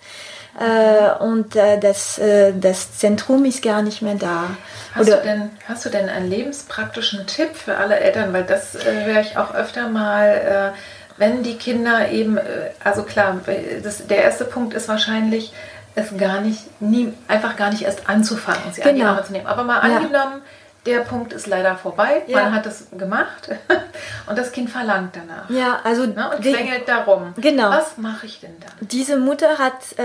äh, 0.60 1.24
und 1.24 1.56
äh, 1.56 1.80
das, 1.80 2.20
äh, 2.20 2.54
das 2.54 2.98
Zentrum 2.98 3.44
ist 3.46 3.64
gar 3.64 3.82
nicht 3.82 4.02
mehr 4.02 4.16
da. 4.16 4.52
Hast, 4.94 5.08
Oder, 5.08 5.18
du 5.18 5.24
denn, 5.24 5.50
hast 5.68 5.86
du 5.86 5.90
denn 5.90 6.10
einen 6.10 6.30
lebenspraktischen 6.30 7.26
Tipp 7.26 7.56
für 7.56 7.78
alle 7.78 8.00
Eltern? 8.00 8.34
Weil 8.34 8.44
das 8.44 8.76
äh, 8.76 9.06
höre 9.06 9.22
ich 9.22 9.38
auch 9.38 9.56
öfter 9.56 9.90
mal, 9.90 10.74
äh, 10.76 10.78
wenn 11.18 11.42
die 11.42 11.58
Kinder 11.58 12.10
eben, 12.10 12.38
äh, 12.38 12.72
also 12.84 13.04
klar, 13.04 13.40
das, 13.82 14.06
der 14.06 14.24
erste 14.24 14.46
Punkt 14.46 14.76
ist 14.76 14.88
wahrscheinlich, 14.88 15.54
es 15.96 16.16
gar 16.18 16.42
nicht, 16.42 16.82
nie, 16.82 17.14
einfach 17.28 17.56
gar 17.56 17.70
nicht 17.72 17.84
erst 17.84 18.10
anzufangen, 18.10 18.74
sie 18.74 18.82
genau. 18.82 18.90
an 18.90 18.96
die 18.96 19.02
genau. 19.02 19.12
Arme 19.12 19.24
zu 19.26 19.32
nehmen. 19.32 19.48
Aber 19.48 19.64
mal 19.64 19.80
ja. 19.90 20.42
Der 20.86 21.00
Punkt 21.00 21.32
ist 21.32 21.48
leider 21.48 21.76
vorbei. 21.78 22.24
Ja. 22.28 22.44
Man 22.44 22.56
hat 22.56 22.66
es 22.66 22.88
gemacht 22.92 23.50
und 24.28 24.38
das 24.38 24.52
Kind 24.52 24.70
verlangt 24.70 25.16
danach. 25.16 25.50
Ja, 25.50 25.80
also 25.84 26.06
ne, 26.06 26.32
und 26.36 26.42
quengelt 26.42 26.88
darum. 26.88 27.34
Genau. 27.38 27.70
Was 27.70 27.98
mache 27.98 28.26
ich 28.26 28.42
denn 28.42 28.56
dann? 28.60 28.88
Diese 28.88 29.18
Mutter 29.18 29.58
hat, 29.58 29.98
äh, 29.98 30.04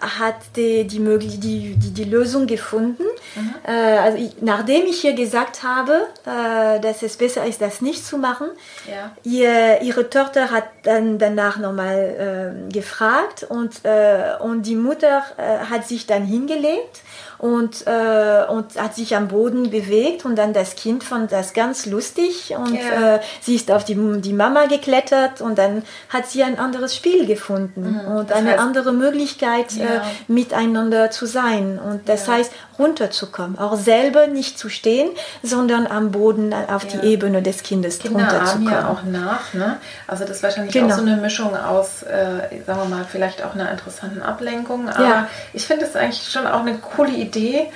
hat 0.00 0.36
die, 0.56 0.86
die, 0.86 0.98
die, 0.98 1.76
die, 1.76 1.92
die 1.92 2.04
Lösung 2.04 2.46
gefunden. 2.46 3.04
Mhm. 3.34 3.54
Äh, 3.66 3.98
also 3.98 4.18
ich, 4.18 4.40
nachdem 4.40 4.86
ich 4.86 5.04
ihr 5.04 5.14
gesagt 5.14 5.62
habe, 5.62 6.06
äh, 6.24 6.80
dass 6.80 7.02
es 7.02 7.16
besser 7.16 7.44
ist, 7.44 7.60
das 7.60 7.82
nicht 7.82 8.06
zu 8.06 8.16
machen, 8.16 8.48
ja. 8.88 9.10
ihr, 9.22 9.82
ihre 9.82 10.08
Tochter 10.08 10.50
hat 10.50 10.64
dann 10.84 11.18
danach 11.18 11.58
nochmal 11.58 12.64
äh, 12.68 12.72
gefragt 12.72 13.44
und, 13.48 13.84
äh, 13.84 14.36
und 14.40 14.62
die 14.62 14.76
Mutter 14.76 15.22
äh, 15.36 15.66
hat 15.70 15.86
sich 15.86 16.06
dann 16.06 16.24
hingelegt 16.24 17.02
und, 17.38 17.86
äh, 17.86 18.44
und 18.48 18.80
hat 18.80 18.94
sich 18.94 19.16
am 19.16 19.28
Boden 19.28 19.70
bewegt 19.70 20.24
und 20.24 20.36
dann 20.36 20.52
das 20.52 20.76
Kind 20.76 21.04
fand 21.04 21.32
das 21.32 21.52
ganz 21.52 21.86
lustig 21.86 22.54
und 22.56 22.74
ja. 22.74 23.16
äh, 23.16 23.20
sie 23.40 23.56
ist 23.56 23.70
auf 23.70 23.84
die, 23.84 23.96
die 24.20 24.32
Mama 24.32 24.66
geklettert 24.66 25.40
und 25.40 25.58
dann 25.58 25.82
hat 26.08 26.26
sie 26.26 26.42
ein 26.42 26.58
anderes 26.58 26.94
Spiel 26.94 27.26
gefunden 27.26 28.00
mhm. 28.02 28.16
und 28.16 28.30
das 28.30 28.38
eine 28.38 28.52
heißt, 28.52 28.60
andere 28.60 28.92
Möglichkeit 28.92 29.72
ja. 29.72 29.84
äh, 29.84 30.00
miteinander 30.28 31.10
zu 31.10 31.26
sein 31.26 31.78
und 31.78 32.08
das 32.08 32.26
ja. 32.26 32.34
heißt 32.34 32.52
runterzukommen, 32.78 33.58
auch 33.58 33.76
selber 33.76 34.26
nicht 34.26 34.58
zu 34.58 34.68
stehen, 34.68 35.10
sondern 35.42 35.86
am 35.86 36.10
Boden 36.10 36.54
auf 36.54 36.86
die 36.86 36.98
Ebene 36.98 37.42
des 37.42 37.62
Kindes 37.62 37.98
Kinder 37.98 38.20
runterzukommen. 38.20 38.72
ja 38.72 38.88
auch 38.88 39.02
nach, 39.04 39.54
ne? 39.54 39.78
Also 40.06 40.24
das 40.24 40.38
ist 40.38 40.42
wahrscheinlich 40.42 40.72
genau. 40.72 40.94
auch 40.94 40.98
so 40.98 41.02
eine 41.02 41.16
Mischung 41.16 41.56
aus, 41.56 42.02
äh, 42.02 42.62
sagen 42.66 42.80
wir 42.80 42.96
mal, 42.96 43.04
vielleicht 43.10 43.44
auch 43.44 43.54
einer 43.54 43.70
interessanten 43.70 44.22
Ablenkung, 44.22 44.88
aber 44.88 45.28
ich 45.52 45.66
finde 45.66 45.84
es 45.84 45.96
eigentlich 45.96 46.30
schon 46.30 46.46
auch 46.46 46.60
eine 46.60 46.78
coole 46.78 47.12
Idee, 47.12 47.68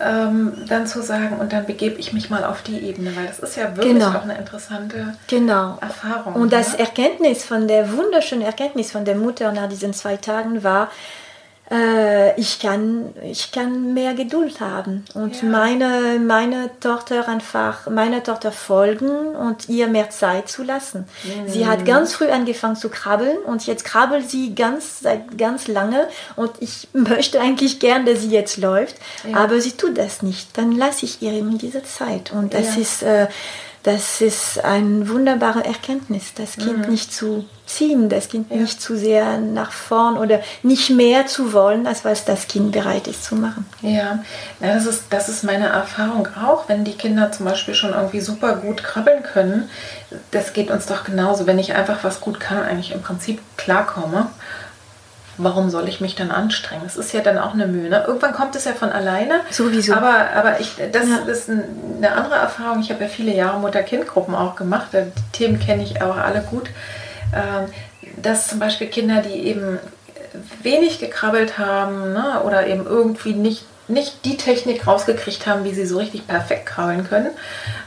ähm, 0.00 0.52
dann 0.66 0.86
zu 0.86 1.02
sagen, 1.02 1.38
und 1.38 1.52
dann 1.52 1.66
begebe 1.66 1.96
ich 1.98 2.12
mich 2.12 2.30
mal 2.30 2.44
auf 2.44 2.62
die 2.62 2.78
Ebene, 2.78 3.14
weil 3.14 3.26
das 3.26 3.38
ist 3.38 3.56
ja 3.56 3.76
wirklich 3.76 3.92
genau. 3.92 4.08
auch 4.08 4.22
eine 4.22 4.38
interessante 4.38 5.14
genau. 5.26 5.78
Erfahrung. 5.80 6.34
Und 6.34 6.52
das 6.52 6.72
ne? 6.72 6.80
Erkenntnis 6.80 7.44
von 7.44 7.68
der 7.68 7.92
wunderschönen 7.92 8.42
Erkenntnis 8.42 8.90
von 8.90 9.04
der 9.04 9.14
Mutter 9.14 9.52
nach 9.52 9.68
diesen 9.68 9.92
zwei 9.92 10.16
Tagen 10.16 10.64
war, 10.64 10.90
äh, 11.70 12.38
ich, 12.38 12.58
kann, 12.58 13.14
ich 13.22 13.52
kann 13.52 13.94
mehr 13.94 14.14
Geduld 14.14 14.60
haben 14.60 15.04
und 15.14 15.40
ja. 15.40 15.48
meine, 15.48 16.18
meine 16.18 16.70
Tochter 16.80 17.28
einfach, 17.28 17.88
meiner 17.88 18.22
Tochter 18.22 18.50
folgen 18.50 19.08
und 19.08 19.68
ihr 19.68 19.86
mehr 19.86 20.10
Zeit 20.10 20.48
zu 20.48 20.64
lassen. 20.64 21.06
Mhm. 21.22 21.48
Sie 21.48 21.66
hat 21.66 21.84
ganz 21.84 22.12
früh 22.14 22.28
angefangen 22.28 22.76
zu 22.76 22.88
krabbeln 22.88 23.38
und 23.38 23.66
jetzt 23.66 23.84
krabbelt 23.84 24.28
sie 24.28 24.54
ganz, 24.54 25.00
seit 25.00 25.38
ganz 25.38 25.68
lange 25.68 26.08
und 26.34 26.50
ich 26.58 26.88
möchte 26.92 27.40
eigentlich 27.40 27.78
gern, 27.78 28.04
dass 28.04 28.22
sie 28.22 28.30
jetzt 28.30 28.56
läuft, 28.56 28.96
ja. 29.28 29.36
aber 29.36 29.60
sie 29.60 29.72
tut 29.72 29.96
das 29.96 30.22
nicht. 30.22 30.58
Dann 30.58 30.72
lasse 30.72 31.04
ich 31.04 31.22
ihr 31.22 31.32
eben 31.32 31.56
diese 31.56 31.84
Zeit 31.84 32.32
und 32.32 32.52
das 32.52 32.74
ja. 32.74 32.82
ist, 32.82 33.02
äh, 33.02 33.28
das 33.82 34.20
ist 34.20 34.62
eine 34.62 35.08
wunderbare 35.08 35.64
Erkenntnis, 35.64 36.34
das 36.34 36.56
Kind 36.56 36.84
mhm. 36.84 36.90
nicht 36.90 37.12
zu 37.14 37.46
ziehen, 37.64 38.08
das 38.08 38.28
Kind 38.28 38.50
ja. 38.50 38.56
nicht 38.56 38.80
zu 38.80 38.96
sehr 38.96 39.38
nach 39.38 39.72
vorn 39.72 40.18
oder 40.18 40.40
nicht 40.62 40.90
mehr 40.90 41.26
zu 41.26 41.52
wollen, 41.52 41.86
als 41.86 42.04
was 42.04 42.24
das 42.24 42.46
Kind 42.46 42.72
bereit 42.72 43.06
ist 43.06 43.24
zu 43.24 43.36
machen. 43.36 43.64
Ja, 43.80 44.22
ja 44.60 44.74
das, 44.74 44.86
ist, 44.86 45.04
das 45.10 45.28
ist 45.28 45.44
meine 45.44 45.68
Erfahrung 45.68 46.28
auch, 46.44 46.68
wenn 46.68 46.84
die 46.84 46.92
Kinder 46.92 47.32
zum 47.32 47.46
Beispiel 47.46 47.74
schon 47.74 47.92
irgendwie 47.92 48.20
super 48.20 48.56
gut 48.56 48.82
krabbeln 48.82 49.22
können. 49.22 49.70
Das 50.30 50.52
geht 50.52 50.70
uns 50.70 50.86
doch 50.86 51.04
genauso, 51.04 51.46
wenn 51.46 51.58
ich 51.58 51.74
einfach 51.74 52.04
was 52.04 52.20
gut 52.20 52.38
kann, 52.38 52.62
eigentlich 52.62 52.92
im 52.92 53.00
Prinzip 53.00 53.40
klarkomme 53.56 54.30
warum 55.42 55.70
soll 55.70 55.88
ich 55.88 56.00
mich 56.00 56.14
dann 56.14 56.30
anstrengen? 56.30 56.82
Das 56.84 56.96
ist 56.96 57.12
ja 57.12 57.20
dann 57.20 57.38
auch 57.38 57.54
eine 57.54 57.66
Mühe. 57.66 57.88
Ne? 57.88 58.04
Irgendwann 58.06 58.32
kommt 58.32 58.56
es 58.56 58.64
ja 58.64 58.72
von 58.72 58.90
alleine. 58.90 59.40
Sowieso. 59.50 59.94
Aber, 59.94 60.30
aber 60.34 60.60
ich, 60.60 60.76
das 60.92 61.08
ja. 61.08 61.18
ist 61.30 61.50
eine 61.50 62.12
andere 62.12 62.36
Erfahrung. 62.36 62.80
Ich 62.80 62.90
habe 62.90 63.04
ja 63.04 63.08
viele 63.08 63.34
Jahre 63.34 63.58
Mutter-Kind-Gruppen 63.58 64.34
auch 64.34 64.56
gemacht. 64.56 64.88
Die 64.92 65.10
Themen 65.32 65.58
kenne 65.60 65.82
ich 65.82 66.02
auch 66.02 66.16
alle 66.16 66.40
gut. 66.42 66.70
Ähm, 67.34 67.66
dass 68.20 68.48
zum 68.48 68.58
Beispiel 68.58 68.88
Kinder, 68.88 69.22
die 69.22 69.46
eben 69.46 69.78
wenig 70.62 70.98
gekrabbelt 71.00 71.58
haben 71.58 72.12
ne? 72.12 72.42
oder 72.44 72.66
eben 72.66 72.86
irgendwie 72.86 73.34
nicht 73.34 73.64
nicht 73.90 74.24
die 74.24 74.36
Technik 74.36 74.86
rausgekriegt 74.86 75.46
haben, 75.46 75.64
wie 75.64 75.74
sie 75.74 75.84
so 75.84 75.98
richtig 75.98 76.26
perfekt 76.26 76.66
krabbeln 76.66 77.08
können. 77.08 77.30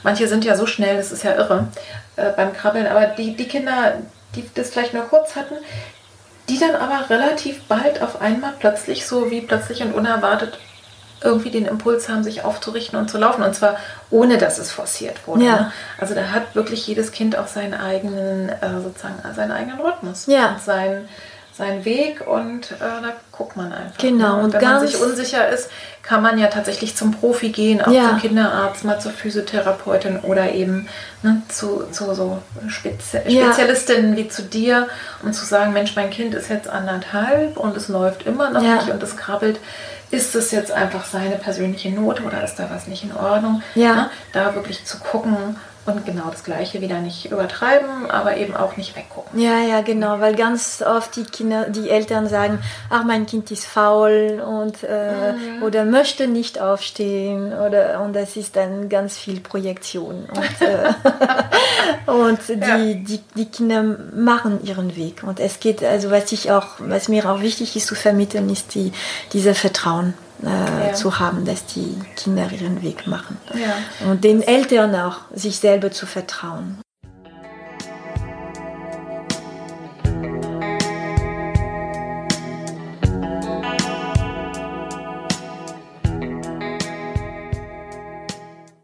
Manche 0.04 0.28
sind 0.28 0.46
ja 0.46 0.56
so 0.56 0.66
schnell, 0.66 0.98
das 0.98 1.12
ist 1.12 1.24
ja 1.24 1.36
irre 1.36 1.68
äh, 2.16 2.30
beim 2.36 2.54
Krabbeln, 2.54 2.88
aber 2.88 3.06
die, 3.06 3.36
die 3.36 3.48
Kinder, 3.48 3.94
die 4.36 4.44
das 4.54 4.72
vielleicht 4.72 4.94
nur 4.94 5.04
kurz 5.04 5.36
hatten, 5.36 5.56
die 6.50 6.60
dann 6.60 6.76
aber 6.76 7.10
relativ 7.10 7.64
bald 7.64 8.02
auf 8.02 8.22
einmal 8.22 8.54
plötzlich 8.60 9.06
so 9.06 9.32
wie 9.32 9.42
plötzlich 9.42 9.82
und 9.82 9.94
unerwartet 9.94 10.58
irgendwie 11.24 11.52
den 11.52 11.66
Impuls 11.66 12.10
haben, 12.10 12.24
sich 12.24 12.44
aufzurichten 12.44 13.00
und 13.00 13.10
zu 13.10 13.18
laufen. 13.18 13.44
Und 13.44 13.56
zwar 13.56 13.78
ohne, 14.10 14.38
dass 14.38 14.60
es 14.60 14.72
forciert 14.72 15.26
wurde. 15.28 15.46
Ja. 15.46 15.56
Ne? 15.56 15.72
Also 15.98 16.14
da 16.14 16.32
hat 16.32 16.54
wirklich 16.56 16.86
jedes 16.86 17.12
Kind 17.12 17.38
auch 17.38 17.48
seinen 17.48 17.74
eigenen, 17.74 18.50
äh, 18.50 18.82
sozusagen, 18.84 19.16
seinen 19.34 19.52
eigenen 19.52 19.80
Rhythmus. 19.80 20.26
Ja. 20.28 20.50
Und 20.50 20.62
sein, 20.62 21.08
seinen 21.56 21.86
Weg 21.86 22.26
und 22.26 22.72
äh, 22.72 22.76
da 22.80 23.14
guckt 23.32 23.56
man 23.56 23.72
einfach. 23.72 23.98
Genau. 24.00 24.38
Ne? 24.38 24.44
Und, 24.44 24.54
wenn 24.54 24.62
man 24.62 24.88
sich 24.88 25.00
unsicher 25.00 25.48
ist, 25.50 25.70
kann 26.02 26.24
man 26.24 26.38
ja 26.38 26.48
tatsächlich 26.48 26.96
zum 26.96 27.12
Profi 27.12 27.50
gehen, 27.50 27.82
auch 27.82 27.92
ja. 27.92 28.10
zum 28.10 28.20
Kinderarzt, 28.20 28.84
mal 28.84 29.00
zur 29.00 29.12
Physiotherapeutin 29.12 30.20
oder 30.20 30.52
eben 30.52 30.88
ne, 31.22 31.44
zu, 31.50 31.86
zu 31.92 32.14
so 32.14 32.40
Spezi 32.68 33.20
Spezialistinnen 33.20 34.12
ja. 34.12 34.18
wie 34.18 34.28
zu 34.28 34.42
dir, 34.42 34.88
um 35.22 35.32
zu 35.32 35.46
sagen, 35.46 35.74
Mensch, 35.74 35.96
mein 35.96 36.10
Kind 36.10 36.34
ist 36.34 36.50
jetzt 36.50 36.68
anderthalb 36.68 37.58
und 37.58 37.78
es 37.78 37.88
läuft 37.88 38.26
immer 38.26 38.50
noch 38.50 38.64
ja. 38.64 38.76
nicht 38.76 38.90
und 38.90 39.02
es 39.04 39.16
krabbelt. 39.16 39.60
Ist 40.10 40.36
es 40.36 40.52
jetzt 40.52 40.72
einfach 40.72 41.06
seine 41.06 41.38
persönliche 41.38 41.90
Not 41.90 42.22
oder 42.22 42.44
ist 42.44 42.56
da 42.58 42.70
was 42.70 42.88
nicht 42.88 43.04
in 43.04 43.16
Ordnung? 43.16 43.64
Ja. 43.74 43.96
Ne? 43.96 44.10
Da 44.32 44.54
wirklich 44.54 44.86
zu 44.86 45.00
gucken, 45.00 45.56
und 45.86 46.06
genau 46.06 46.30
das 46.30 46.44
Gleiche 46.44 46.82
wieder 46.82 47.00
nicht 47.00 47.32
übertreiben, 47.32 48.10
aber 48.10 48.38
eben 48.38 48.56
auch 48.56 48.78
nicht 48.78 48.96
weggucken. 48.96 49.40
Ja, 49.40 49.60
ja, 49.60 49.82
genau, 49.82 50.20
weil 50.20 50.36
ganz 50.36 50.82
oft 50.82 51.16
die 51.16 51.24
Kinder, 51.24 51.70
die 51.70 51.90
Eltern 51.90 52.28
sagen, 52.30 52.60
ach, 52.90 53.04
mein 53.04 53.26
Kind 53.26 53.52
ist 53.52 53.66
faul 53.66 54.42
und 54.46 54.84
äh, 54.84 55.34
mhm. 55.34 55.64
oder 55.64 55.84
möchte 55.84 56.28
nicht 56.28 56.62
aufstehen 56.62 57.54
oder 57.54 58.02
und 58.02 58.14
das 58.14 58.38
ist 58.38 58.56
dann 58.56 58.88
ganz 58.88 59.18
viel 59.18 59.42
Projektion 59.42 60.26
und, 60.36 60.68
äh, 60.68 62.12
und 62.12 62.40
die, 62.48 62.54
ja. 62.60 62.78
die, 62.78 63.20
die 63.36 63.46
Kinder 63.46 63.84
machen 64.16 64.64
ihren 64.64 64.96
Weg 64.96 65.24
und 65.24 65.40
es 65.40 65.60
geht 65.60 65.84
also 65.84 66.12
was 66.12 66.32
ich 66.32 66.52
auch 66.52 66.68
was 66.80 67.10
mir 67.10 67.30
auch 67.30 67.42
wichtig 67.42 67.76
ist 67.76 67.88
zu 67.88 67.96
vermitteln 67.96 68.50
ist 68.50 68.76
die 68.76 68.92
dieser 69.34 69.56
Vertrauen 69.56 70.14
äh, 70.46 70.88
ja. 70.88 70.94
zu 70.94 71.20
haben, 71.20 71.46
dass 71.46 71.66
die 71.66 71.96
Kinder 72.16 72.52
ihren 72.52 72.82
Weg 72.82 73.08
machen. 73.08 73.38
Ja. 73.54 74.10
Und 74.10 74.24
den 74.24 74.42
Eltern 74.42 74.96
auch, 74.96 75.22
sich 75.34 75.58
selber 75.58 75.92
zu 75.92 76.06
vertrauen. 76.06 76.78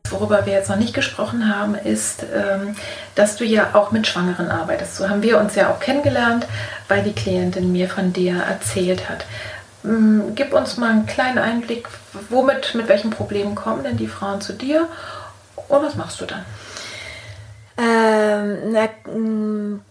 Worüber 0.09 0.45
wir 0.45 0.53
jetzt 0.53 0.69
noch 0.69 0.75
nicht 0.75 0.93
gesprochen 0.93 1.55
haben, 1.55 1.75
ist, 1.75 2.23
ähm, 2.35 2.75
dass 3.15 3.37
du 3.37 3.45
ja 3.45 3.69
auch 3.73 3.91
mit 3.91 4.05
Schwangeren 4.05 4.49
arbeitest. 4.49 4.97
So 4.97 5.07
haben 5.09 5.21
wir 5.21 5.39
uns 5.39 5.55
ja 5.55 5.71
auch 5.71 5.79
kennengelernt, 5.79 6.45
weil 6.87 7.03
die 7.03 7.13
Klientin 7.13 7.71
mir 7.71 7.87
von 7.87 8.11
dir 8.11 8.35
erzählt 8.37 9.07
hat. 9.07 9.25
Mm, 9.83 10.35
gib 10.35 10.53
uns 10.53 10.77
mal 10.77 10.91
einen 10.91 11.05
kleinen 11.05 11.37
Einblick, 11.37 11.87
womit, 12.29 12.75
mit 12.75 12.87
welchen 12.87 13.11
Problemen 13.11 13.55
kommen 13.55 13.83
denn 13.83 13.97
die 13.97 14.07
Frauen 14.07 14.41
zu 14.41 14.53
dir 14.53 14.87
und 15.67 15.83
was 15.83 15.95
machst 15.95 16.19
du 16.21 16.25
dann? 16.25 16.45
Ähm, 17.77 18.73
na, 18.73 19.11
mm, 19.11 19.81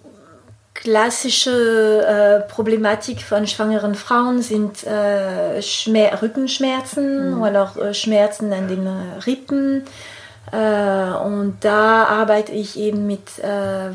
klassische 0.74 2.44
äh, 2.46 2.48
Problematik 2.52 3.22
von 3.22 3.46
schwangeren 3.46 3.94
Frauen 3.94 4.42
sind 4.42 4.84
äh, 4.84 5.58
Rückenschmerzen 5.58 7.34
mhm. 7.34 7.42
oder 7.42 7.64
auch 7.64 7.76
äh, 7.76 7.94
Schmerzen 7.94 8.52
an 8.52 8.68
den 8.68 8.86
Rippen 9.26 9.82
äh, 9.82 10.17
und 10.50 11.56
da 11.60 12.04
arbeite 12.04 12.52
ich 12.52 12.78
eben 12.78 13.06
mit, 13.06 13.38
äh, 13.38 13.46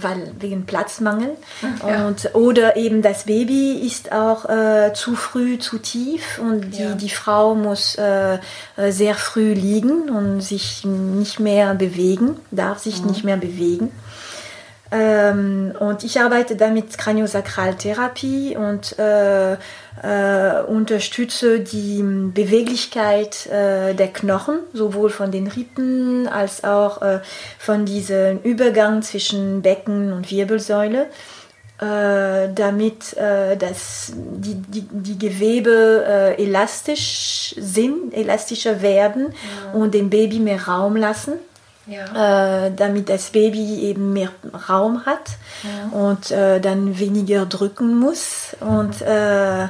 weil 0.02 0.34
wegen 0.40 0.66
Platzmangel. 0.66 1.36
Ja. 1.86 2.08
Und, 2.08 2.30
oder 2.34 2.76
eben 2.76 3.02
das 3.02 3.24
Baby 3.24 3.80
ist 3.86 4.12
auch 4.12 4.46
äh, 4.46 4.94
zu 4.94 5.16
früh, 5.16 5.58
zu 5.58 5.80
tief 5.80 6.40
und 6.40 6.72
die, 6.72 6.84
ja. 6.84 6.94
die 6.94 7.10
Frau 7.10 7.56
muss 7.56 7.96
äh, 7.96 8.38
äh, 8.78 8.92
sehr 8.92 9.16
früh 9.16 9.54
liegen 9.54 10.10
und 10.10 10.42
sich 10.42 10.86
nicht 10.86 11.40
mehr 11.40 11.74
bewegen, 11.74 12.38
darf 12.52 12.80
sich 12.80 13.02
mhm. 13.02 13.08
nicht 13.10 13.24
mehr 13.24 13.38
bewegen. 13.38 13.92
Ähm, 14.94 15.74
und 15.80 16.04
ich 16.04 16.22
arbeite 16.22 16.56
da 16.56 16.70
mit 16.70 16.96
Kraniosakraltherapie 16.96 18.56
und 18.56 18.98
äh, 19.00 19.54
äh, 19.54 20.62
unterstütze 20.68 21.62
die 21.62 22.04
Beweglichkeit 22.04 23.48
äh, 23.48 23.96
der 23.96 24.10
Knochen, 24.10 24.60
sowohl 24.72 25.10
von 25.10 25.32
den 25.32 25.48
Rippen 25.48 26.28
als 26.28 26.64
auch 26.64 27.02
äh, 27.02 27.22
von 27.58 27.86
diesem 27.86 28.42
Übergang 28.44 29.02
zwischen 29.02 29.64
Becken 29.64 30.14
und 30.14 30.30
Wirbelsäule. 30.30 31.08
Äh, 31.82 32.54
damit 32.54 33.18
äh, 33.18 33.58
dass 33.58 34.14
die, 34.16 34.54
die, 34.54 34.86
die 34.92 35.18
Gewebe 35.18 36.36
elastisch 36.38 37.56
sind, 37.58 38.14
elastischer 38.14 38.84
werden 38.84 39.34
ja. 39.34 39.80
und 39.80 39.96
dem 39.96 40.12
Baby 40.12 40.38
mehr 40.38 40.68
Raum 40.68 40.96
lassen 40.96 41.34
ja. 41.88 42.66
äh, 42.66 42.72
damit 42.76 43.10
das 43.10 43.32
Baby 43.32 43.80
eben 43.82 44.14
mehr 44.14 44.30
Raum 44.70 45.06
hat 45.06 45.32
ja. 45.64 45.90
und 45.98 46.30
äh, 46.32 46.60
dann 46.60 47.00
weniger 47.00 47.46
drücken 47.46 48.00
muss. 48.00 48.56
Und, 48.60 49.02
äh, 49.02 49.64
äh 49.64 49.70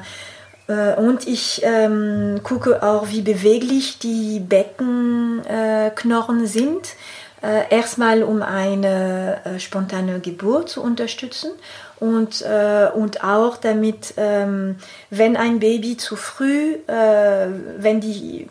und 0.97 1.27
ich 1.27 1.61
ähm, 1.63 2.39
gucke 2.43 2.83
auch, 2.83 3.09
wie 3.09 3.21
beweglich 3.21 3.99
die 3.99 4.39
Beckenknochen 4.39 6.47
sind. 6.47 6.95
äh, 7.43 7.69
erstmal 7.69 8.23
um 8.23 8.41
eine 8.41 9.41
äh, 9.43 9.59
spontane 9.59 10.19
Geburt 10.21 10.69
zu 10.69 10.81
unterstützen 10.81 11.51
und, 11.99 12.41
äh, 12.41 12.89
und 12.93 13.23
auch 13.23 13.57
damit, 13.57 14.13
ähm, 14.17 14.77
wenn 15.09 15.35
ein 15.35 15.59
Baby 15.59 15.97
zu 15.97 16.15
früh, 16.15 16.75
äh, 16.87 17.47
wenn 17.77 17.99
die, 17.99 18.47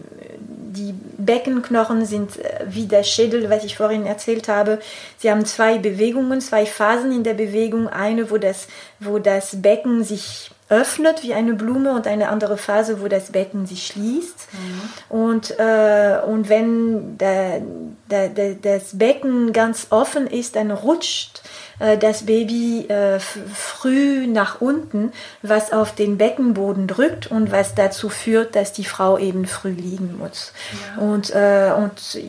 die 0.72 0.94
Beckenknochen 1.18 2.04
sind 2.06 2.38
äh, 2.38 2.64
wie 2.66 2.86
der 2.86 3.02
Schädel, 3.02 3.50
was 3.50 3.64
ich 3.64 3.76
vorhin 3.76 4.06
erzählt 4.06 4.48
habe, 4.48 4.80
sie 5.18 5.30
haben 5.30 5.44
zwei 5.44 5.78
Bewegungen, 5.78 6.40
zwei 6.40 6.66
Phasen 6.66 7.12
in 7.12 7.24
der 7.24 7.34
Bewegung, 7.34 7.88
eine, 7.88 8.30
wo 8.30 8.38
das, 8.38 8.68
wo 9.00 9.18
das 9.18 9.60
Becken 9.62 10.04
sich 10.04 10.50
öffnet 10.68 11.22
wie 11.22 11.34
eine 11.34 11.52
Blume 11.52 11.92
und 11.92 12.06
eine 12.06 12.30
andere 12.30 12.56
Phase, 12.56 13.02
wo 13.02 13.08
das 13.08 13.30
Becken 13.30 13.66
sich 13.66 13.86
schließt. 13.86 14.48
Mhm. 14.52 15.16
Und, 15.16 15.58
äh, 15.58 16.18
und 16.26 16.48
wenn 16.48 17.18
der, 17.18 17.60
der, 18.10 18.30
der, 18.30 18.54
das 18.54 18.96
Becken 18.98 19.52
ganz 19.52 19.88
offen 19.90 20.26
ist, 20.26 20.56
dann 20.56 20.70
rutscht 20.70 21.41
äh, 21.82 21.98
das 21.98 22.26
Baby 22.26 22.86
äh, 22.88 23.18
früh 23.18 24.26
nach 24.26 24.60
unten, 24.60 25.12
was 25.42 25.72
auf 25.72 25.94
den 25.94 26.16
Beckenboden 26.16 26.86
drückt 26.86 27.26
und 27.26 27.50
was 27.50 27.74
dazu 27.74 28.08
führt, 28.08 28.54
dass 28.54 28.72
die 28.72 28.84
Frau 28.84 29.18
eben 29.18 29.46
früh 29.46 29.70
liegen 29.70 30.16
muss. 30.18 30.52
Ja. 30.96 31.02
Und, 31.02 31.30
äh, 31.34 31.72
und 31.76 32.20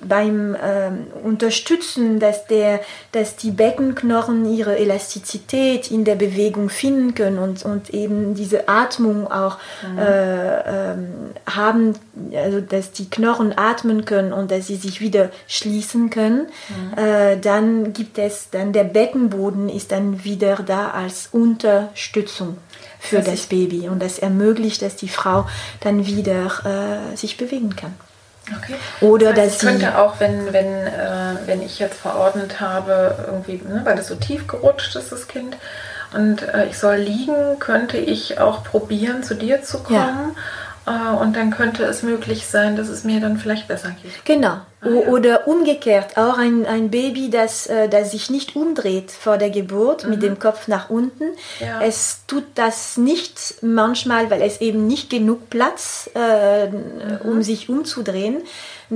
beim 0.00 0.56
ähm, 0.62 1.06
Unterstützen, 1.22 2.18
dass, 2.20 2.46
der, 2.46 2.80
dass 3.12 3.36
die 3.36 3.50
Beckenknochen 3.50 4.50
ihre 4.52 4.78
Elastizität 4.78 5.90
in 5.90 6.04
der 6.04 6.14
Bewegung 6.14 6.70
finden 6.70 7.14
können 7.14 7.38
und, 7.38 7.64
und 7.64 7.90
eben 7.90 8.34
diese 8.34 8.68
Atmung 8.68 9.30
auch 9.30 9.58
mhm. 9.82 9.98
äh, 9.98 10.92
ähm, 10.92 11.08
haben, 11.46 11.94
also 12.34 12.60
dass 12.60 12.92
die 12.92 13.10
Knochen 13.10 13.56
atmen 13.56 14.04
können 14.04 14.32
und 14.32 14.50
dass 14.50 14.68
sie 14.68 14.76
sich 14.76 15.00
wieder 15.00 15.30
schließen 15.46 16.10
können, 16.10 16.46
mhm. 16.68 16.98
äh, 16.98 17.36
dann 17.36 17.92
gibt 17.92 18.18
es 18.18 18.48
dann 18.50 18.72
der 18.72 18.84
Beckenboden 19.02 19.68
ist 19.68 19.90
dann 19.90 20.22
wieder 20.22 20.56
da 20.56 20.90
als 20.90 21.28
Unterstützung 21.32 22.58
für 23.00 23.16
das, 23.16 23.26
das 23.26 23.40
Baby 23.46 23.88
und 23.88 24.00
das 24.00 24.20
ermöglicht, 24.20 24.80
dass 24.80 24.94
die 24.94 25.08
Frau 25.08 25.48
dann 25.80 26.06
wieder 26.06 27.10
äh, 27.12 27.16
sich 27.16 27.36
bewegen 27.36 27.74
kann. 27.74 27.94
Okay. 28.56 28.74
Oder 29.00 29.32
das 29.32 29.44
heißt, 29.44 29.54
dass 29.54 29.70
könnte 29.70 29.98
auch, 29.98 30.20
wenn, 30.20 30.52
wenn, 30.52 30.86
äh, 30.86 31.36
wenn 31.46 31.62
ich 31.62 31.80
jetzt 31.80 31.98
verordnet 31.98 32.60
habe, 32.60 33.16
irgendwie, 33.26 33.60
ne, 33.66 33.80
weil 33.84 33.96
das 33.96 34.06
so 34.06 34.14
tief 34.14 34.46
gerutscht 34.46 34.94
ist, 34.94 35.10
das 35.10 35.26
Kind, 35.26 35.56
und 36.14 36.42
äh, 36.42 36.66
ich 36.66 36.78
soll 36.78 36.96
liegen, 36.96 37.58
könnte 37.58 37.98
ich 37.98 38.38
auch 38.38 38.62
probieren, 38.62 39.24
zu 39.24 39.34
dir 39.34 39.62
zu 39.62 39.78
kommen. 39.82 39.96
Ja 39.98 40.34
äh, 40.86 41.14
und 41.16 41.36
dann 41.36 41.50
könnte 41.50 41.84
es 41.84 42.02
möglich 42.02 42.46
sein, 42.46 42.76
dass 42.76 42.88
es 42.88 43.04
mir 43.04 43.20
dann 43.20 43.38
vielleicht 43.38 43.68
besser 43.68 43.90
geht. 44.02 44.24
Genau. 44.24 44.58
Ah, 44.82 44.88
ja. 44.88 45.08
Oder 45.08 45.46
umgekehrt, 45.46 46.16
auch 46.16 46.38
ein, 46.38 46.66
ein 46.66 46.90
Baby, 46.90 47.30
das, 47.30 47.66
äh, 47.68 47.88
das 47.88 48.10
sich 48.10 48.30
nicht 48.30 48.56
umdreht 48.56 49.12
vor 49.12 49.38
der 49.38 49.50
Geburt 49.50 50.04
mhm. 50.04 50.10
mit 50.10 50.22
dem 50.22 50.38
Kopf 50.38 50.66
nach 50.66 50.90
unten. 50.90 51.24
Ja. 51.60 51.80
Es 51.82 52.22
tut 52.26 52.44
das 52.56 52.96
nicht 52.96 53.62
manchmal, 53.62 54.30
weil 54.30 54.42
es 54.42 54.60
eben 54.60 54.86
nicht 54.88 55.08
genug 55.08 55.48
Platz, 55.50 56.10
äh, 56.14 56.66
mhm. 56.68 57.20
um 57.24 57.42
sich 57.42 57.68
umzudrehen 57.68 58.42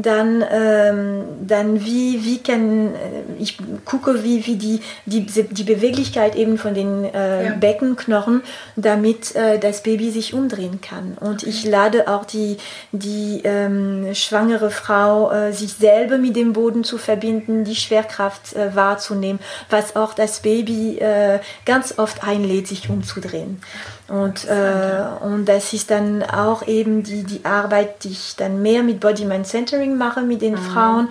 dann, 0.03 0.45
ähm, 0.51 1.25
dann 1.47 1.85
wie, 1.85 2.23
wie 2.23 2.39
kann, 2.39 2.95
äh, 2.95 3.23
ich 3.39 3.57
gucke, 3.87 4.23
wie, 4.23 4.47
wie 4.47 4.57
die, 4.57 4.81
die, 5.07 5.25
die 5.25 5.65
Beweglichkeit 5.65 6.37
eben 6.37 6.59
von 6.59 6.75
den 6.75 7.05
äh, 7.05 7.47
ja. 7.47 7.53
Beckenknochen, 7.55 8.43
damit 8.77 9.35
äh, 9.35 9.59
das 9.59 9.83
Baby 9.83 10.11
sich 10.11 10.35
umdrehen 10.35 10.81
kann. 10.83 11.17
Und 11.19 11.45
ich 11.45 11.65
lade 11.65 12.09
auch 12.09 12.27
die, 12.27 12.59
die 12.93 13.41
ähm, 13.45 14.15
schwangere 14.15 14.71
Frau, 14.71 15.31
äh, 15.31 15.53
sich 15.53 15.76
selber 15.79 16.19
mit 16.19 16.37
dem 16.37 16.53
Boden 16.53 16.85
zu 16.85 16.99
verbinden, 16.99 17.65
die 17.65 17.77
Schwerkraft 17.77 18.55
äh, 18.55 18.75
wahrzunehmen, 18.75 19.41
was 19.71 19.97
auch 19.97 20.15
das 20.15 20.41
Baby 20.41 20.99
äh, 20.99 21.41
ganz 21.65 21.99
oft 21.99 22.25
einlädt, 22.25 22.69
sich 22.69 22.89
umzudrehen. 22.89 23.61
Und, 24.09 24.47
äh, 24.47 25.03
und 25.21 25.47
das 25.47 25.73
ist 25.73 25.91
dann 25.91 26.23
auch 26.23 26.67
eben 26.67 27.03
die, 27.03 27.25
die 27.25 27.45
Arbeit, 27.45 28.05
die 28.05 28.11
ich 28.11 28.37
dann 28.37 28.63
mehr 28.63 28.83
mit 28.83 29.01
Body-Mind-Centering 29.01 29.97
mache 29.97 30.23
mit 30.23 30.43
den 30.43 30.55
mhm. 30.55 30.59
Frauen 30.59 31.09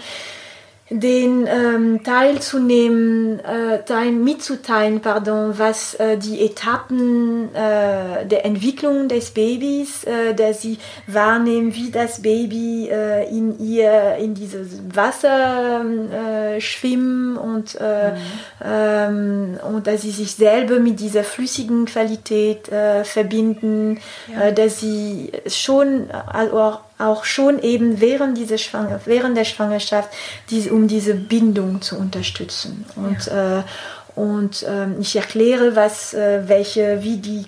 den 0.89 1.47
ähm, 1.47 2.03
teilzunehmen, 2.03 3.39
äh, 3.39 3.81
teil, 3.85 4.11
mitzuteilen, 4.11 5.01
pardon, 5.01 5.57
was 5.57 5.95
äh, 5.95 6.15
die 6.15 6.45
Etappen 6.45 7.49
äh, 7.55 8.23
der 8.27 8.45
Entwicklung 8.45 9.07
des 9.07 9.31
Babys, 9.31 10.03
äh, 10.03 10.35
dass 10.35 10.61
sie 10.61 10.77
wahrnehmen, 11.07 11.73
wie 11.73 11.89
das 11.89 12.21
Baby 12.21 12.87
äh, 12.91 13.27
in 13.29 13.57
ihr 13.59 14.17
in 14.19 14.35
dieses 14.35 14.79
Wasser 14.93 15.83
äh, 15.83 16.61
schwimmt 16.61 17.39
und 17.39 17.75
äh, 17.81 18.11
mhm. 18.11 18.17
ähm, 18.63 19.59
und 19.67 19.87
dass 19.87 20.03
sie 20.03 20.11
sich 20.11 20.33
selber 20.33 20.77
mit 20.77 20.99
dieser 20.99 21.23
flüssigen 21.23 21.85
Qualität 21.85 22.69
äh, 22.69 23.03
verbinden, 23.03 23.99
ja. 24.27 24.49
äh, 24.49 24.53
dass 24.53 24.81
sie 24.81 25.31
schon 25.47 26.11
also 26.11 26.59
auch 26.59 26.79
schon 27.23 27.61
eben 27.61 27.99
während, 27.99 28.37
dieser 28.37 28.57
Schwanger, 28.57 29.01
während 29.05 29.35
der 29.37 29.45
Schwangerschaft, 29.45 30.09
diese, 30.49 30.73
um 30.73 30.87
diese 30.87 31.13
Bindung 31.13 31.81
zu 31.81 31.97
unterstützen. 31.97 32.85
Und, 32.95 33.25
ja. 33.25 33.59
äh, 33.59 33.63
und 34.15 34.63
äh, 34.63 34.87
ich 34.99 35.15
erkläre, 35.15 35.75
was, 35.75 36.13
äh, 36.13 36.47
welche, 36.47 37.03
wie 37.03 37.17
die 37.17 37.45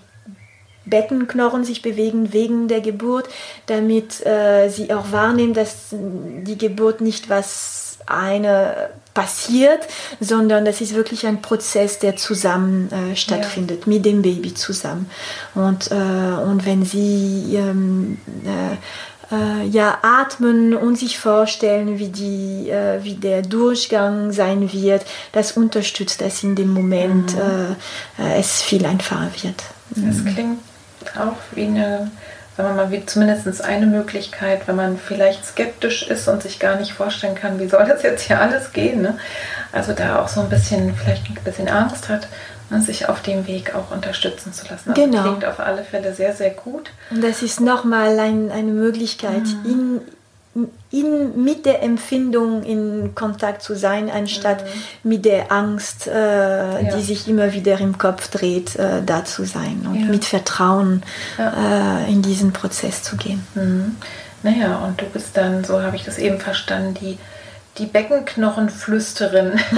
Beckenknochen 0.85 1.63
sich 1.63 1.81
bewegen 1.81 2.33
wegen 2.33 2.67
der 2.67 2.81
Geburt, 2.81 3.29
damit 3.67 4.25
äh, 4.25 4.69
sie 4.69 4.93
auch 4.93 5.11
wahrnehmen, 5.11 5.53
dass 5.53 5.87
die 5.91 6.57
Geburt 6.57 7.01
nicht 7.01 7.29
was 7.29 7.99
eine 8.05 8.89
passiert, 9.13 9.85
sondern 10.19 10.63
das 10.63 10.79
ist 10.79 10.93
wirklich 10.93 11.25
ein 11.25 11.41
Prozess, 11.41 11.99
der 11.99 12.15
zusammen 12.15 12.89
äh, 12.91 13.15
stattfindet, 13.15 13.85
ja. 13.85 13.93
mit 13.93 14.05
dem 14.05 14.21
Baby 14.21 14.53
zusammen. 14.53 15.09
Und, 15.55 15.91
äh, 15.91 15.95
und 15.95 16.65
wenn 16.65 16.85
sie 16.85 17.55
ähm, 17.55 18.19
äh, 18.45 18.77
äh, 19.31 19.65
ja, 19.67 19.99
atmen 20.01 20.75
und 20.75 20.97
sich 20.97 21.19
vorstellen, 21.19 21.99
wie, 21.99 22.09
die, 22.09 22.69
äh, 22.69 23.03
wie 23.03 23.15
der 23.15 23.41
Durchgang 23.41 24.31
sein 24.31 24.71
wird, 24.71 25.05
das 25.31 25.53
unterstützt 25.53 26.21
das 26.21 26.43
in 26.43 26.55
dem 26.55 26.73
Moment, 26.73 27.35
mhm. 27.35 27.75
äh, 28.19 28.35
äh 28.35 28.39
es 28.39 28.61
viel 28.61 28.85
einfacher 28.85 29.29
wird. 29.41 29.63
Das 29.89 30.17
mhm. 30.17 30.33
klingt 30.33 30.59
auch 31.15 31.37
wie 31.51 31.65
eine, 31.65 32.11
sagen 32.55 32.69
wir 32.69 32.83
mal, 32.83 32.91
wie 32.91 33.05
zumindest 33.05 33.63
eine 33.63 33.85
Möglichkeit, 33.85 34.67
wenn 34.67 34.75
man 34.75 34.97
vielleicht 34.97 35.45
skeptisch 35.45 36.07
ist 36.07 36.27
und 36.27 36.43
sich 36.43 36.59
gar 36.59 36.75
nicht 36.75 36.93
vorstellen 36.93 37.35
kann, 37.35 37.59
wie 37.59 37.67
soll 37.67 37.85
das 37.85 38.03
jetzt 38.03 38.23
hier 38.23 38.39
alles 38.39 38.71
gehen. 38.73 39.01
Ne? 39.01 39.17
Also 39.71 39.93
da 39.93 40.21
auch 40.21 40.27
so 40.27 40.41
ein 40.41 40.49
bisschen, 40.49 40.95
vielleicht 40.95 41.29
ein 41.29 41.37
bisschen 41.43 41.67
Angst 41.67 42.09
hat, 42.09 42.27
sich 42.69 43.07
auf 43.07 43.21
dem 43.21 43.47
Weg 43.47 43.73
auch 43.75 43.91
unterstützen 43.91 44.53
zu 44.53 44.67
lassen. 44.67 44.89
Also 44.89 45.01
genau. 45.01 45.23
Klingt 45.23 45.45
auf 45.45 45.59
alle 45.59 45.83
Fälle 45.83 46.13
sehr, 46.13 46.33
sehr 46.33 46.49
gut. 46.49 46.91
Und 47.09 47.23
das 47.23 47.41
ist 47.41 47.61
nochmal 47.61 48.19
ein, 48.19 48.51
eine 48.51 48.71
Möglichkeit, 48.71 49.43
mhm. 49.63 50.01
in, 50.51 50.67
in, 50.91 51.43
mit 51.43 51.65
der 51.65 51.83
Empfindung 51.83 52.63
in 52.63 53.15
Kontakt 53.15 53.61
zu 53.61 53.75
sein, 53.75 54.09
anstatt 54.09 54.63
mhm. 54.63 55.09
mit 55.09 55.25
der 55.25 55.51
Angst, 55.51 56.07
äh, 56.07 56.11
ja. 56.11 56.95
die 56.95 57.01
sich 57.01 57.27
immer 57.27 57.53
wieder 57.53 57.79
im 57.79 57.97
Kopf 57.97 58.27
dreht, 58.29 58.75
äh, 58.75 59.01
da 59.05 59.23
zu 59.23 59.45
sein 59.45 59.87
und 59.87 60.01
ja. 60.01 60.05
mit 60.07 60.25
Vertrauen 60.25 61.03
ja. 61.37 62.03
äh, 62.03 62.11
in 62.11 62.21
diesen 62.21 62.51
Prozess 62.51 63.01
zu 63.03 63.15
gehen. 63.15 63.45
Mhm. 63.55 63.95
Naja, 64.43 64.77
und 64.77 65.01
du 65.01 65.05
bist 65.05 65.35
dann, 65.35 65.63
so 65.63 65.81
habe 65.81 65.95
ich 65.95 66.03
das 66.03 66.17
eben 66.17 66.39
verstanden, 66.39 66.93
die, 66.95 67.17
die 67.77 67.85
Beckenknochenflüsterin. 67.85 69.59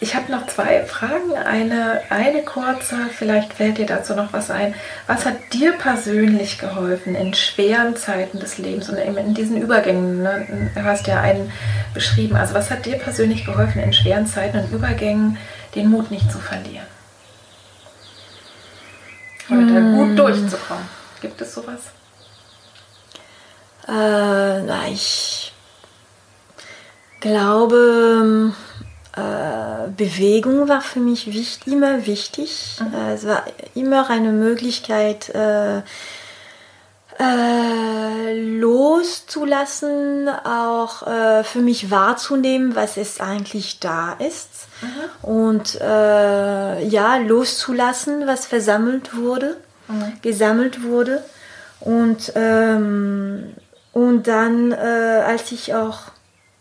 Ich 0.00 0.14
habe 0.14 0.30
noch 0.30 0.46
zwei 0.46 0.84
Fragen. 0.84 1.34
Eine, 1.34 2.00
eine 2.10 2.42
kurze, 2.42 2.96
vielleicht 3.10 3.52
fällt 3.54 3.78
dir 3.78 3.86
dazu 3.86 4.14
noch 4.14 4.32
was 4.32 4.50
ein. 4.50 4.74
Was 5.06 5.24
hat 5.24 5.36
dir 5.52 5.72
persönlich 5.72 6.58
geholfen 6.58 7.14
in 7.14 7.34
schweren 7.34 7.96
Zeiten 7.96 8.38
des 8.38 8.58
Lebens 8.58 8.88
und 8.88 8.96
in 8.96 9.34
diesen 9.34 9.60
Übergängen? 9.60 10.22
Ne? 10.22 10.70
Du 10.74 10.84
hast 10.84 11.06
ja 11.06 11.20
einen 11.20 11.52
beschrieben. 11.92 12.36
Also 12.36 12.54
was 12.54 12.70
hat 12.70 12.86
dir 12.86 12.96
persönlich 12.96 13.44
geholfen 13.44 13.82
in 13.82 13.92
schweren 13.92 14.26
Zeiten 14.26 14.58
und 14.58 14.72
Übergängen, 14.72 15.38
den 15.74 15.90
Mut 15.90 16.10
nicht 16.10 16.30
zu 16.30 16.38
verlieren? 16.38 16.86
Oder 19.48 19.58
hm. 19.58 19.96
gut 19.96 20.18
durchzukommen. 20.18 20.88
Gibt 21.20 21.40
es 21.40 21.54
sowas? 21.54 21.80
Äh, 23.86 24.62
na, 24.62 24.88
ich 24.90 25.52
glaube, 27.20 28.52
äh, 29.16 29.90
Bewegung 29.96 30.68
war 30.68 30.80
für 30.80 30.98
mich 30.98 31.28
wichtig, 31.28 31.72
immer 31.72 32.04
wichtig. 32.06 32.78
Mhm. 32.80 32.94
Äh, 32.94 33.14
es 33.14 33.24
war 33.26 33.44
immer 33.74 34.10
eine 34.10 34.32
Möglichkeit, 34.32 35.28
äh, 35.28 35.82
äh, 37.20 38.34
loszulassen, 38.58 40.28
auch 40.28 41.06
äh, 41.06 41.44
für 41.44 41.60
mich 41.60 41.92
wahrzunehmen, 41.92 42.74
was 42.74 42.96
es 42.96 43.20
eigentlich 43.20 43.78
da 43.78 44.14
ist. 44.14 44.48
Mhm. 44.82 45.28
Und 45.28 45.74
ja, 45.74 47.16
loszulassen, 47.18 48.26
was 48.26 48.46
versammelt 48.46 49.16
wurde, 49.16 49.58
mhm. 49.86 50.14
gesammelt 50.22 50.82
wurde. 50.82 51.22
Und, 51.78 52.32
ähm, 52.34 53.54
und 53.92 54.26
dann, 54.26 54.72
als 54.72 55.52
ich 55.52 55.72
auch 55.74 56.00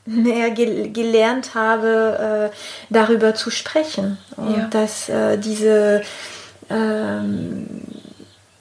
mehr 0.06 0.52
gel 0.52 0.92
gelernt 0.92 1.56
habe, 1.56 2.52
äh, 2.52 2.94
darüber 2.94 3.36
zu 3.36 3.50
sprechen. 3.50 4.18
Und 4.36 4.58
ja. 4.58 4.68
dass 4.70 5.10
äh, 5.10 5.38
diese 5.38 6.02
ähm, 6.70 7.82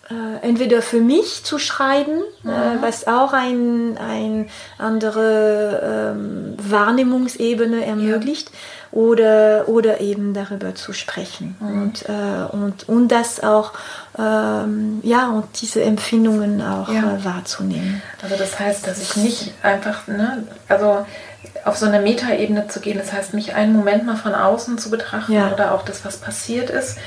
äh, 0.08 0.46
entweder 0.46 0.82
für 0.82 1.00
mich 1.00 1.44
zu 1.44 1.58
schreiben, 1.58 2.22
äh, 2.44 2.48
mhm. 2.48 2.82
was 2.82 3.06
auch 3.06 3.32
eine 3.32 3.96
ein 4.00 4.48
andere 4.78 6.14
ähm, 6.14 6.56
Wahrnehmungsebene 6.58 7.84
ermöglicht, 7.84 8.50
ja 8.50 8.56
oder, 8.92 9.68
oder 9.68 10.00
eben 10.00 10.34
darüber 10.34 10.74
zu 10.74 10.92
sprechen 10.92 11.56
mhm. 11.58 11.82
und, 11.82 12.08
äh, 12.08 12.52
und, 12.52 12.88
und 12.88 13.08
das 13.08 13.42
auch, 13.42 13.72
ähm, 14.18 15.00
ja, 15.02 15.30
und 15.30 15.60
diese 15.60 15.82
Empfindungen 15.82 16.60
auch 16.60 16.92
ja. 16.92 17.16
äh, 17.16 17.24
wahrzunehmen. 17.24 18.02
Also 18.22 18.36
das 18.36 18.60
heißt, 18.60 18.86
dass 18.86 19.00
ich 19.00 19.16
nicht 19.16 19.54
einfach, 19.62 20.06
ne, 20.06 20.46
also 20.68 21.06
auf 21.64 21.76
so 21.76 21.86
eine 21.86 22.00
Metaebene 22.00 22.66
zu 22.68 22.80
gehen, 22.80 22.98
das 22.98 23.12
heißt, 23.12 23.34
mich 23.34 23.54
einen 23.54 23.72
Moment 23.72 24.04
mal 24.04 24.16
von 24.16 24.34
außen 24.34 24.78
zu 24.78 24.90
betrachten 24.90 25.32
ja. 25.32 25.52
oder 25.52 25.72
auch 25.74 25.82
das, 25.82 26.04
was 26.04 26.16
passiert 26.16 26.70
ist, 26.70 26.98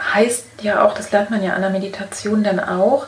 heißt 0.00 0.44
ja 0.62 0.84
auch, 0.84 0.94
das 0.94 1.12
lernt 1.12 1.30
man 1.30 1.42
ja 1.42 1.54
an 1.54 1.62
der 1.62 1.70
Meditation 1.70 2.42
dann 2.42 2.60
auch, 2.60 3.06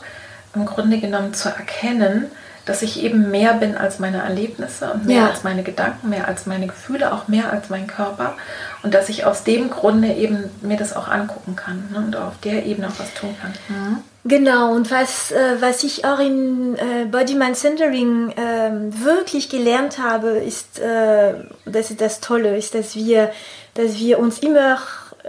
im 0.55 0.67
Grunde 0.67 0.99
genommen 0.99 1.35
zu 1.35 1.49
erkennen, 1.49 2.31
dass 2.65 2.83
ich 2.83 3.03
eben 3.03 3.31
mehr 3.31 3.55
bin 3.55 3.77
als 3.77 3.99
meine 3.99 4.19
Erlebnisse 4.19 4.93
und 4.93 5.07
mehr 5.07 5.23
ja. 5.23 5.29
als 5.29 5.43
meine 5.43 5.63
Gedanken, 5.65 6.11
mehr 6.11 6.29
als 6.29 6.47
meine 6.47 6.67
Gefühle, 6.67 7.13
auch 7.13 7.27
mehr 7.27 7.53
als 7.53 7.71
mein 7.71 7.89
Körper 7.89 8.35
und 8.83 8.95
dass 8.95 9.09
ich 9.09 9.25
aus 9.25 9.43
dem 9.43 9.71
Grunde 9.71 10.13
eben 10.13 10.45
mir 10.61 10.77
das 10.77 10.95
auch 10.95 11.09
angucken 11.09 11.57
kann 11.57 11.89
ne, 11.93 11.99
und 11.99 12.17
auf 12.17 12.35
der 12.45 12.65
Ebene 12.65 12.89
auch 12.89 12.99
was 12.99 13.13
tun 13.15 13.35
kann. 13.41 13.53
Mhm. 13.69 13.99
Genau, 14.25 14.73
und 14.73 14.93
was, 14.93 15.33
äh, 15.33 15.57
was 15.59 15.83
ich 15.83 16.05
auch 16.05 16.21
in 16.21 16.77
äh, 16.77 17.07
Body 17.11 17.35
Mind 17.35 17.57
Centering 17.57 18.31
äh, 18.31 18.71
wirklich 19.05 19.49
gelernt 19.49 19.99
habe, 19.99 20.39
ist, 20.39 20.79
äh, 20.79 21.35
das 21.65 21.91
ist 21.91 22.01
das 22.01 22.21
Tolle, 22.21 22.57
ist, 22.57 22.77
dass 22.77 22.95
wir, 22.95 23.33
dass 23.75 23.99
wir 23.99 24.21
uns 24.21 24.39
immer 24.39 24.79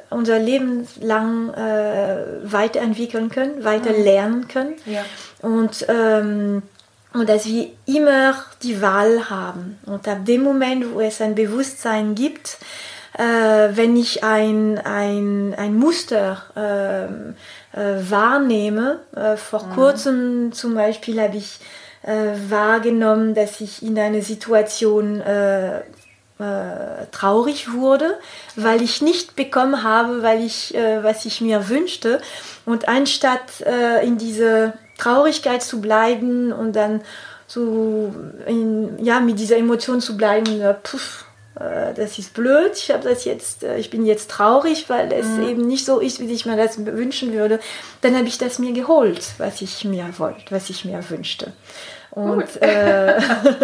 unser 0.09 0.39
Leben 0.39 0.87
lang 1.01 1.53
äh, 1.53 2.17
weiterentwickeln 2.43 3.29
können, 3.29 3.63
weiter 3.63 3.91
mhm. 3.91 4.03
lernen 4.03 4.47
können. 4.47 4.75
Ja. 4.85 5.03
Und 5.41 5.85
ähm, 5.89 6.63
und 7.13 7.29
dass 7.29 7.45
wir 7.45 7.69
immer 7.85 8.33
die 8.63 8.81
Wahl 8.81 9.29
haben. 9.29 9.77
Und 9.85 10.07
ab 10.07 10.25
dem 10.25 10.41
Moment, 10.41 10.93
wo 10.93 10.99
es 10.99 11.21
ein 11.21 11.35
Bewusstsein 11.35 12.15
gibt, 12.15 12.57
äh, 13.17 13.23
wenn 13.23 13.95
ich 13.95 14.23
ein, 14.23 14.79
ein, 14.79 15.53
ein 15.55 15.75
Muster 15.75 16.43
äh, 16.55 17.79
äh, 17.79 18.09
wahrnehme, 18.09 18.99
äh, 19.15 19.37
vor 19.37 19.63
mhm. 19.63 19.73
kurzem 19.73 20.51
zum 20.53 20.73
Beispiel 20.73 21.21
habe 21.21 21.37
ich 21.37 21.59
äh, 22.01 22.33
wahrgenommen, 22.49 23.35
dass 23.35 23.61
ich 23.61 23.83
in 23.83 23.97
einer 23.99 24.21
Situation 24.21 25.21
äh, 26.39 27.05
traurig 27.11 27.73
wurde, 27.73 28.17
weil 28.55 28.81
ich 28.81 29.01
nicht 29.01 29.35
bekommen 29.35 29.83
habe, 29.83 30.23
weil 30.23 30.43
ich, 30.43 30.73
was 31.01 31.25
ich 31.25 31.41
mir 31.41 31.69
wünschte. 31.69 32.21
Und 32.65 32.87
anstatt 32.87 33.61
in 34.03 34.17
diese 34.17 34.73
Traurigkeit 34.97 35.61
zu 35.63 35.81
bleiben 35.81 36.51
und 36.51 36.75
dann 36.75 37.01
so 37.47 38.13
in, 38.47 39.03
ja, 39.03 39.19
mit 39.19 39.39
dieser 39.39 39.57
Emotion 39.57 40.01
zu 40.01 40.17
bleiben, 40.17 40.59
ja, 40.59 40.73
puff, 40.73 41.25
äh, 41.59 41.93
das 41.93 42.17
ist 42.17 42.33
blöd, 42.33 42.71
ich 42.75 42.91
habe 42.91 43.07
das 43.07 43.25
jetzt, 43.25 43.63
äh, 43.63 43.77
ich 43.77 43.89
bin 43.89 44.05
jetzt 44.05 44.31
traurig, 44.31 44.89
weil 44.89 45.11
es 45.11 45.27
mhm. 45.27 45.47
eben 45.47 45.67
nicht 45.67 45.85
so 45.85 45.99
ist, 45.99 46.19
wie 46.19 46.31
ich 46.31 46.45
mir 46.45 46.57
das 46.57 46.83
wünschen 46.85 47.33
würde. 47.33 47.59
Dann 48.01 48.15
habe 48.15 48.27
ich 48.27 48.37
das 48.37 48.59
mir 48.59 48.73
geholt, 48.73 49.33
was 49.37 49.61
ich 49.61 49.85
mir 49.85 50.07
wollte, 50.17 50.43
was 50.49 50.69
ich 50.69 50.85
mir 50.85 51.07
wünschte. 51.09 51.53
Und, 52.15 52.61
äh, 52.61 53.19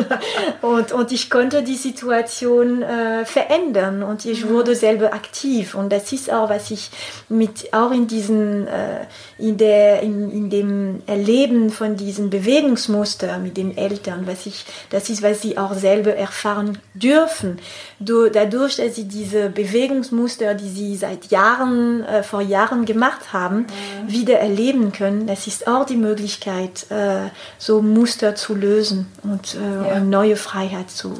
und, 0.63 0.91
und 0.91 1.11
ich 1.11 1.29
konnte 1.29 1.61
die 1.61 1.75
Situation 1.75 2.81
äh, 2.81 3.23
verändern 3.23 4.01
und 4.01 4.25
ich 4.25 4.43
mhm. 4.43 4.49
wurde 4.49 4.75
selber 4.75 5.13
aktiv. 5.13 5.75
Und 5.75 5.91
das 5.91 6.11
ist 6.11 6.33
auch, 6.33 6.49
was 6.49 6.71
ich 6.71 6.89
mit, 7.29 7.71
auch 7.73 7.91
in 7.91 8.07
diesen, 8.07 8.65
äh, 8.67 9.05
in, 9.37 9.57
der, 9.57 10.01
in, 10.01 10.31
in 10.31 10.49
dem 10.49 11.03
Erleben 11.05 11.69
von 11.69 11.95
diesen 11.95 12.31
Bewegungsmustern 12.31 13.43
mit 13.43 13.55
den 13.55 13.77
Eltern, 13.77 14.25
was 14.25 14.47
ich, 14.47 14.65
das 14.89 15.11
ist, 15.11 15.21
was 15.21 15.43
sie 15.43 15.59
auch 15.59 15.75
selber 15.75 16.15
erfahren 16.15 16.79
dürfen. 16.95 17.59
Du, 17.99 18.29
dadurch, 18.31 18.77
dass 18.77 18.95
sie 18.95 19.07
diese 19.07 19.51
Bewegungsmuster, 19.51 20.55
die 20.55 20.69
sie 20.69 20.95
seit 20.95 21.27
Jahren, 21.27 22.03
äh, 22.03 22.23
vor 22.23 22.41
Jahren 22.41 22.85
gemacht 22.85 23.31
haben, 23.31 23.67
mhm. 23.67 24.11
wieder 24.11 24.39
erleben 24.39 24.91
können, 24.91 25.27
das 25.27 25.45
ist 25.45 25.67
auch 25.67 25.85
die 25.85 25.97
Möglichkeit, 25.97 26.87
äh, 26.89 27.29
so 27.59 27.83
Muster 27.83 28.33
zu 28.39 28.55
lösen 28.55 29.07
und 29.23 29.55
äh, 29.55 29.89
ja. 29.89 29.99
neue 29.99 30.35
Freiheit 30.35 30.89
zu 30.89 31.13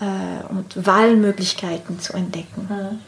äh, 0.00 0.52
und 0.52 0.86
Wahlmöglichkeiten 0.86 2.00
zu 2.00 2.12
entdecken. 2.14 2.68
Mhm. 2.68 2.98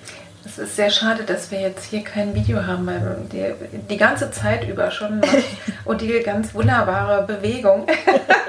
Es 0.45 0.59
ist 0.59 0.77
sehr 0.77 0.91
schade, 0.91 1.25
dass 1.25 1.51
wir 1.51 1.61
jetzt 1.61 1.87
hier 1.87 2.05
kein 2.05 2.33
Video 2.33 2.65
haben, 2.65 2.87
weil 2.87 3.19
die, 3.33 3.53
die 3.91 3.97
ganze 3.97 4.31
Zeit 4.31 4.67
über 4.69 4.93
schon 4.93 5.21
und 5.85 6.01
die 6.01 6.21
ganz 6.21 6.55
wunderbare 6.55 7.27
Bewegung, 7.27 7.87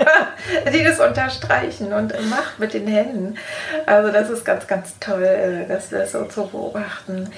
die 0.73 0.83
das 0.83 0.99
unterstreichen 0.99 1.93
und 1.93 2.13
macht 2.29 2.59
mit 2.59 2.75
den 2.75 2.87
Händen. 2.87 3.35
Also 3.87 4.11
das 4.11 4.29
ist 4.29 4.45
ganz, 4.45 4.67
ganz 4.67 4.93
toll, 4.99 5.23
äh, 5.23 5.67
das, 5.67 5.89
das 5.89 6.11
so 6.11 6.25
zu 6.25 6.45
beobachten. 6.45 7.29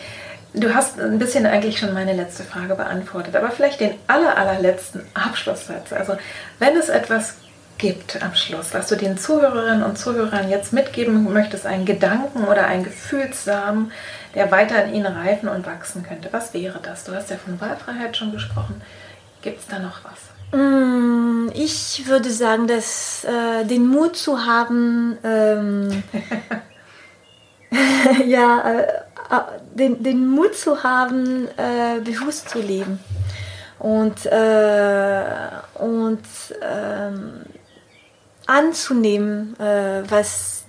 Du 0.53 0.73
hast 0.73 0.99
ein 0.99 1.19
bisschen 1.19 1.45
eigentlich 1.45 1.77
schon 1.77 1.93
meine 1.93 2.13
letzte 2.13 2.43
Frage 2.43 2.75
beantwortet, 2.75 3.35
aber 3.35 3.51
vielleicht 3.51 3.79
den 3.79 3.93
aller, 4.07 4.35
allerletzten 4.35 5.05
Abschlusssatz. 5.13 5.93
Also 5.93 6.17
wenn 6.57 6.75
es 6.75 6.89
etwas 6.89 7.35
gibt 7.77 8.21
am 8.21 8.35
Schluss, 8.35 8.73
was 8.73 8.87
du 8.87 8.95
den 8.95 9.17
Zuhörerinnen 9.17 9.83
und 9.83 9.97
Zuhörern 9.97 10.49
jetzt 10.49 10.73
mitgeben 10.73 11.31
möchtest, 11.31 11.65
einen 11.65 11.85
Gedanken 11.85 12.45
oder 12.45 12.67
einen 12.67 12.83
Gefühlssamen, 12.83 13.91
der 14.35 14.51
weiter 14.51 14.85
in 14.85 14.93
ihnen 14.93 15.07
reifen 15.07 15.49
und 15.49 15.65
wachsen 15.65 16.03
könnte. 16.03 16.29
Was 16.31 16.53
wäre 16.53 16.79
das? 16.83 17.05
Du 17.05 17.13
hast 17.13 17.29
ja 17.29 17.37
von 17.37 17.59
Wahlfreiheit 17.59 18.17
schon 18.17 18.31
gesprochen. 18.31 18.81
Gibt 19.41 19.61
es 19.61 19.67
da 19.67 19.79
noch 19.79 20.01
was? 20.03 20.59
Mm, 20.59 21.49
ich 21.53 22.03
würde 22.07 22.29
sagen, 22.29 22.67
dass 22.67 23.23
äh, 23.23 23.65
den 23.65 23.87
Mut 23.87 24.17
zu 24.17 24.45
haben, 24.45 25.17
ähm, 25.23 26.03
ja, 28.25 28.61
äh, 28.61 28.81
äh, 28.81 29.41
den, 29.75 30.03
den 30.03 30.27
Mut 30.27 30.55
zu 30.55 30.83
haben, 30.83 31.47
äh, 31.57 31.99
bewusst 32.01 32.49
zu 32.49 32.59
leben. 32.59 32.99
Und, 33.77 34.25
äh, 34.25 35.23
und 35.75 36.19
ähm, 36.61 37.45
anzunehmen, 38.49 39.55
äh, 39.59 40.03
was 40.09 40.63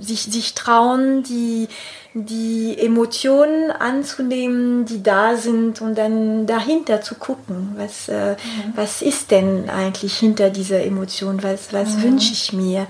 sich, 0.00 0.22
sich 0.22 0.54
trauen, 0.54 1.22
die, 1.22 1.68
die 2.14 2.76
Emotionen 2.78 3.70
anzunehmen, 3.70 4.84
die 4.86 5.02
da 5.02 5.36
sind 5.36 5.80
und 5.80 5.96
dann 5.96 6.46
dahinter 6.46 7.02
zu 7.02 7.16
gucken, 7.16 7.74
was, 7.76 8.08
äh, 8.08 8.32
mhm. 8.32 8.72
was 8.76 9.02
ist 9.02 9.30
denn 9.30 9.68
eigentlich 9.68 10.16
hinter 10.16 10.50
dieser 10.50 10.82
Emotion, 10.84 11.42
was, 11.42 11.72
was 11.72 11.96
mhm. 11.96 12.02
wünsche 12.02 12.32
ich 12.32 12.52
mir. 12.52 12.86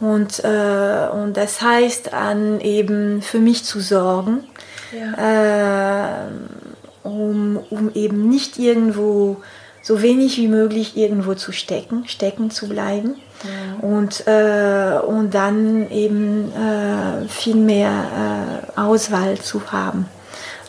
Und, 0.00 0.44
äh, 0.44 1.08
und 1.12 1.36
das 1.36 1.62
heißt, 1.62 2.12
an 2.12 2.60
eben 2.60 3.22
für 3.22 3.38
mich 3.38 3.64
zu 3.64 3.80
sorgen, 3.80 4.44
ja. 4.92 6.26
äh, 6.26 6.28
um, 7.02 7.58
um 7.70 7.90
eben 7.94 8.28
nicht 8.28 8.58
irgendwo 8.58 9.42
so 9.82 10.00
wenig 10.00 10.38
wie 10.38 10.48
möglich 10.48 10.96
irgendwo 10.96 11.34
zu 11.34 11.52
stecken, 11.52 12.06
stecken 12.06 12.50
zu 12.50 12.68
bleiben 12.68 13.16
ja. 13.44 13.86
und, 13.86 14.26
äh, 14.26 14.98
und 15.06 15.34
dann 15.34 15.90
eben 15.90 16.52
äh, 16.52 17.28
viel 17.28 17.56
mehr 17.56 17.90
äh, 18.76 18.80
Auswahl 18.80 19.38
zu 19.38 19.72
haben 19.72 20.08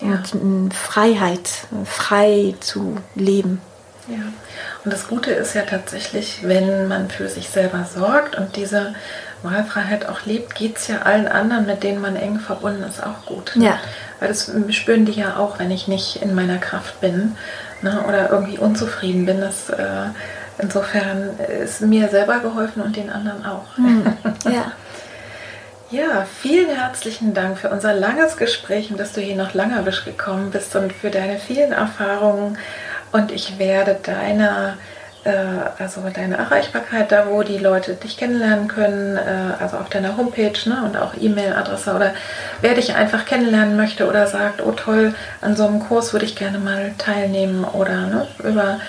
ja. 0.01 0.21
und 0.33 0.73
Freiheit, 0.73 1.49
frei 1.85 2.55
zu 2.59 2.97
leben. 3.15 3.61
Ja, 4.07 4.21
und 4.83 4.93
das 4.93 5.07
Gute 5.07 5.31
ist 5.31 5.55
ja 5.55 5.63
tatsächlich, 5.63 6.39
wenn 6.43 6.87
man 6.87 7.09
für 7.09 7.27
sich 7.27 7.49
selber 7.49 7.85
sorgt 7.91 8.35
und 8.35 8.55
diese 8.55 8.93
Wahlfreiheit 9.41 10.07
auch 10.07 10.25
lebt, 10.25 10.55
geht 10.55 10.77
es 10.77 10.87
ja 10.87 11.01
allen 11.01 11.27
anderen, 11.27 11.65
mit 11.65 11.83
denen 11.83 12.01
man 12.01 12.15
eng 12.15 12.39
verbunden 12.39 12.83
ist, 12.83 13.01
auch 13.03 13.25
gut. 13.25 13.53
Ja. 13.55 13.79
Weil 14.19 14.27
das 14.29 14.51
spüren 14.69 15.05
die 15.05 15.13
ja 15.13 15.37
auch, 15.37 15.57
wenn 15.59 15.71
ich 15.71 15.87
nicht 15.87 16.21
in 16.21 16.35
meiner 16.35 16.57
Kraft 16.57 17.01
bin 17.01 17.35
ne, 17.81 18.03
oder 18.07 18.29
irgendwie 18.29 18.57
unzufrieden 18.57 19.25
bin. 19.25 19.41
Das, 19.41 19.69
äh, 19.69 20.09
insofern 20.57 21.37
ist 21.63 21.81
mir 21.81 22.07
selber 22.09 22.39
geholfen 22.39 22.81
und 22.81 22.95
den 22.95 23.09
anderen 23.09 23.45
auch. 23.45 23.77
Mhm. 23.77 24.05
Ja. 24.51 24.71
Ja, 25.91 26.25
vielen 26.41 26.75
herzlichen 26.75 27.35
Dank 27.35 27.59
für 27.59 27.69
unser 27.69 27.93
langes 27.93 28.37
Gespräch 28.37 28.89
und 28.89 28.99
dass 28.99 29.13
du 29.13 29.21
hier 29.21 29.35
nach 29.35 29.53
Langerwisch 29.53 30.03
gekommen 30.03 30.49
bist 30.49 30.75
und 30.75 30.91
für 30.91 31.11
deine 31.11 31.37
vielen 31.37 31.71
Erfahrungen. 31.71 32.57
Und 33.11 33.31
ich 33.31 33.59
werde 33.59 33.95
deiner 34.01 34.77
äh, 35.25 35.31
also 35.79 36.01
deine 36.13 36.37
Erreichbarkeit, 36.37 37.11
da 37.11 37.27
wo 37.27 37.43
die 37.43 37.57
Leute 37.57 37.95
dich 37.95 38.15
kennenlernen 38.17 38.67
können, 38.67 39.17
äh, 39.17 39.61
also 39.61 39.77
auf 39.77 39.89
deiner 39.89 40.17
Homepage 40.17 40.53
ne, 40.65 40.83
und 40.85 40.97
auch 40.97 41.13
E-Mail-Adresse 41.19 41.93
oder 41.93 42.13
wer 42.61 42.75
dich 42.75 42.95
einfach 42.95 43.25
kennenlernen 43.25 43.75
möchte 43.75 44.07
oder 44.07 44.27
sagt, 44.27 44.63
oh 44.63 44.71
toll, 44.71 45.15
an 45.41 45.55
so 45.55 45.67
einem 45.67 45.79
Kurs 45.79 46.13
würde 46.13 46.25
ich 46.25 46.35
gerne 46.35 46.59
mal 46.59 46.93
teilnehmen 46.99 47.63
oder 47.63 48.05
ne, 48.05 48.27
über 48.43 48.79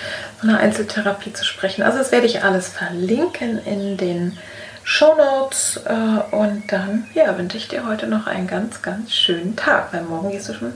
eine 0.41 0.59
Einzeltherapie 0.59 1.33
zu 1.33 1.45
sprechen. 1.45 1.83
Also 1.83 1.97
das 1.97 2.11
werde 2.11 2.25
ich 2.25 2.43
alles 2.43 2.69
verlinken 2.69 3.59
in 3.65 3.97
den 3.97 4.37
Show 4.83 5.15
Notes. 5.15 5.81
Äh, 5.85 6.35
und 6.35 6.71
dann 6.71 7.05
ja, 7.13 7.37
wünsche 7.37 7.57
ich 7.57 7.67
dir 7.67 7.85
heute 7.85 8.07
noch 8.07 8.27
einen 8.27 8.47
ganz, 8.47 8.81
ganz 8.81 9.13
schönen 9.13 9.55
Tag, 9.55 9.91
weil 9.91 10.03
morgen 10.03 10.31
gehst 10.31 10.49
du 10.49 10.53
schon 10.53 10.73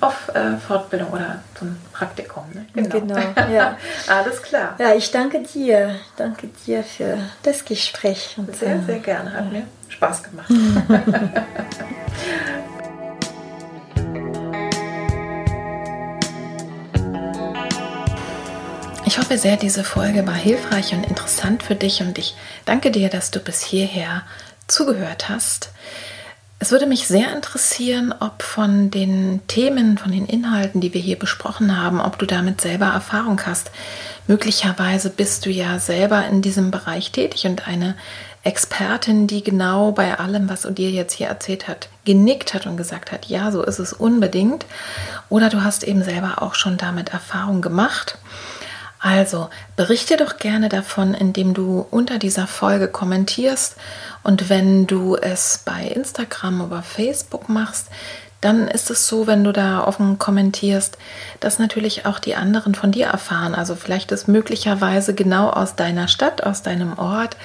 auf 0.00 0.30
äh, 0.34 0.56
Fortbildung 0.56 1.10
oder 1.10 1.42
zum 1.54 1.76
Praktikum. 1.92 2.44
Ne? 2.52 2.66
Genau, 2.74 2.98
genau 2.98 3.20
ja. 3.52 3.76
Alles 4.08 4.42
klar. 4.42 4.74
Ja, 4.78 4.94
ich 4.94 5.10
danke 5.12 5.42
dir. 5.42 5.94
Danke 6.16 6.48
dir 6.66 6.82
für 6.82 7.18
das 7.44 7.64
Gespräch. 7.64 8.34
Und, 8.36 8.54
sehr, 8.56 8.82
sehr 8.82 8.98
gerne. 8.98 9.32
Hat 9.32 9.52
mir 9.52 9.62
Spaß 9.88 10.24
gemacht. 10.24 10.50
Ich 19.12 19.18
hoffe 19.18 19.36
sehr, 19.36 19.58
diese 19.58 19.84
Folge 19.84 20.26
war 20.26 20.32
hilfreich 20.32 20.94
und 20.94 21.04
interessant 21.04 21.62
für 21.62 21.74
dich 21.74 22.00
und 22.00 22.16
ich 22.16 22.34
danke 22.64 22.90
dir, 22.90 23.10
dass 23.10 23.30
du 23.30 23.40
bis 23.40 23.60
hierher 23.60 24.22
zugehört 24.68 25.28
hast. 25.28 25.68
Es 26.58 26.70
würde 26.70 26.86
mich 26.86 27.06
sehr 27.06 27.30
interessieren, 27.36 28.14
ob 28.20 28.42
von 28.42 28.90
den 28.90 29.42
Themen, 29.48 29.98
von 29.98 30.12
den 30.12 30.24
Inhalten, 30.24 30.80
die 30.80 30.94
wir 30.94 31.00
hier 31.02 31.18
besprochen 31.18 31.78
haben, 31.78 32.00
ob 32.00 32.18
du 32.18 32.24
damit 32.24 32.62
selber 32.62 32.86
Erfahrung 32.86 33.38
hast. 33.44 33.70
Möglicherweise 34.28 35.10
bist 35.10 35.44
du 35.44 35.50
ja 35.50 35.78
selber 35.78 36.24
in 36.24 36.40
diesem 36.40 36.70
Bereich 36.70 37.12
tätig 37.12 37.44
und 37.44 37.68
eine 37.68 37.96
Expertin, 38.44 39.26
die 39.26 39.44
genau 39.44 39.92
bei 39.92 40.18
allem, 40.18 40.48
was 40.48 40.66
dir 40.70 40.90
jetzt 40.90 41.12
hier 41.12 41.26
erzählt 41.26 41.68
hat, 41.68 41.90
genickt 42.06 42.54
hat 42.54 42.66
und 42.66 42.78
gesagt 42.78 43.12
hat, 43.12 43.26
ja, 43.26 43.52
so 43.52 43.62
ist 43.62 43.78
es 43.78 43.92
unbedingt. 43.92 44.64
Oder 45.28 45.50
du 45.50 45.62
hast 45.62 45.84
eben 45.84 46.02
selber 46.02 46.40
auch 46.40 46.54
schon 46.54 46.78
damit 46.78 47.10
Erfahrung 47.10 47.60
gemacht. 47.60 48.16
Also 49.02 49.50
berichte 49.74 50.16
doch 50.16 50.36
gerne 50.36 50.68
davon, 50.68 51.12
indem 51.12 51.54
du 51.54 51.84
unter 51.90 52.18
dieser 52.18 52.46
Folge 52.46 52.86
kommentierst 52.86 53.74
und 54.22 54.48
wenn 54.48 54.86
du 54.86 55.16
es 55.16 55.60
bei 55.64 55.88
Instagram 55.88 56.60
oder 56.60 56.84
Facebook 56.84 57.48
machst, 57.48 57.88
dann 58.40 58.68
ist 58.68 58.90
es 58.90 59.08
so, 59.08 59.26
wenn 59.26 59.42
du 59.42 59.52
da 59.52 59.84
offen 59.84 60.18
kommentierst, 60.18 60.98
dass 61.40 61.58
natürlich 61.58 62.06
auch 62.06 62.20
die 62.20 62.36
anderen 62.36 62.76
von 62.76 62.92
dir 62.92 63.06
erfahren. 63.06 63.54
Also 63.56 63.74
vielleicht 63.74 64.12
ist 64.12 64.28
möglicherweise 64.28 65.14
genau 65.14 65.50
aus 65.50 65.74
deiner 65.74 66.06
Stadt, 66.06 66.44
aus 66.44 66.62
deinem 66.62 66.96
Ort 66.96 67.36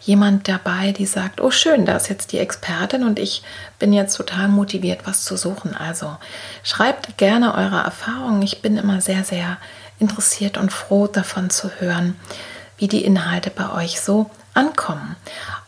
jemand 0.00 0.48
dabei, 0.48 0.92
die 0.92 1.06
sagt, 1.06 1.40
oh 1.40 1.50
schön, 1.50 1.86
da 1.86 1.96
ist 1.96 2.08
jetzt 2.08 2.32
die 2.32 2.38
Expertin 2.38 3.04
und 3.04 3.18
ich 3.18 3.42
bin 3.78 3.92
jetzt 3.92 4.16
total 4.16 4.48
motiviert, 4.48 5.00
was 5.04 5.24
zu 5.24 5.36
suchen. 5.36 5.74
Also 5.74 6.16
schreibt 6.62 7.18
gerne 7.18 7.54
eure 7.54 7.82
Erfahrungen. 7.82 8.40
Ich 8.42 8.60
bin 8.60 8.78
immer 8.78 9.00
sehr, 9.02 9.24
sehr 9.24 9.58
interessiert 9.98 10.58
und 10.58 10.72
froh 10.72 11.06
davon 11.06 11.50
zu 11.50 11.70
hören, 11.78 12.16
wie 12.78 12.88
die 12.88 13.04
Inhalte 13.04 13.50
bei 13.50 13.72
euch 13.72 14.00
so 14.00 14.30
ankommen. 14.54 15.16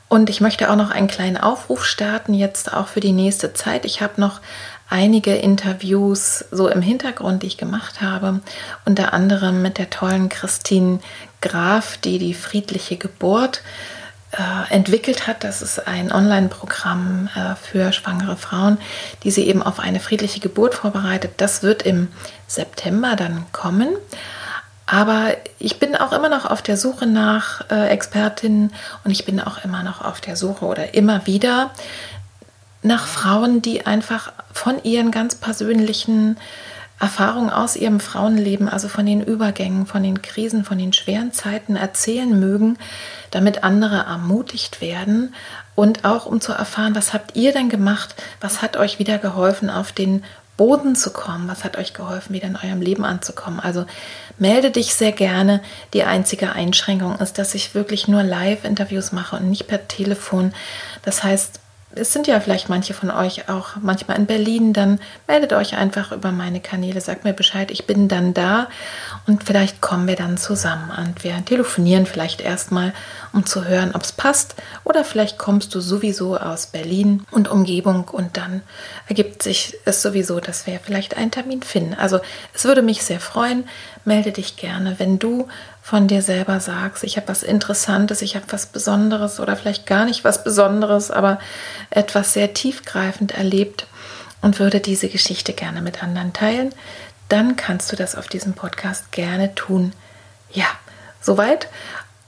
Und 0.09 0.31
ich 0.31 0.41
möchte 0.41 0.71
auch 0.71 0.77
noch 0.77 0.91
einen 0.91 1.09
kleinen 1.09 1.37
Aufruf 1.37 1.85
starten, 1.85 2.33
jetzt 2.33 2.73
auch 2.73 2.89
für 2.89 3.01
die 3.01 3.13
nächste 3.13 3.53
Zeit. 3.53 3.85
Ich 3.85 4.01
habe 4.01 4.21
noch 4.21 4.41
einige 4.89 5.35
Interviews 5.35 6.47
so 6.51 6.69
im 6.69 6.81
Hintergrund, 6.81 7.43
die 7.43 7.49
ich 7.49 7.59
gemacht 7.59 8.01
habe, 8.01 8.41
unter 8.87 9.13
anderem 9.13 9.61
mit 9.61 9.77
der 9.77 9.91
tollen 9.91 10.31
Christine 10.31 11.01
Graf, 11.43 11.99
die 11.99 12.19
die 12.19 12.35
friedliche 12.35 12.97
Geburt 12.97 13.63
äh, 14.33 14.75
entwickelt 14.75 15.27
hat. 15.27 15.45
Das 15.45 15.63
ist 15.63 15.87
ein 15.87 16.13
Online-Programm 16.13 17.31
äh, 17.35 17.55
für 17.57 17.93
schwangere 17.93 18.37
Frauen, 18.37 18.79
die 19.23 19.31
sie 19.31 19.47
eben 19.47 19.63
auf 19.63 19.81
eine 19.81 20.01
friedliche 20.01 20.41
Geburt 20.41 20.75
vorbereitet. 20.75 21.33
Das 21.39 21.63
wird 21.63 21.83
im 21.83 22.09
September 22.47 23.17
dann 23.17 23.47
kommen. 23.53 23.89
Aber 24.87 25.37
ich 25.59 25.79
bin 25.79 25.97
auch 25.97 26.13
immer 26.13 26.29
noch 26.29 26.47
auf 26.47 26.63
der 26.63 26.77
Suche 26.77 27.07
nach 27.07 27.71
äh, 27.71 27.89
Expertinnen 27.89 28.73
und 29.05 29.11
ich 29.11 29.27
bin 29.27 29.41
auch 29.41 29.65
immer 29.65 29.83
noch 29.83 30.03
auf 30.03 30.21
der 30.21 30.35
Suche 30.35 30.65
oder 30.65 30.95
immer 30.95 31.27
wieder 31.27 31.71
nach 32.83 33.07
Frauen, 33.07 33.61
die 33.61 33.87
einfach 33.87 34.33
von 34.53 34.83
ihren 34.85 35.11
ganz 35.11 35.35
persönlichen 35.35 36.39
Erfahrungen 37.01 37.51
aus 37.51 37.77
ihrem 37.77 38.01
Frauenleben, 38.01 38.69
also 38.69 38.89
von 38.89 39.07
den 39.07 39.23
Übergängen, 39.23 39.87
von 39.87 40.03
den 40.03 40.21
Krisen, 40.21 40.65
von 40.65 40.79
den 40.79 40.93
schweren 40.93 41.33
Zeiten 41.33 41.77
erzählen 41.77 42.39
mögen, 42.39 42.77
damit 43.31 43.63
andere 43.63 43.99
ermutigt 43.99 44.81
werden 44.81 45.35
und 45.75 46.05
auch 46.05 46.27
um 46.27 46.41
zu 46.41 46.53
erfahren, 46.53 46.95
was 46.95 47.13
habt 47.13 47.37
ihr 47.37 47.53
denn 47.53 47.69
gemacht, 47.69 48.17
was 48.41 48.63
hat 48.63 48.77
euch 48.77 48.99
wieder 48.99 49.19
geholfen, 49.19 49.71
auf 49.71 49.93
den 49.93 50.25
Boden 50.59 50.97
zu 50.97 51.11
kommen? 51.11 51.49
Was 51.49 51.65
hat 51.65 51.79
euch 51.79 51.95
geholfen, 51.95 52.35
wieder 52.35 52.49
in 52.49 52.57
eurem 52.57 52.83
Leben 52.83 53.05
anzukommen? 53.05 53.61
Also 53.61 53.87
melde 54.39 54.71
dich 54.73 54.93
sehr 54.93 55.13
gerne. 55.13 55.63
Die 55.95 56.03
einzige 56.03 56.53
Einschränkung 56.53 57.17
ist, 57.21 57.39
dass 57.39 57.55
ich 57.55 57.75
wirklich 57.75 58.09
nur 58.09 58.25
Live-Interviews 58.25 59.13
mache 59.13 59.37
und 59.37 59.49
nicht 59.49 59.69
per 59.69 59.87
Telefon. 59.89 60.53
Das 61.03 61.23
heißt, 61.23 61.61
es 61.95 62.13
sind 62.13 62.27
ja 62.27 62.39
vielleicht 62.41 62.69
manche 62.69 62.93
von 62.93 63.11
euch 63.11 63.49
auch 63.49 63.77
manchmal 63.81 64.19
in 64.19 64.27
Berlin, 64.27 64.73
dann 64.73 65.01
meldet 65.27 65.53
euch 65.53 65.77
einfach 65.77 66.13
über 66.13 66.33
meine 66.33 66.61
Kanäle, 66.61 67.01
sagt 67.01 67.25
mir 67.25 67.33
Bescheid, 67.33 67.71
ich 67.71 67.87
bin 67.87 68.09
dann 68.09 68.35
da. 68.35 68.69
Und 69.27 69.45
vielleicht 69.45 69.81
kommen 69.81 70.07
wir 70.07 70.17
dann 70.17 70.37
zusammen 70.37 70.91
und 70.97 71.25
wir 71.25 71.45
telefonieren 71.45 72.07
vielleicht 72.07 72.41
erstmal, 72.41 72.93
um 73.33 73.47
zu 73.47 73.65
hören, 73.65 73.93
ob 73.95 74.03
es 74.03 74.13
passt. 74.13 74.55
Oder 74.85 75.05
vielleicht 75.05 75.39
kommst 75.39 75.75
du 75.75 75.81
sowieso 75.81 76.37
aus 76.37 76.67
Berlin 76.67 77.25
und 77.31 77.49
Umgebung 77.49 78.09
und 78.09 78.37
dann 78.37 78.63
ergibt 79.09 79.43
sich 79.43 79.77
es 79.85 80.03
sowieso, 80.03 80.41
dass 80.41 80.67
wir 80.67 80.81
vielleicht 80.81 81.17
einen 81.17 81.31
Termin 81.31 81.63
finden. 81.63 81.95
Also 81.95 82.21
es 82.53 82.65
würde 82.65 82.83
mich 82.83 83.03
sehr 83.03 83.21
freuen, 83.21 83.65
melde 84.05 84.33
dich 84.33 84.57
gerne, 84.57 84.99
wenn 84.99 85.19
du 85.19 85.49
von 85.89 86.07
dir 86.07 86.21
selber 86.21 86.61
sagst, 86.61 87.03
ich 87.03 87.17
habe 87.17 87.29
was 87.29 87.43
Interessantes, 87.43 88.21
ich 88.21 88.37
habe 88.37 88.45
was 88.51 88.67
Besonderes 88.67 89.41
oder 89.41 89.57
vielleicht 89.57 89.87
gar 89.87 90.05
nicht 90.05 90.23
was 90.23 90.45
Besonderes, 90.45 91.11
aber 91.11 91.39
etwas 91.89 92.35
sehr 92.35 92.53
tiefgreifend 92.53 93.33
erlebt 93.33 93.87
und 94.43 94.59
würde 94.59 94.81
diese 94.81 95.09
Geschichte 95.09 95.55
gerne 95.55 95.81
mit 95.81 96.03
anderen 96.03 96.35
teilen, 96.35 96.75
dann 97.31 97.57
kannst 97.57 97.91
du 97.91 97.97
das 97.97 98.17
auf 98.17 98.29
diesem 98.29 98.53
Podcast 98.53 99.13
gerne 99.13 99.55
tun. 99.55 99.95
Ja, 100.53 100.67
soweit. 101.23 101.69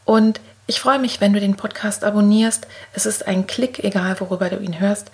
Und 0.06 0.40
ich 0.66 0.80
freue 0.80 0.98
mich, 0.98 1.20
wenn 1.20 1.34
du 1.34 1.40
den 1.40 1.58
Podcast 1.58 2.02
abonnierst. 2.02 2.66
Es 2.94 3.04
ist 3.04 3.26
ein 3.26 3.46
Klick, 3.46 3.84
egal 3.84 4.18
worüber 4.20 4.48
du 4.48 4.56
ihn 4.56 4.80
hörst. 4.80 5.11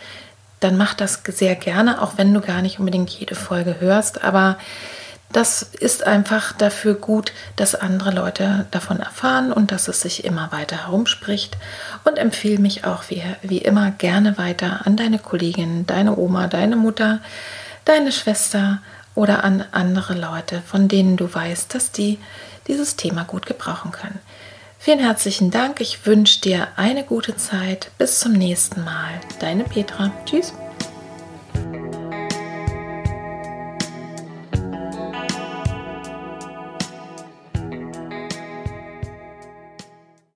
Dann 0.61 0.76
mach 0.76 0.94
das 0.94 1.20
sehr 1.26 1.57
gerne, 1.57 2.01
auch 2.01 2.12
wenn 2.16 2.32
du 2.32 2.40
gar 2.40 2.62
nicht 2.62 2.78
unbedingt 2.78 3.11
jede 3.11 3.34
Folge 3.34 3.80
hörst. 3.80 4.22
Aber 4.22 4.57
das 5.37 5.61
ist 5.61 6.07
einfach 6.07 6.55
dafür 6.55 6.95
gut, 6.95 7.30
dass 7.57 7.74
andere 7.74 8.11
Leute 8.11 8.64
davon 8.70 9.01
erfahren 9.01 9.53
und 9.53 9.70
dass 9.70 9.87
es 9.87 10.01
sich 10.01 10.24
immer 10.24 10.51
weiter 10.51 10.87
herumspricht. 10.87 11.59
Und 12.05 12.16
empfehle 12.16 12.59
mich 12.59 12.87
auch 12.87 13.11
wie, 13.11 13.22
wie 13.43 13.59
immer 13.59 13.91
gerne 13.91 14.39
weiter 14.39 14.87
an 14.87 14.97
deine 14.97 15.18
Kollegin, 15.18 15.87
deine 15.87 16.16
Oma, 16.16 16.47
deine 16.47 16.76
Mutter, 16.76 17.20
deine 17.84 18.12
Schwester 18.12 18.78
oder 19.14 19.45
an 19.45 19.62
andere 19.72 20.14
Leute, 20.14 20.62
von 20.64 20.89
denen 20.89 21.18
du 21.18 21.34
weißt, 21.34 21.74
dass 21.74 21.93
die 21.93 22.18
dieses 22.66 22.97
Thema 22.97 23.24
gut 23.24 23.45
gebrauchen 23.45 23.93
können. 23.93 24.18
Vielen 24.78 25.01
herzlichen 25.01 25.51
Dank. 25.51 25.82
Ich 25.82 26.07
wünsche 26.07 26.41
dir 26.41 26.68
eine 26.76 27.05
gute 27.05 27.37
Zeit. 27.37 27.91
Bis 27.99 28.20
zum 28.20 28.32
nächsten 28.32 28.84
Mal. 28.84 29.20
Deine 29.41 29.64
Petra. 29.64 30.12
Tschüss. 30.24 30.55